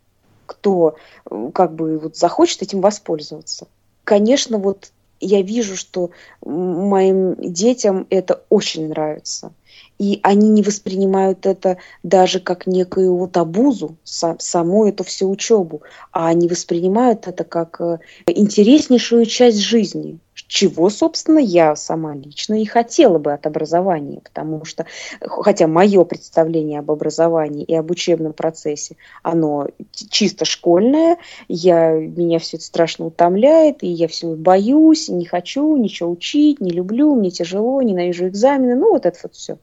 кто 0.45 0.95
э, 1.29 1.51
как 1.53 1.75
бы 1.75 1.99
вот 1.99 2.17
захочет 2.17 2.61
этим 2.61 2.81
воспользоваться. 2.81 3.67
Конечно, 4.03 4.57
вот 4.57 4.91
я 5.19 5.41
вижу, 5.41 5.75
что 5.75 6.11
моим 6.43 7.35
детям 7.35 8.07
это 8.09 8.43
очень 8.49 8.89
нравится. 8.89 9.51
И 9.99 10.19
они 10.21 10.49
не 10.49 10.61
воспринимают 10.61 11.45
это 11.45 11.77
даже 12.03 12.39
как 12.39 12.67
некую 12.67 13.15
вот 13.15 13.35
обузу, 13.35 13.97
саму 14.03 14.87
эту 14.87 15.03
всю 15.03 15.29
учебу, 15.29 15.81
а 16.11 16.27
они 16.27 16.47
воспринимают 16.47 17.27
это 17.27 17.43
как 17.43 17.81
э, 17.81 17.99
интереснейшую 18.27 19.25
часть 19.25 19.59
жизни, 19.59 20.19
чего, 20.47 20.89
собственно, 20.89 21.39
я 21.39 21.75
сама 21.75 22.15
лично 22.15 22.61
и 22.61 22.65
хотела 22.65 23.17
бы 23.17 23.33
от 23.33 23.45
образования, 23.45 24.21
потому 24.23 24.63
что, 24.65 24.85
хотя 25.21 25.67
мое 25.67 26.03
представление 26.05 26.79
об 26.79 26.89
образовании 26.89 27.63
и 27.65 27.75
об 27.75 27.91
учебном 27.91 28.33
процессе, 28.33 28.95
оно 29.23 29.67
чисто 29.93 30.45
школьное, 30.45 31.17
я, 31.47 31.91
меня 31.91 32.39
все 32.39 32.57
это 32.57 32.65
страшно 32.65 33.07
утомляет, 33.07 33.83
и 33.83 33.87
я 33.87 34.07
все 34.07 34.35
боюсь, 34.35 35.09
не 35.09 35.25
хочу 35.25 35.75
ничего 35.75 36.11
учить, 36.11 36.61
не 36.61 36.71
люблю, 36.71 37.13
мне 37.15 37.29
тяжело, 37.29 37.81
ненавижу 37.81 38.27
экзамены, 38.27 38.75
ну 38.75 38.91
вот 38.91 39.05
это 39.05 39.19
вот 39.23 39.35
все. 39.35 39.57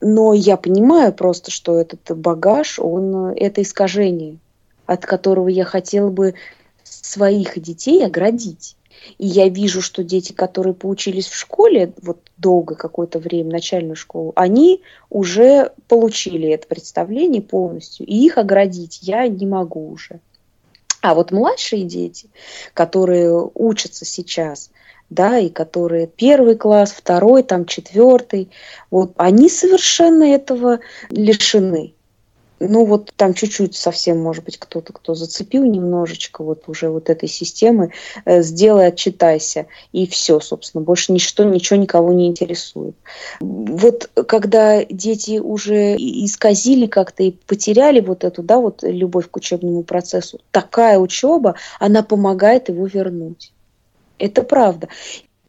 Но 0.00 0.34
я 0.34 0.56
понимаю 0.56 1.12
просто, 1.12 1.50
что 1.50 1.80
этот 1.80 2.16
багаж, 2.16 2.78
он 2.78 3.28
это 3.28 3.62
искажение, 3.62 4.38
от 4.84 5.06
которого 5.06 5.48
я 5.48 5.64
хотела 5.64 6.10
бы 6.10 6.34
своих 6.84 7.58
детей 7.60 8.04
оградить. 8.04 8.75
И 9.18 9.26
я 9.26 9.48
вижу, 9.48 9.80
что 9.82 10.02
дети, 10.04 10.32
которые 10.32 10.74
поучились 10.74 11.26
в 11.26 11.34
школе 11.34 11.92
вот 12.02 12.18
долго 12.36 12.74
какое-то 12.74 13.18
время, 13.18 13.52
начальную 13.52 13.96
школу, 13.96 14.32
они 14.36 14.82
уже 15.10 15.72
получили 15.88 16.48
это 16.48 16.66
представление 16.66 17.42
полностью, 17.42 18.06
и 18.06 18.14
их 18.14 18.38
оградить 18.38 19.00
я 19.02 19.26
не 19.28 19.46
могу 19.46 19.90
уже. 19.90 20.20
А 21.02 21.14
вот 21.14 21.30
младшие 21.30 21.84
дети, 21.84 22.28
которые 22.74 23.50
учатся 23.54 24.04
сейчас, 24.04 24.70
да, 25.08 25.38
и 25.38 25.50
которые 25.50 26.06
первый 26.06 26.56
класс, 26.56 26.92
второй, 26.92 27.42
там 27.42 27.64
четвертый, 27.64 28.50
вот 28.90 29.12
они 29.16 29.48
совершенно 29.48 30.24
этого 30.24 30.80
лишены 31.10 31.95
ну 32.60 32.84
вот 32.84 33.12
там 33.16 33.34
чуть-чуть 33.34 33.74
совсем, 33.74 34.18
может 34.20 34.44
быть, 34.44 34.58
кто-то, 34.58 34.92
кто 34.92 35.14
зацепил 35.14 35.64
немножечко 35.64 36.42
вот 36.42 36.64
уже 36.68 36.88
вот 36.88 37.10
этой 37.10 37.28
системы, 37.28 37.92
э, 38.24 38.42
сделай, 38.42 38.88
отчитайся, 38.88 39.66
и 39.92 40.06
все, 40.06 40.40
собственно, 40.40 40.82
больше 40.82 41.12
ничто, 41.12 41.44
ничего 41.44 41.78
никого 41.78 42.12
не 42.12 42.26
интересует. 42.26 42.96
Вот 43.40 44.10
когда 44.26 44.84
дети 44.84 45.38
уже 45.38 45.96
исказили 45.96 46.86
как-то 46.86 47.22
и 47.22 47.30
потеряли 47.30 48.00
вот 48.00 48.24
эту, 48.24 48.42
да, 48.42 48.58
вот 48.58 48.82
любовь 48.82 49.28
к 49.30 49.36
учебному 49.36 49.82
процессу, 49.82 50.40
такая 50.50 50.98
учеба, 50.98 51.56
она 51.78 52.02
помогает 52.02 52.68
его 52.68 52.86
вернуть. 52.86 53.52
Это 54.18 54.42
правда. 54.42 54.88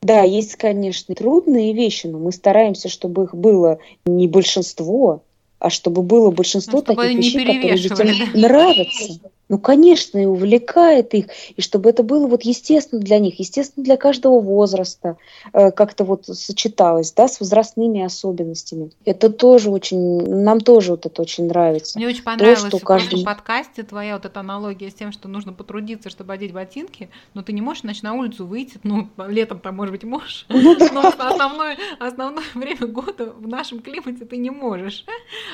Да, 0.02 0.22
есть, 0.22 0.56
конечно, 0.58 1.16
трудные 1.16 1.74
вещи, 1.74 2.08
но 2.08 2.20
мы 2.20 2.32
стараемся, 2.32 2.88
чтобы 2.88 3.24
их 3.24 3.34
было 3.34 3.80
не 4.06 4.28
большинство, 4.28 5.24
а 5.60 5.70
чтобы 5.70 6.04
было 6.04 6.32
большинство 6.32 6.80
ну, 6.80 6.96
таких 6.96 7.18
вещей, 7.18 7.46
которые 7.46 7.78
детям 7.78 8.08
нравятся. 8.34 9.20
Ну, 9.50 9.58
конечно, 9.60 10.18
и 10.18 10.26
увлекает 10.26 11.14
их, 11.14 11.28
и 11.56 11.62
чтобы 11.62 11.90
это 11.90 12.04
было 12.04 12.28
вот 12.28 12.44
естественно 12.44 13.02
для 13.02 13.20
них, 13.20 13.40
естественно 13.40 13.84
для 13.84 13.96
каждого 13.96 14.42
возраста, 14.42 15.18
э, 15.54 15.72
как-то 15.72 16.04
вот 16.04 16.26
сочеталось, 16.26 17.14
да, 17.14 17.30
с 17.30 17.40
возрастными 17.40 18.02
особенностями. 18.02 18.92
Это 19.06 19.30
тоже 19.30 19.70
очень, 19.70 20.22
нам 20.44 20.60
тоже 20.60 20.92
вот 20.92 21.06
это 21.06 21.22
очень 21.22 21.48
нравится. 21.48 21.98
Мне 21.98 22.08
очень 22.08 22.24
понравилось 22.24 22.62
То, 22.64 22.68
что 22.68 22.78
в 22.80 22.84
каждый... 22.84 23.24
подкасте 23.24 23.84
твоя 23.84 24.16
вот 24.16 24.26
эта 24.26 24.42
аналогия 24.42 24.92
с 24.92 24.94
тем, 24.94 25.14
что 25.14 25.30
нужно 25.30 25.54
потрудиться, 25.54 26.10
чтобы 26.10 26.34
одеть 26.34 26.52
ботинки, 26.52 27.10
но 27.34 27.42
ты 27.42 27.54
не 27.54 27.62
можешь, 27.62 27.82
значит, 27.82 28.04
на 28.04 28.16
улицу 28.16 28.46
выйти, 28.46 28.80
ну, 28.84 29.08
летом 29.28 29.60
там, 29.60 29.76
может 29.76 29.94
быть, 29.94 30.04
можешь, 30.04 30.46
ну 30.50 30.76
но 30.92 31.08
основное, 31.08 31.78
основное 32.00 32.44
время 32.54 32.88
года 32.88 33.32
в 33.32 33.48
нашем 33.48 33.80
климате 33.80 34.26
ты 34.26 34.36
не 34.38 34.50
можешь. 34.50 35.06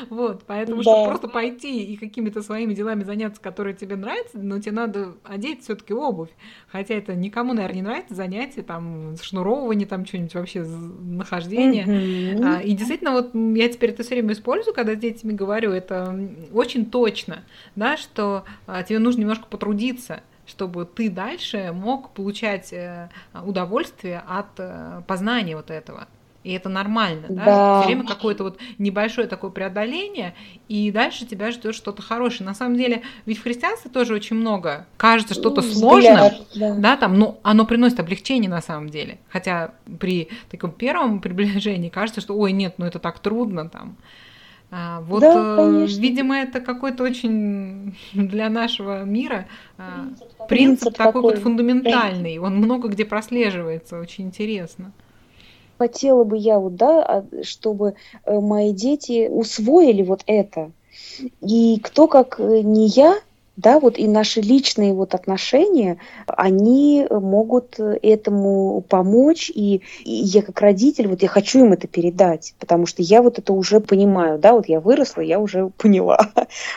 Вот, 0.09 0.43
поэтому, 0.47 0.81
чтобы 0.81 1.09
просто 1.09 1.27
пойти 1.27 1.83
и 1.83 1.97
какими-то 1.97 2.41
своими 2.41 2.73
делами 2.73 3.03
заняться, 3.03 3.39
которые 3.41 3.75
тебе 3.85 3.95
нравится, 3.95 4.37
но 4.37 4.59
тебе 4.59 4.73
надо 4.73 5.13
одеть 5.23 5.63
все-таки 5.63 5.93
обувь. 5.93 6.29
Хотя 6.67 6.95
это 6.95 7.15
никому, 7.15 7.53
наверное, 7.53 7.75
не 7.75 7.81
нравится 7.81 8.15
занятие, 8.15 8.61
там, 8.61 9.15
шнуровывание, 9.21 9.87
там, 9.87 10.05
что-нибудь 10.05 10.33
вообще, 10.35 10.63
нахождение. 10.63 11.85
Mm-hmm. 11.85 12.43
А, 12.45 12.61
и 12.61 12.73
действительно, 12.73 13.11
вот 13.11 13.33
я 13.33 13.69
теперь 13.69 13.91
это 13.91 14.03
все 14.03 14.15
время 14.15 14.33
использую, 14.33 14.73
когда 14.73 14.95
с 14.95 14.97
детьми 14.97 15.33
говорю, 15.33 15.71
это 15.71 16.17
очень 16.53 16.85
точно, 16.85 17.43
да, 17.75 17.97
что 17.97 18.45
а, 18.67 18.83
тебе 18.83 18.99
нужно 18.99 19.21
немножко 19.21 19.45
потрудиться 19.47 20.21
чтобы 20.45 20.85
ты 20.85 21.09
дальше 21.09 21.71
мог 21.73 22.09
получать 22.09 22.73
э, 22.73 23.09
удовольствие 23.45 24.21
от 24.27 24.47
э, 24.57 25.01
познания 25.07 25.55
вот 25.55 25.71
этого. 25.71 26.09
И 26.43 26.51
это 26.51 26.67
нормально, 26.67 27.27
да? 27.29 27.45
Да. 27.45 27.81
Все 27.81 27.87
время 27.87 28.05
какое-то 28.05 28.43
вот 28.43 28.59
небольшое 28.77 29.27
такое 29.27 29.49
преодоление, 29.49 30.33
и 30.67 30.91
дальше 30.91 31.25
тебя 31.25 31.51
ждет 31.51 31.73
что-то 31.73 32.01
хорошее. 32.01 32.45
На 32.45 32.53
самом 32.53 32.75
деле, 32.75 33.03
ведь 33.25 33.37
в 33.37 33.43
христианстве 33.43 33.89
тоже 33.89 34.13
очень 34.13 34.35
много. 34.35 34.87
Кажется 34.97 35.33
что-то 35.33 35.61
сложным, 35.61 36.31
да. 36.55 36.75
да, 36.75 36.97
там, 36.97 37.17
ну, 37.17 37.39
оно 37.43 37.65
приносит 37.65 37.99
облегчение 37.99 38.49
на 38.49 38.61
самом 38.61 38.89
деле. 38.89 39.19
Хотя 39.29 39.73
при 39.99 40.29
таком 40.49 40.71
первом 40.71 41.19
приближении 41.21 41.89
кажется, 41.89 42.19
что, 42.19 42.37
ой, 42.37 42.51
нет, 42.51 42.75
ну 42.77 42.85
это 42.85 42.99
так 42.99 43.19
трудно 43.19 43.69
там. 43.69 43.95
А, 44.75 45.01
вот, 45.01 45.21
Да, 45.21 45.53
э, 45.53 45.55
конечно. 45.55 46.01
видимо, 46.01 46.35
это 46.35 46.59
какой-то 46.59 47.03
очень 47.03 47.95
для 48.13 48.49
нашего 48.49 49.03
мира 49.03 49.47
принцип, 49.77 50.47
Принцип 50.47 50.97
такой 50.97 51.21
вот 51.21 51.35
такой, 51.35 51.43
фундаментальный. 51.43 52.39
Он 52.39 52.55
много 52.55 52.87
где 52.87 53.05
прослеживается, 53.05 53.99
очень 53.99 54.25
интересно. 54.25 54.91
Хотела 55.83 56.23
бы 56.23 56.37
я 56.37 56.59
вот, 56.59 56.75
да, 56.75 57.03
а, 57.03 57.43
чтобы 57.43 57.95
э, 58.25 58.39
мои 58.39 58.71
дети 58.71 59.27
усвоили 59.29 60.01
вот 60.01 60.21
это. 60.27 60.71
И 61.41 61.79
кто 61.83 62.07
как 62.07 62.39
э, 62.39 62.61
не 62.61 62.87
я, 62.87 63.19
да, 63.57 63.81
вот 63.81 63.99
и 63.99 64.07
наши 64.07 64.39
личные 64.39 64.93
вот 64.93 65.13
отношения, 65.13 65.97
они 66.25 67.05
могут 67.09 67.79
э, 67.79 67.99
этому 68.01 68.81
помочь, 68.87 69.51
и, 69.53 69.81
и 70.05 70.11
я 70.11 70.41
как 70.41 70.61
родитель, 70.61 71.09
вот 71.09 71.21
я 71.21 71.27
хочу 71.27 71.65
им 71.65 71.73
это 71.73 71.87
передать, 71.87 72.55
потому 72.59 72.85
что 72.85 73.01
я 73.01 73.21
вот 73.21 73.39
это 73.39 73.51
уже 73.51 73.81
понимаю, 73.81 74.39
да, 74.39 74.53
вот 74.53 74.69
я 74.69 74.79
выросла, 74.79 75.19
я 75.21 75.41
уже 75.41 75.69
поняла, 75.77 76.31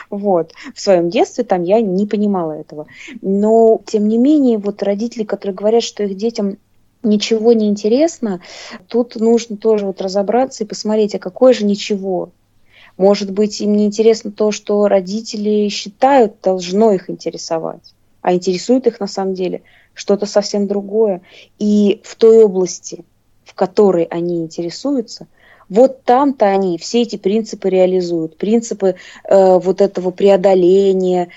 вот. 0.09 0.51
В 0.75 0.81
своем 0.81 1.09
детстве 1.09 1.45
там 1.45 1.63
я 1.63 1.79
не 1.79 2.05
понимала 2.05 2.51
этого. 2.51 2.87
Но, 3.21 3.79
тем 3.85 4.09
не 4.09 4.17
менее, 4.17 4.57
вот 4.57 4.83
родители, 4.83 5.23
которые 5.23 5.55
говорят, 5.55 5.83
что 5.83 6.03
их 6.03 6.17
детям 6.17 6.57
ничего 7.07 7.53
не 7.53 7.67
интересно, 7.67 8.41
тут 8.87 9.15
нужно 9.15 9.57
тоже 9.57 9.85
вот 9.85 10.01
разобраться 10.01 10.63
и 10.63 10.67
посмотреть, 10.67 11.15
а 11.15 11.19
какое 11.19 11.53
же 11.53 11.65
ничего. 11.65 12.29
Может 12.97 13.31
быть, 13.31 13.61
им 13.61 13.75
не 13.75 13.85
интересно 13.85 14.31
то, 14.31 14.51
что 14.51 14.87
родители 14.87 15.69
считают 15.69 16.35
должно 16.41 16.91
их 16.91 17.09
интересовать, 17.09 17.93
а 18.21 18.33
интересует 18.33 18.87
их 18.87 18.99
на 18.99 19.07
самом 19.07 19.33
деле 19.33 19.61
что-то 19.93 20.25
совсем 20.25 20.67
другое. 20.67 21.21
И 21.59 22.01
в 22.03 22.15
той 22.15 22.43
области, 22.43 23.05
в 23.43 23.53
которой 23.53 24.03
они 24.05 24.41
интересуются, 24.41 25.27
вот 25.69 26.03
там-то 26.03 26.45
они 26.45 26.77
все 26.77 27.01
эти 27.01 27.17
принципы 27.17 27.69
реализуют. 27.69 28.37
Принципы 28.37 28.95
э, 29.23 29.59
вот 29.59 29.81
этого 29.81 30.11
преодоления, 30.11 31.29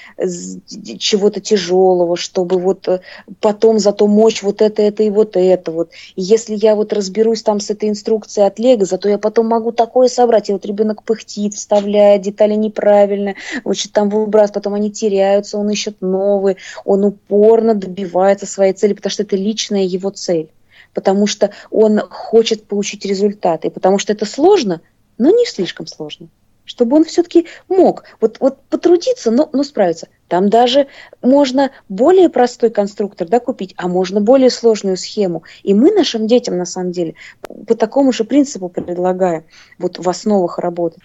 чего-то 0.98 1.40
тяжелого, 1.40 2.16
чтобы 2.16 2.58
вот 2.58 2.86
э, 2.88 3.00
потом 3.40 3.78
зато 3.78 4.06
мочь 4.06 4.42
вот 4.42 4.62
это, 4.62 4.82
это 4.82 5.02
и 5.02 5.10
вот 5.10 5.36
это 5.36 5.72
вот. 5.72 5.90
И 6.14 6.22
если 6.22 6.54
я 6.54 6.74
вот 6.74 6.92
разберусь 6.92 7.42
там 7.42 7.60
с 7.60 7.70
этой 7.70 7.88
инструкцией 7.88 8.46
от 8.46 8.58
Лего, 8.58 8.84
зато 8.84 9.08
я 9.08 9.18
потом 9.18 9.48
могу 9.48 9.72
такое 9.72 10.08
собрать. 10.08 10.48
И 10.48 10.52
вот 10.52 10.64
ребенок 10.64 11.02
пыхтит, 11.02 11.54
вставляет 11.54 12.22
детали 12.22 12.54
неправильно, 12.54 13.34
что 13.72 13.92
там 13.92 14.10
выбрасывает, 14.10 14.54
потом 14.54 14.74
они 14.74 14.90
теряются, 14.90 15.58
он 15.58 15.70
ищет 15.70 15.96
новые, 16.00 16.56
он 16.84 17.04
упорно 17.04 17.74
добивается 17.74 18.46
своей 18.46 18.72
цели, 18.72 18.94
потому 18.94 19.10
что 19.10 19.22
это 19.24 19.36
личная 19.36 19.82
его 19.82 20.10
цель 20.10 20.50
потому 20.94 21.26
что 21.26 21.50
он 21.70 22.00
хочет 22.00 22.66
получить 22.66 23.04
результат, 23.04 23.64
и 23.64 23.70
потому 23.70 23.98
что 23.98 24.12
это 24.12 24.26
сложно, 24.26 24.80
но 25.18 25.30
не 25.30 25.44
слишком 25.46 25.86
сложно, 25.86 26.28
чтобы 26.64 26.96
он 26.96 27.04
все-таки 27.04 27.46
мог 27.68 28.04
вот, 28.20 28.38
вот 28.40 28.58
потрудиться, 28.68 29.30
но, 29.30 29.48
но 29.52 29.62
справиться. 29.62 30.08
Там 30.28 30.48
даже 30.48 30.86
можно 31.22 31.70
более 31.88 32.28
простой 32.28 32.70
конструктор 32.70 33.28
да, 33.28 33.40
купить, 33.40 33.74
а 33.76 33.88
можно 33.88 34.20
более 34.20 34.50
сложную 34.50 34.96
схему. 34.96 35.42
И 35.62 35.74
мы 35.74 35.92
нашим 35.92 36.26
детям, 36.26 36.56
на 36.56 36.66
самом 36.66 36.92
деле, 36.92 37.14
по 37.66 37.74
такому 37.74 38.12
же 38.12 38.24
принципу 38.24 38.68
предлагаем 38.68 39.44
вот 39.78 39.98
в 39.98 40.08
основах 40.08 40.58
работать. 40.58 41.00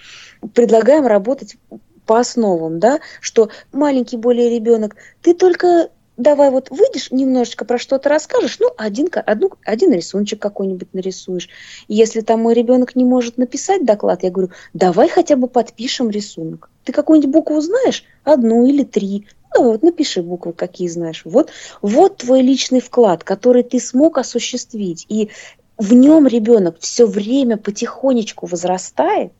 Предлагаем 0.53 1.07
работать 1.07 1.57
по 2.05 2.19
основам, 2.19 2.79
да, 2.79 2.99
что 3.19 3.49
маленький 3.73 4.17
более 4.17 4.49
ребенок, 4.49 4.95
ты 5.21 5.33
только 5.33 5.89
давай 6.17 6.49
вот 6.49 6.69
выйдешь, 6.69 7.11
немножечко 7.11 7.65
про 7.65 7.77
что-то 7.77 8.09
расскажешь, 8.09 8.57
ну, 8.59 8.69
один, 8.77 9.07
одну, 9.25 9.51
один 9.65 9.91
рисуночек 9.91 10.41
какой-нибудь 10.41 10.93
нарисуешь. 10.93 11.49
Если 11.87 12.21
там 12.21 12.41
мой 12.41 12.53
ребенок 12.53 12.95
не 12.95 13.03
может 13.03 13.37
написать 13.37 13.85
доклад, 13.85 14.23
я 14.23 14.31
говорю, 14.31 14.51
давай 14.73 15.09
хотя 15.09 15.35
бы 15.35 15.47
подпишем 15.47 16.09
рисунок. 16.09 16.69
Ты 16.83 16.93
какую-нибудь 16.93 17.31
букву 17.31 17.59
знаешь? 17.61 18.03
Одну 18.23 18.65
или 18.65 18.83
три. 18.83 19.27
Ну, 19.53 19.63
вот 19.63 19.83
напиши 19.83 20.21
буквы, 20.21 20.53
какие 20.53 20.87
знаешь. 20.87 21.21
Вот, 21.25 21.51
вот 21.81 22.17
твой 22.17 22.41
личный 22.41 22.81
вклад, 22.81 23.23
который 23.23 23.63
ты 23.63 23.79
смог 23.79 24.17
осуществить. 24.17 25.05
И 25.09 25.29
в 25.77 25.93
нем 25.93 26.27
ребенок 26.27 26.77
все 26.79 27.05
время 27.05 27.57
потихонечку 27.57 28.45
возрастает 28.45 29.33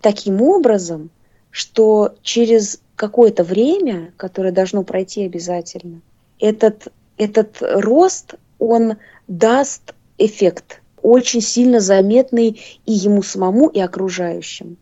таким 0.00 0.42
образом, 0.42 1.10
что 1.50 2.14
через 2.22 2.80
какое-то 3.00 3.44
время, 3.44 4.12
которое 4.18 4.52
должно 4.52 4.82
пройти 4.82 5.24
обязательно, 5.24 6.02
этот, 6.38 6.88
этот 7.16 7.56
рост, 7.62 8.34
он 8.58 8.98
даст 9.26 9.94
эффект, 10.18 10.82
очень 11.00 11.40
сильно 11.40 11.80
заметный 11.80 12.60
и 12.84 12.92
ему 12.92 13.22
самому, 13.22 13.68
и 13.68 13.80
окружающим. 13.80 14.76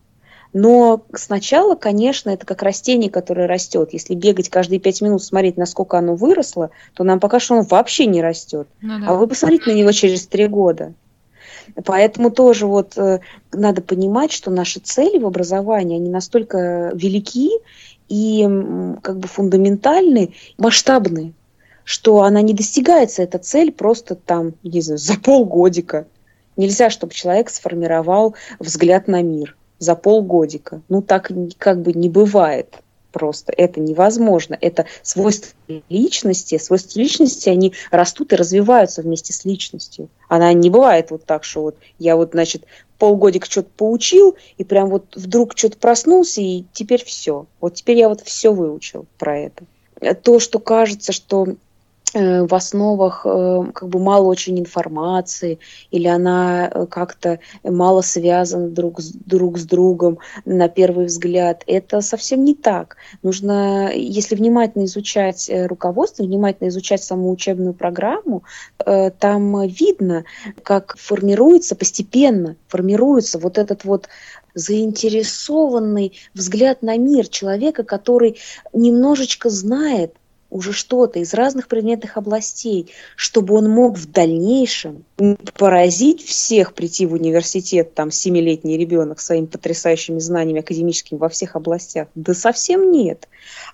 Но 0.51 1.05
сначала, 1.13 1.75
конечно, 1.75 2.29
это 2.29 2.45
как 2.45 2.61
растение, 2.61 3.09
которое 3.09 3.47
растет. 3.47 3.93
Если 3.93 4.15
бегать 4.15 4.49
каждые 4.49 4.81
пять 4.81 4.99
минут, 4.99 5.23
смотреть, 5.23 5.55
насколько 5.55 5.97
оно 5.97 6.15
выросло, 6.15 6.71
то 6.95 7.05
нам 7.05 7.21
пока 7.21 7.39
что 7.39 7.53
оно 7.53 7.63
вообще 7.63 8.05
не 8.05 8.21
растет. 8.21 8.67
Ну 8.81 8.95
А 8.97 8.99
да. 8.99 9.13
вы 9.13 9.27
посмотрите 9.27 9.71
на 9.71 9.75
него 9.75 9.93
через 9.93 10.27
три 10.27 10.47
года. 10.47 10.93
Поэтому 11.85 12.31
тоже 12.31 12.65
вот 12.65 12.97
э, 12.97 13.19
надо 13.51 13.81
понимать, 13.81 14.31
что 14.31 14.51
наши 14.51 14.79
цели 14.79 15.17
в 15.19 15.25
образовании, 15.25 15.97
они 15.97 16.09
настолько 16.09 16.91
велики 16.93 17.51
и 18.09 18.41
как 19.01 19.19
бы 19.19 19.27
фундаментальны, 19.27 20.33
масштабны, 20.57 21.33
что 21.83 22.21
она 22.21 22.41
не 22.41 22.53
достигается, 22.53 23.23
эта 23.23 23.39
цель, 23.39 23.71
просто 23.71 24.15
там, 24.15 24.53
не 24.63 24.81
знаю, 24.81 24.97
за 24.99 25.19
полгодика. 25.19 26.07
Нельзя, 26.57 26.89
чтобы 26.89 27.13
человек 27.13 27.49
сформировал 27.49 28.35
взгляд 28.59 29.07
на 29.07 29.21
мир 29.21 29.55
за 29.77 29.95
полгодика. 29.95 30.81
Ну, 30.89 31.01
так 31.01 31.31
как 31.57 31.81
бы 31.81 31.93
не 31.93 32.09
бывает 32.09 32.75
просто. 33.11 33.53
Это 33.55 33.79
невозможно. 33.79 34.57
Это 34.59 34.85
свойства 35.01 35.51
личности. 35.89 36.57
Свойства 36.57 36.99
личности, 36.99 37.49
они 37.49 37.73
растут 37.91 38.33
и 38.33 38.35
развиваются 38.35 39.01
вместе 39.01 39.33
с 39.33 39.45
личностью. 39.45 40.09
Она 40.27 40.51
не 40.53 40.69
бывает 40.69 41.11
вот 41.11 41.25
так, 41.25 41.43
что 41.43 41.61
вот 41.61 41.77
я 41.97 42.15
вот, 42.15 42.31
значит, 42.31 42.65
полгодика 42.99 43.49
что-то 43.49 43.69
поучил, 43.75 44.37
и 44.57 44.63
прям 44.63 44.89
вот 44.89 45.15
вдруг 45.15 45.57
что-то 45.57 45.77
проснулся, 45.77 46.41
и 46.41 46.65
теперь 46.73 47.03
все. 47.03 47.47
Вот 47.59 47.75
теперь 47.75 47.97
я 47.97 48.09
вот 48.09 48.21
все 48.21 48.53
выучил 48.53 49.07
про 49.17 49.39
это. 49.39 49.63
То, 50.21 50.39
что 50.39 50.59
кажется, 50.59 51.11
что 51.11 51.47
в 52.13 52.55
основах 52.55 53.21
э, 53.25 53.63
как 53.73 53.87
бы 53.87 53.99
мало 53.99 54.25
очень 54.25 54.59
информации, 54.59 55.59
или 55.91 56.07
она 56.07 56.67
э, 56.67 56.85
как-то 56.87 57.39
мало 57.63 58.01
связана 58.01 58.69
друг 58.69 58.99
с, 58.99 59.11
друг 59.11 59.59
с 59.59 59.65
другом 59.65 60.17
на 60.45 60.69
первый 60.69 61.05
взгляд. 61.05 61.63
Это 61.67 62.01
совсем 62.01 62.43
не 62.43 62.55
так. 62.55 62.97
Нужно, 63.21 63.91
если 63.93 64.35
внимательно 64.35 64.85
изучать 64.85 65.49
э, 65.49 65.67
руководство, 65.67 66.23
внимательно 66.23 66.69
изучать 66.69 67.03
саму 67.03 67.31
учебную 67.31 67.73
программу, 67.73 68.43
э, 68.83 69.11
там 69.11 69.67
видно, 69.67 70.25
как 70.63 70.95
формируется 70.97 71.75
постепенно, 71.75 72.55
формируется 72.67 73.37
вот 73.37 73.59
этот 73.59 73.85
вот 73.85 74.09
заинтересованный 74.55 76.13
взгляд 76.33 76.81
на 76.81 76.97
мир 76.97 77.27
человека, 77.27 77.83
который 77.83 78.39
немножечко 78.73 79.49
знает 79.49 80.15
уже 80.49 80.73
что-то 80.73 81.19
из 81.19 81.33
разных 81.33 81.67
предметных 81.67 82.17
областей, 82.17 82.91
чтобы 83.15 83.55
он 83.55 83.69
мог 83.69 83.97
в 83.97 84.11
дальнейшем 84.11 85.03
не 85.17 85.35
поразить 85.57 86.25
всех, 86.25 86.73
прийти 86.73 87.05
в 87.05 87.13
университет, 87.13 87.93
там, 87.93 88.11
семилетний 88.11 88.77
ребенок 88.77 89.19
своими 89.19 89.45
потрясающими 89.45 90.19
знаниями 90.19 90.61
академическими 90.61 91.17
во 91.17 91.29
всех 91.29 91.55
областях. 91.55 92.07
Да 92.15 92.33
совсем 92.33 92.91
нет. 92.91 93.27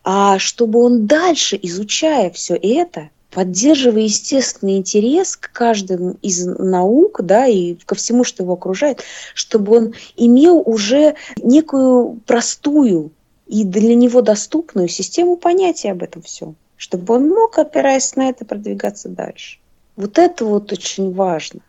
А 0.03 0.37
чтобы 0.39 0.79
он 0.79 1.07
дальше, 1.07 1.57
изучая 1.61 2.29
все 2.29 2.55
это, 2.55 3.09
поддерживая 3.35 4.03
естественный 4.03 4.77
интерес 4.77 5.35
к 5.35 5.51
каждому 5.51 6.15
из 6.21 6.45
наук, 6.45 7.19
да, 7.21 7.45
и 7.47 7.75
ко 7.85 7.93
всему, 7.95 8.23
что 8.23 8.43
его 8.43 8.53
окружает, 8.53 9.01
чтобы 9.33 9.75
он 9.75 9.93
имел 10.15 10.63
уже 10.65 11.15
некую 11.37 12.21
простую 12.25 13.11
и 13.45 13.63
для 13.63 13.93
него 13.93 14.21
доступную 14.21 14.87
систему 14.87 15.35
понятия 15.35 15.91
об 15.91 16.01
этом 16.01 16.21
всем, 16.21 16.55
чтобы 16.77 17.15
он 17.15 17.29
мог, 17.29 17.57
опираясь 17.57 18.15
на 18.15 18.29
это, 18.29 18.45
продвигаться 18.45 19.09
дальше. 19.09 19.59
Вот 19.95 20.17
это 20.17 20.45
вот 20.45 20.71
очень 20.71 21.13
важно. 21.13 21.61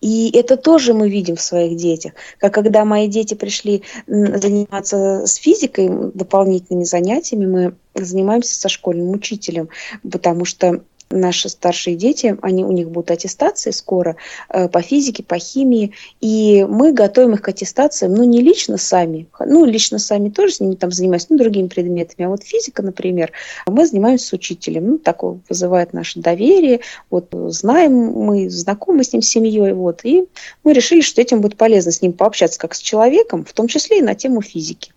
И 0.00 0.30
это 0.36 0.56
тоже 0.56 0.94
мы 0.94 1.08
видим 1.08 1.36
в 1.36 1.40
своих 1.40 1.76
детях. 1.76 2.12
Как 2.38 2.52
когда 2.52 2.84
мои 2.84 3.08
дети 3.08 3.34
пришли 3.34 3.82
заниматься 4.06 5.26
с 5.26 5.36
физикой, 5.36 5.88
дополнительными 6.12 6.84
занятиями, 6.84 7.46
мы 7.46 7.74
занимаемся 7.94 8.54
со 8.54 8.68
школьным 8.68 9.10
учителем, 9.10 9.68
потому 10.10 10.44
что 10.44 10.82
наши 11.12 11.48
старшие 11.48 11.96
дети, 11.96 12.36
они, 12.42 12.64
у 12.64 12.72
них 12.72 12.90
будут 12.90 13.10
аттестации 13.10 13.70
скоро 13.70 14.16
э, 14.48 14.68
по 14.68 14.82
физике, 14.82 15.22
по 15.22 15.38
химии, 15.38 15.92
и 16.20 16.66
мы 16.68 16.92
готовим 16.92 17.34
их 17.34 17.42
к 17.42 17.48
аттестациям, 17.48 18.14
ну, 18.14 18.24
не 18.24 18.40
лично 18.40 18.78
сами, 18.78 19.26
ну, 19.38 19.64
лично 19.64 19.98
сами 19.98 20.30
тоже 20.30 20.54
с 20.54 20.60
ними 20.60 20.74
там 20.74 20.90
занимаемся, 20.90 21.26
ну, 21.30 21.38
другими 21.38 21.68
предметами, 21.68 22.26
а 22.26 22.28
вот 22.28 22.42
физика, 22.42 22.82
например, 22.82 23.32
мы 23.66 23.86
занимаемся 23.86 24.26
с 24.26 24.32
учителем, 24.32 24.86
ну, 24.88 24.98
такое 24.98 25.40
вызывает 25.48 25.92
наше 25.92 26.20
доверие, 26.20 26.80
вот 27.10 27.28
знаем 27.30 27.92
мы, 27.92 28.50
знакомы 28.50 29.04
с 29.04 29.12
ним, 29.12 29.22
с 29.22 29.28
семьей, 29.28 29.72
вот, 29.72 30.00
и 30.04 30.24
мы 30.64 30.72
решили, 30.72 31.00
что 31.00 31.20
этим 31.20 31.40
будет 31.40 31.56
полезно 31.56 31.92
с 31.92 32.02
ним 32.02 32.12
пообщаться 32.12 32.58
как 32.58 32.74
с 32.74 32.80
человеком, 32.80 33.44
в 33.44 33.52
том 33.52 33.68
числе 33.68 33.98
и 33.98 34.02
на 34.02 34.14
тему 34.14 34.42
физики. 34.42 34.92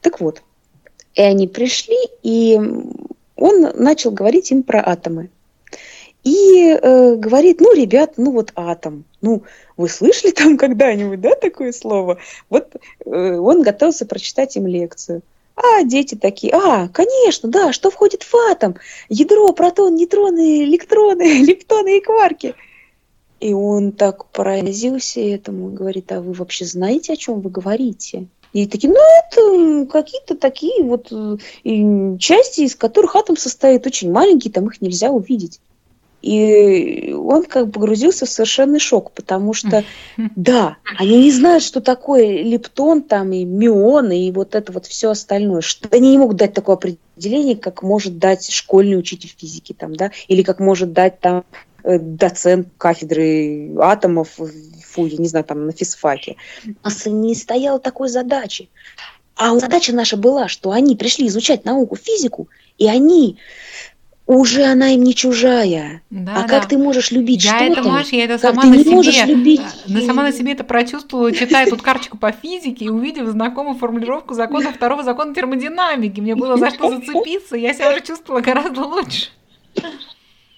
Так 0.00 0.20
вот, 0.20 0.42
и 1.14 1.22
они 1.22 1.48
пришли, 1.48 1.98
и 2.22 2.58
он 3.36 3.72
начал 3.74 4.10
говорить 4.10 4.50
им 4.50 4.62
про 4.62 4.80
атомы. 4.86 5.30
И 6.22 6.68
э, 6.70 7.16
говорит, 7.16 7.60
ну, 7.60 7.74
ребят, 7.74 8.14
ну 8.16 8.32
вот 8.32 8.52
атом. 8.54 9.04
Ну, 9.22 9.42
вы 9.76 9.88
слышали 9.88 10.32
там 10.32 10.56
когда-нибудь, 10.58 11.20
да, 11.20 11.34
такое 11.34 11.72
слово? 11.72 12.18
Вот 12.48 12.74
э, 13.04 13.10
он 13.10 13.62
готовился 13.62 14.06
прочитать 14.06 14.56
им 14.56 14.66
лекцию. 14.66 15.22
А 15.56 15.82
дети 15.82 16.14
такие, 16.14 16.54
а, 16.54 16.88
конечно, 16.88 17.48
да, 17.48 17.72
что 17.72 17.90
входит 17.90 18.22
в 18.22 18.34
атом? 18.50 18.76
Ядро, 19.08 19.52
протон, 19.52 19.94
нейтроны, 19.94 20.64
электроны, 20.64 21.42
лептоны 21.44 21.98
и 21.98 22.00
кварки. 22.00 22.54
И 23.40 23.54
он 23.54 23.92
так 23.92 24.26
поразился 24.26 25.20
этому, 25.20 25.70
говорит, 25.70 26.12
а 26.12 26.20
вы 26.20 26.34
вообще 26.34 26.66
знаете, 26.66 27.14
о 27.14 27.16
чем 27.16 27.40
вы 27.40 27.50
говорите? 27.50 28.26
И 28.52 28.66
такие, 28.66 28.92
ну, 28.92 28.98
это 28.98 29.86
какие-то 29.90 30.36
такие 30.36 30.82
вот 30.82 31.10
э, 31.12 32.18
части, 32.18 32.62
из 32.62 32.74
которых 32.74 33.16
атом 33.16 33.36
состоит, 33.36 33.86
очень 33.86 34.10
маленькие, 34.10 34.52
там 34.52 34.66
их 34.66 34.80
нельзя 34.80 35.10
увидеть. 35.10 35.60
И 36.22 37.12
он 37.12 37.44
как 37.44 37.66
бы 37.66 37.72
погрузился 37.72 38.26
в 38.26 38.30
совершенный 38.30 38.78
шок, 38.78 39.12
потому 39.12 39.54
что, 39.54 39.84
да, 40.36 40.76
они 40.98 41.24
не 41.24 41.32
знают, 41.32 41.62
что 41.62 41.80
такое 41.80 42.42
лептон 42.42 43.02
там 43.02 43.32
и 43.32 43.44
мионы 43.44 44.26
и 44.26 44.32
вот 44.32 44.54
это 44.54 44.72
вот 44.72 44.86
все 44.86 45.10
остальное. 45.10 45.60
Что 45.60 45.88
они 45.92 46.10
не 46.10 46.18
могут 46.18 46.36
дать 46.36 46.52
такое 46.52 46.76
определение, 46.76 47.56
как 47.56 47.82
может 47.82 48.18
дать 48.18 48.50
школьный 48.50 48.98
учитель 48.98 49.32
физики 49.36 49.72
там, 49.72 49.96
да, 49.96 50.10
или 50.28 50.42
как 50.42 50.60
может 50.60 50.92
дать 50.92 51.20
там 51.20 51.44
э, 51.84 51.98
доцент 51.98 52.68
кафедры 52.76 53.74
атомов, 53.78 54.38
фу, 54.90 55.06
я 55.06 55.16
не 55.16 55.28
знаю, 55.28 55.44
там 55.44 55.66
на 55.66 55.72
физфаке. 55.72 56.36
У 56.66 56.74
нас 56.84 57.06
не 57.06 57.34
стояло 57.34 57.78
такой 57.78 58.08
задачи. 58.08 58.68
А 59.36 59.58
задача 59.58 59.94
наша 59.94 60.18
была, 60.18 60.48
что 60.48 60.70
они 60.70 60.96
пришли 60.96 61.26
изучать 61.28 61.64
науку, 61.64 61.96
физику, 61.96 62.48
и 62.76 62.86
они 62.86 63.38
уже 64.36 64.64
она 64.64 64.90
им 64.90 65.02
не 65.02 65.14
чужая. 65.14 66.02
Да, 66.10 66.32
а 66.36 66.42
да. 66.42 66.48
как 66.48 66.68
ты 66.68 66.78
можешь 66.78 67.10
любить 67.10 67.44
я 67.44 67.56
что-то? 67.56 67.80
Это, 67.80 67.88
Маш, 67.88 68.08
я 68.10 68.24
это 68.24 68.38
сама 68.38 68.62
на 68.64 68.78
себе, 68.78 69.24
любить... 69.24 69.60
на 69.88 70.00
сама 70.02 70.22
на 70.22 70.32
себе 70.32 70.52
это 70.52 70.62
прочувствовала, 70.62 71.32
читая 71.32 71.66
тут 71.66 71.82
карточку 71.82 72.16
по 72.16 72.30
физике 72.30 72.84
и 72.84 72.88
увидев 72.88 73.26
знакомую 73.28 73.76
формулировку 73.76 74.34
закона 74.34 74.72
второго 74.72 75.02
закона 75.02 75.34
термодинамики. 75.34 76.20
Мне 76.20 76.36
было 76.36 76.56
за 76.56 76.70
что 76.70 76.90
зацепиться, 76.90 77.56
я 77.56 77.74
себя 77.74 77.90
уже 77.90 78.02
чувствовала 78.02 78.40
гораздо 78.40 78.82
лучше. 78.82 79.30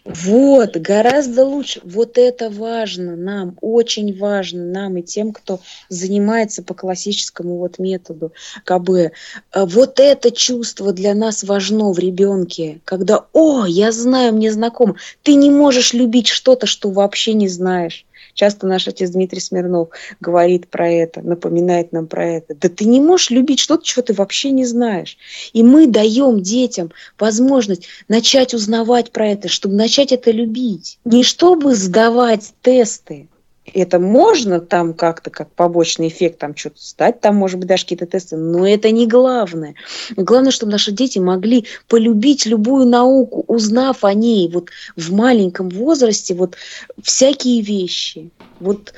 Вот, 0.04 0.76
гораздо 0.76 1.44
лучше. 1.44 1.80
Вот 1.84 2.18
это 2.18 2.50
важно 2.50 3.14
нам, 3.14 3.56
очень 3.60 4.18
важно 4.18 4.64
нам 4.64 4.96
и 4.96 5.02
тем, 5.02 5.32
кто 5.32 5.60
занимается 5.88 6.64
по 6.64 6.74
классическому 6.74 7.58
вот 7.58 7.78
методу 7.78 8.32
КБ. 8.64 9.12
А 9.52 9.64
вот 9.66 10.00
это 10.00 10.32
чувство 10.32 10.92
для 10.92 11.14
нас 11.14 11.44
важно 11.44 11.92
в 11.92 12.00
ребенке, 12.00 12.80
когда, 12.84 13.26
о, 13.32 13.64
я 13.64 13.92
знаю, 13.92 14.32
мне 14.34 14.50
знакомо. 14.50 14.96
Ты 15.22 15.34
не 15.34 15.50
можешь 15.50 15.92
любить 15.92 16.26
что-то, 16.26 16.66
что 16.66 16.90
вообще 16.90 17.34
не 17.34 17.48
знаешь. 17.48 18.04
Часто 18.34 18.66
наш 18.66 18.88
отец 18.88 19.10
Дмитрий 19.10 19.40
Смирнов 19.40 19.88
говорит 20.20 20.68
про 20.68 20.90
это, 20.90 21.20
напоминает 21.22 21.92
нам 21.92 22.06
про 22.06 22.26
это. 22.26 22.54
Да 22.54 22.68
ты 22.68 22.84
не 22.84 23.00
можешь 23.00 23.30
любить 23.30 23.60
что-то, 23.60 23.84
чего 23.84 24.02
ты 24.02 24.14
вообще 24.14 24.50
не 24.50 24.64
знаешь. 24.64 25.18
И 25.52 25.62
мы 25.62 25.86
даем 25.86 26.40
детям 26.40 26.92
возможность 27.18 27.86
начать 28.08 28.54
узнавать 28.54 29.10
про 29.10 29.28
это, 29.28 29.48
чтобы 29.48 29.74
начать 29.74 30.12
это 30.12 30.30
любить. 30.30 30.98
Не 31.04 31.22
чтобы 31.22 31.74
сдавать 31.74 32.52
тесты, 32.62 33.28
это 33.64 33.98
можно 33.98 34.60
там 34.60 34.92
как-то, 34.92 35.30
как 35.30 35.50
побочный 35.52 36.08
эффект, 36.08 36.38
там 36.38 36.56
что-то 36.56 36.82
стать, 36.82 37.20
там, 37.20 37.36
может 37.36 37.58
быть, 37.58 37.68
даже 37.68 37.84
какие-то 37.84 38.06
тесты, 38.06 38.36
но 38.36 38.66
это 38.66 38.90
не 38.90 39.06
главное. 39.06 39.74
Главное, 40.16 40.50
чтобы 40.50 40.72
наши 40.72 40.90
дети 40.92 41.18
могли 41.18 41.66
полюбить 41.88 42.46
любую 42.46 42.86
науку, 42.86 43.44
узнав 43.46 44.04
о 44.04 44.14
ней 44.14 44.50
вот 44.50 44.70
в 44.96 45.12
маленьком 45.12 45.68
возрасте, 45.68 46.34
вот 46.34 46.56
всякие 47.02 47.62
вещи. 47.62 48.30
Вот 48.58 48.94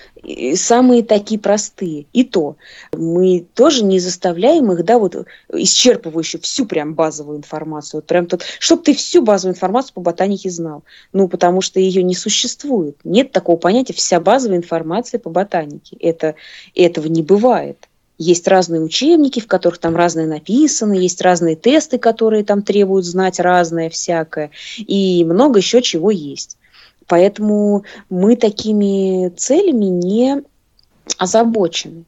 самые 0.57 1.03
такие 1.03 1.41
простые. 1.41 2.07
И 2.13 2.25
то 2.25 2.57
мы 2.93 3.47
тоже 3.55 3.85
не 3.85 3.99
заставляем 3.99 4.73
их, 4.73 4.85
да, 4.85 4.99
вот 4.99 5.27
исчерпывающую 5.53 6.41
всю 6.43 6.67
прям 6.67 6.95
базовую 6.95 7.39
информацию. 7.39 7.99
Вот 7.99 8.07
прям 8.07 8.27
тут, 8.27 8.43
чтобы 8.59 8.83
ты 8.83 8.95
всю 8.95 9.23
базовую 9.23 9.55
информацию 9.55 9.95
по 9.95 10.01
ботанике 10.01 10.51
знал. 10.51 10.85
Ну, 11.13 11.29
потому 11.29 11.61
что 11.61 11.81
ее 11.81 12.03
не 12.03 12.15
существует. 12.15 12.97
Нет 13.05 13.33
такого 13.33 13.57
понятия 13.57 13.93
вся 13.93 14.21
базовая 14.21 14.59
информация 14.59 15.19
по 15.19 15.31
ботанике. 15.31 15.97
Это, 16.01 16.35
этого 16.75 17.07
не 17.07 17.23
бывает. 17.23 17.89
Есть 18.17 18.47
разные 18.47 18.81
учебники, 18.81 19.41
в 19.41 19.49
которых 19.49 19.79
там 19.79 19.97
разное 19.97 20.27
написано, 20.27 20.93
есть 20.93 21.21
разные 21.21 21.57
тесты, 21.57 21.99
которые 21.99 22.45
там 22.45 22.63
требуют 22.63 23.05
знать 23.05 23.41
разное 23.41 23.91
всякое, 23.91 24.53
и 24.79 25.25
много 25.25 25.59
еще 25.59 25.83
чего 25.83 26.13
есть. 26.13 26.57
Поэтому 27.07 27.85
мы 28.09 28.37
такими 28.37 29.29
целями 29.31 29.87
не 29.87 30.43
озабочены. 31.19 32.05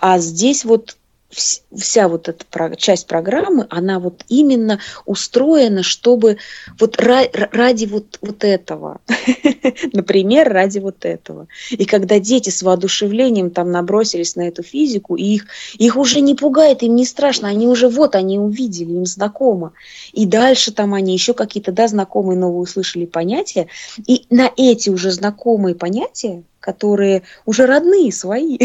А 0.00 0.18
здесь 0.18 0.64
вот 0.64 0.96
вся 1.30 2.08
вот 2.08 2.28
эта 2.28 2.76
часть 2.76 3.06
программы, 3.06 3.66
она 3.70 4.00
вот 4.00 4.24
именно 4.28 4.80
устроена, 5.06 5.82
чтобы 5.82 6.38
вот 6.78 6.96
ради 6.98 7.86
вот, 7.86 8.18
вот 8.20 8.44
этого, 8.44 9.00
например, 9.92 10.52
ради 10.52 10.78
вот 10.78 11.04
этого. 11.04 11.46
И 11.70 11.84
когда 11.84 12.18
дети 12.18 12.50
с 12.50 12.62
воодушевлением 12.62 13.50
там 13.50 13.70
набросились 13.70 14.36
на 14.36 14.48
эту 14.48 14.62
физику, 14.62 15.16
и 15.16 15.24
их, 15.24 15.46
их 15.78 15.96
уже 15.96 16.20
не 16.20 16.34
пугает, 16.34 16.82
им 16.82 16.96
не 16.96 17.06
страшно, 17.06 17.48
они 17.48 17.68
уже 17.68 17.88
вот, 17.88 18.16
они 18.16 18.38
увидели, 18.38 18.92
им 18.92 19.06
знакомо. 19.06 19.72
И 20.12 20.26
дальше 20.26 20.72
там 20.72 20.94
они 20.94 21.12
еще 21.12 21.34
какие-то, 21.34 21.72
да, 21.72 21.86
знакомые 21.88 22.38
новые 22.38 22.62
услышали 22.62 23.06
понятия, 23.06 23.68
и 24.06 24.26
на 24.30 24.50
эти 24.56 24.90
уже 24.90 25.10
знакомые 25.12 25.74
понятия, 25.74 26.42
которые 26.60 27.22
уже 27.46 27.66
родные, 27.66 28.12
свои, 28.12 28.58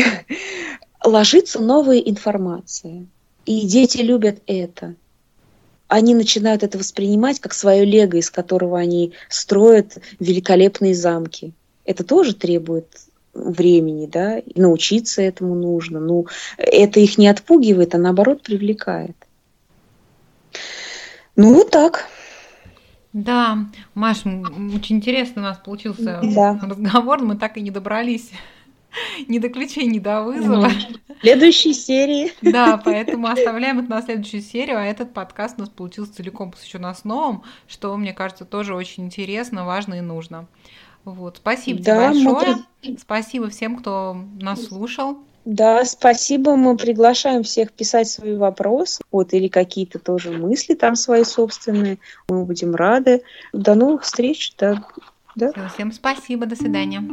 ложится 1.05 1.59
новая 1.59 1.99
информация. 1.99 3.05
И 3.45 3.67
дети 3.67 3.97
любят 3.97 4.41
это. 4.47 4.95
Они 5.87 6.15
начинают 6.15 6.63
это 6.63 6.77
воспринимать 6.77 7.39
как 7.39 7.53
свое 7.53 7.85
лего, 7.85 8.17
из 8.17 8.31
которого 8.31 8.79
они 8.79 9.13
строят 9.29 9.99
великолепные 10.19 10.95
замки. 10.95 11.53
Это 11.85 12.03
тоже 12.03 12.33
требует 12.33 12.87
времени, 13.35 14.07
да, 14.07 14.39
и 14.39 14.59
научиться 14.59 15.21
этому 15.21 15.53
нужно. 15.53 15.99
Ну, 15.99 16.25
это 16.57 16.99
их 16.99 17.17
не 17.17 17.27
отпугивает, 17.27 17.93
а 17.93 17.99
наоборот 17.99 18.41
привлекает. 18.41 19.15
Ну, 21.35 21.53
вот 21.53 21.69
так. 21.69 22.07
Да, 23.13 23.59
Маш, 23.93 24.25
очень 24.25 24.97
интересно 24.97 25.41
у 25.41 25.45
нас 25.45 25.57
получился 25.57 26.19
да. 26.23 26.59
разговор, 26.61 27.21
мы 27.21 27.37
так 27.37 27.57
и 27.57 27.61
не 27.61 27.71
добрались 27.71 28.31
ни 29.27 29.39
до 29.39 29.49
ключей, 29.49 29.85
ни 29.85 29.99
до 29.99 30.23
вызова. 30.23 30.71
Следующей 31.21 31.73
серии. 31.73 32.33
Да, 32.41 32.77
поэтому 32.83 33.27
оставляем 33.27 33.79
это 33.79 33.89
на 33.89 34.01
следующую 34.01 34.41
серию, 34.41 34.77
а 34.77 34.83
этот 34.83 35.13
подкаст 35.13 35.55
у 35.57 35.61
нас 35.61 35.69
получился 35.69 36.13
целиком 36.13 36.51
посвящен 36.51 36.85
основам, 36.85 37.43
что, 37.67 37.95
мне 37.97 38.13
кажется, 38.13 38.45
тоже 38.45 38.75
очень 38.75 39.05
интересно, 39.05 39.65
важно 39.65 39.95
и 39.95 40.01
нужно. 40.01 40.47
Вот, 41.03 41.37
спасибо 41.37 41.81
да, 41.83 42.11
тебе 42.11 42.23
большое. 42.25 42.57
Мы... 42.83 42.97
Спасибо 42.97 43.49
всем, 43.49 43.77
кто 43.77 44.17
нас 44.41 44.65
слушал. 44.65 45.19
Да, 45.45 45.85
спасибо. 45.85 46.55
Мы 46.55 46.75
приглашаем 46.75 47.43
всех 47.43 47.71
писать 47.71 48.09
свои 48.09 48.35
вопросы, 48.35 49.03
вот, 49.11 49.33
или 49.33 49.47
какие-то 49.47 49.99
тоже 49.99 50.31
мысли 50.31 50.73
там 50.73 50.95
свои 50.95 51.23
собственные. 51.23 51.99
Мы 52.27 52.43
будем 52.45 52.73
рады. 52.73 53.21
До 53.53 53.75
новых 53.75 54.01
встреч. 54.01 54.55
Да. 54.57 54.83
Да. 55.35 55.69
Всем 55.75 55.91
спасибо. 55.91 56.47
До 56.47 56.55
свидания. 56.55 57.03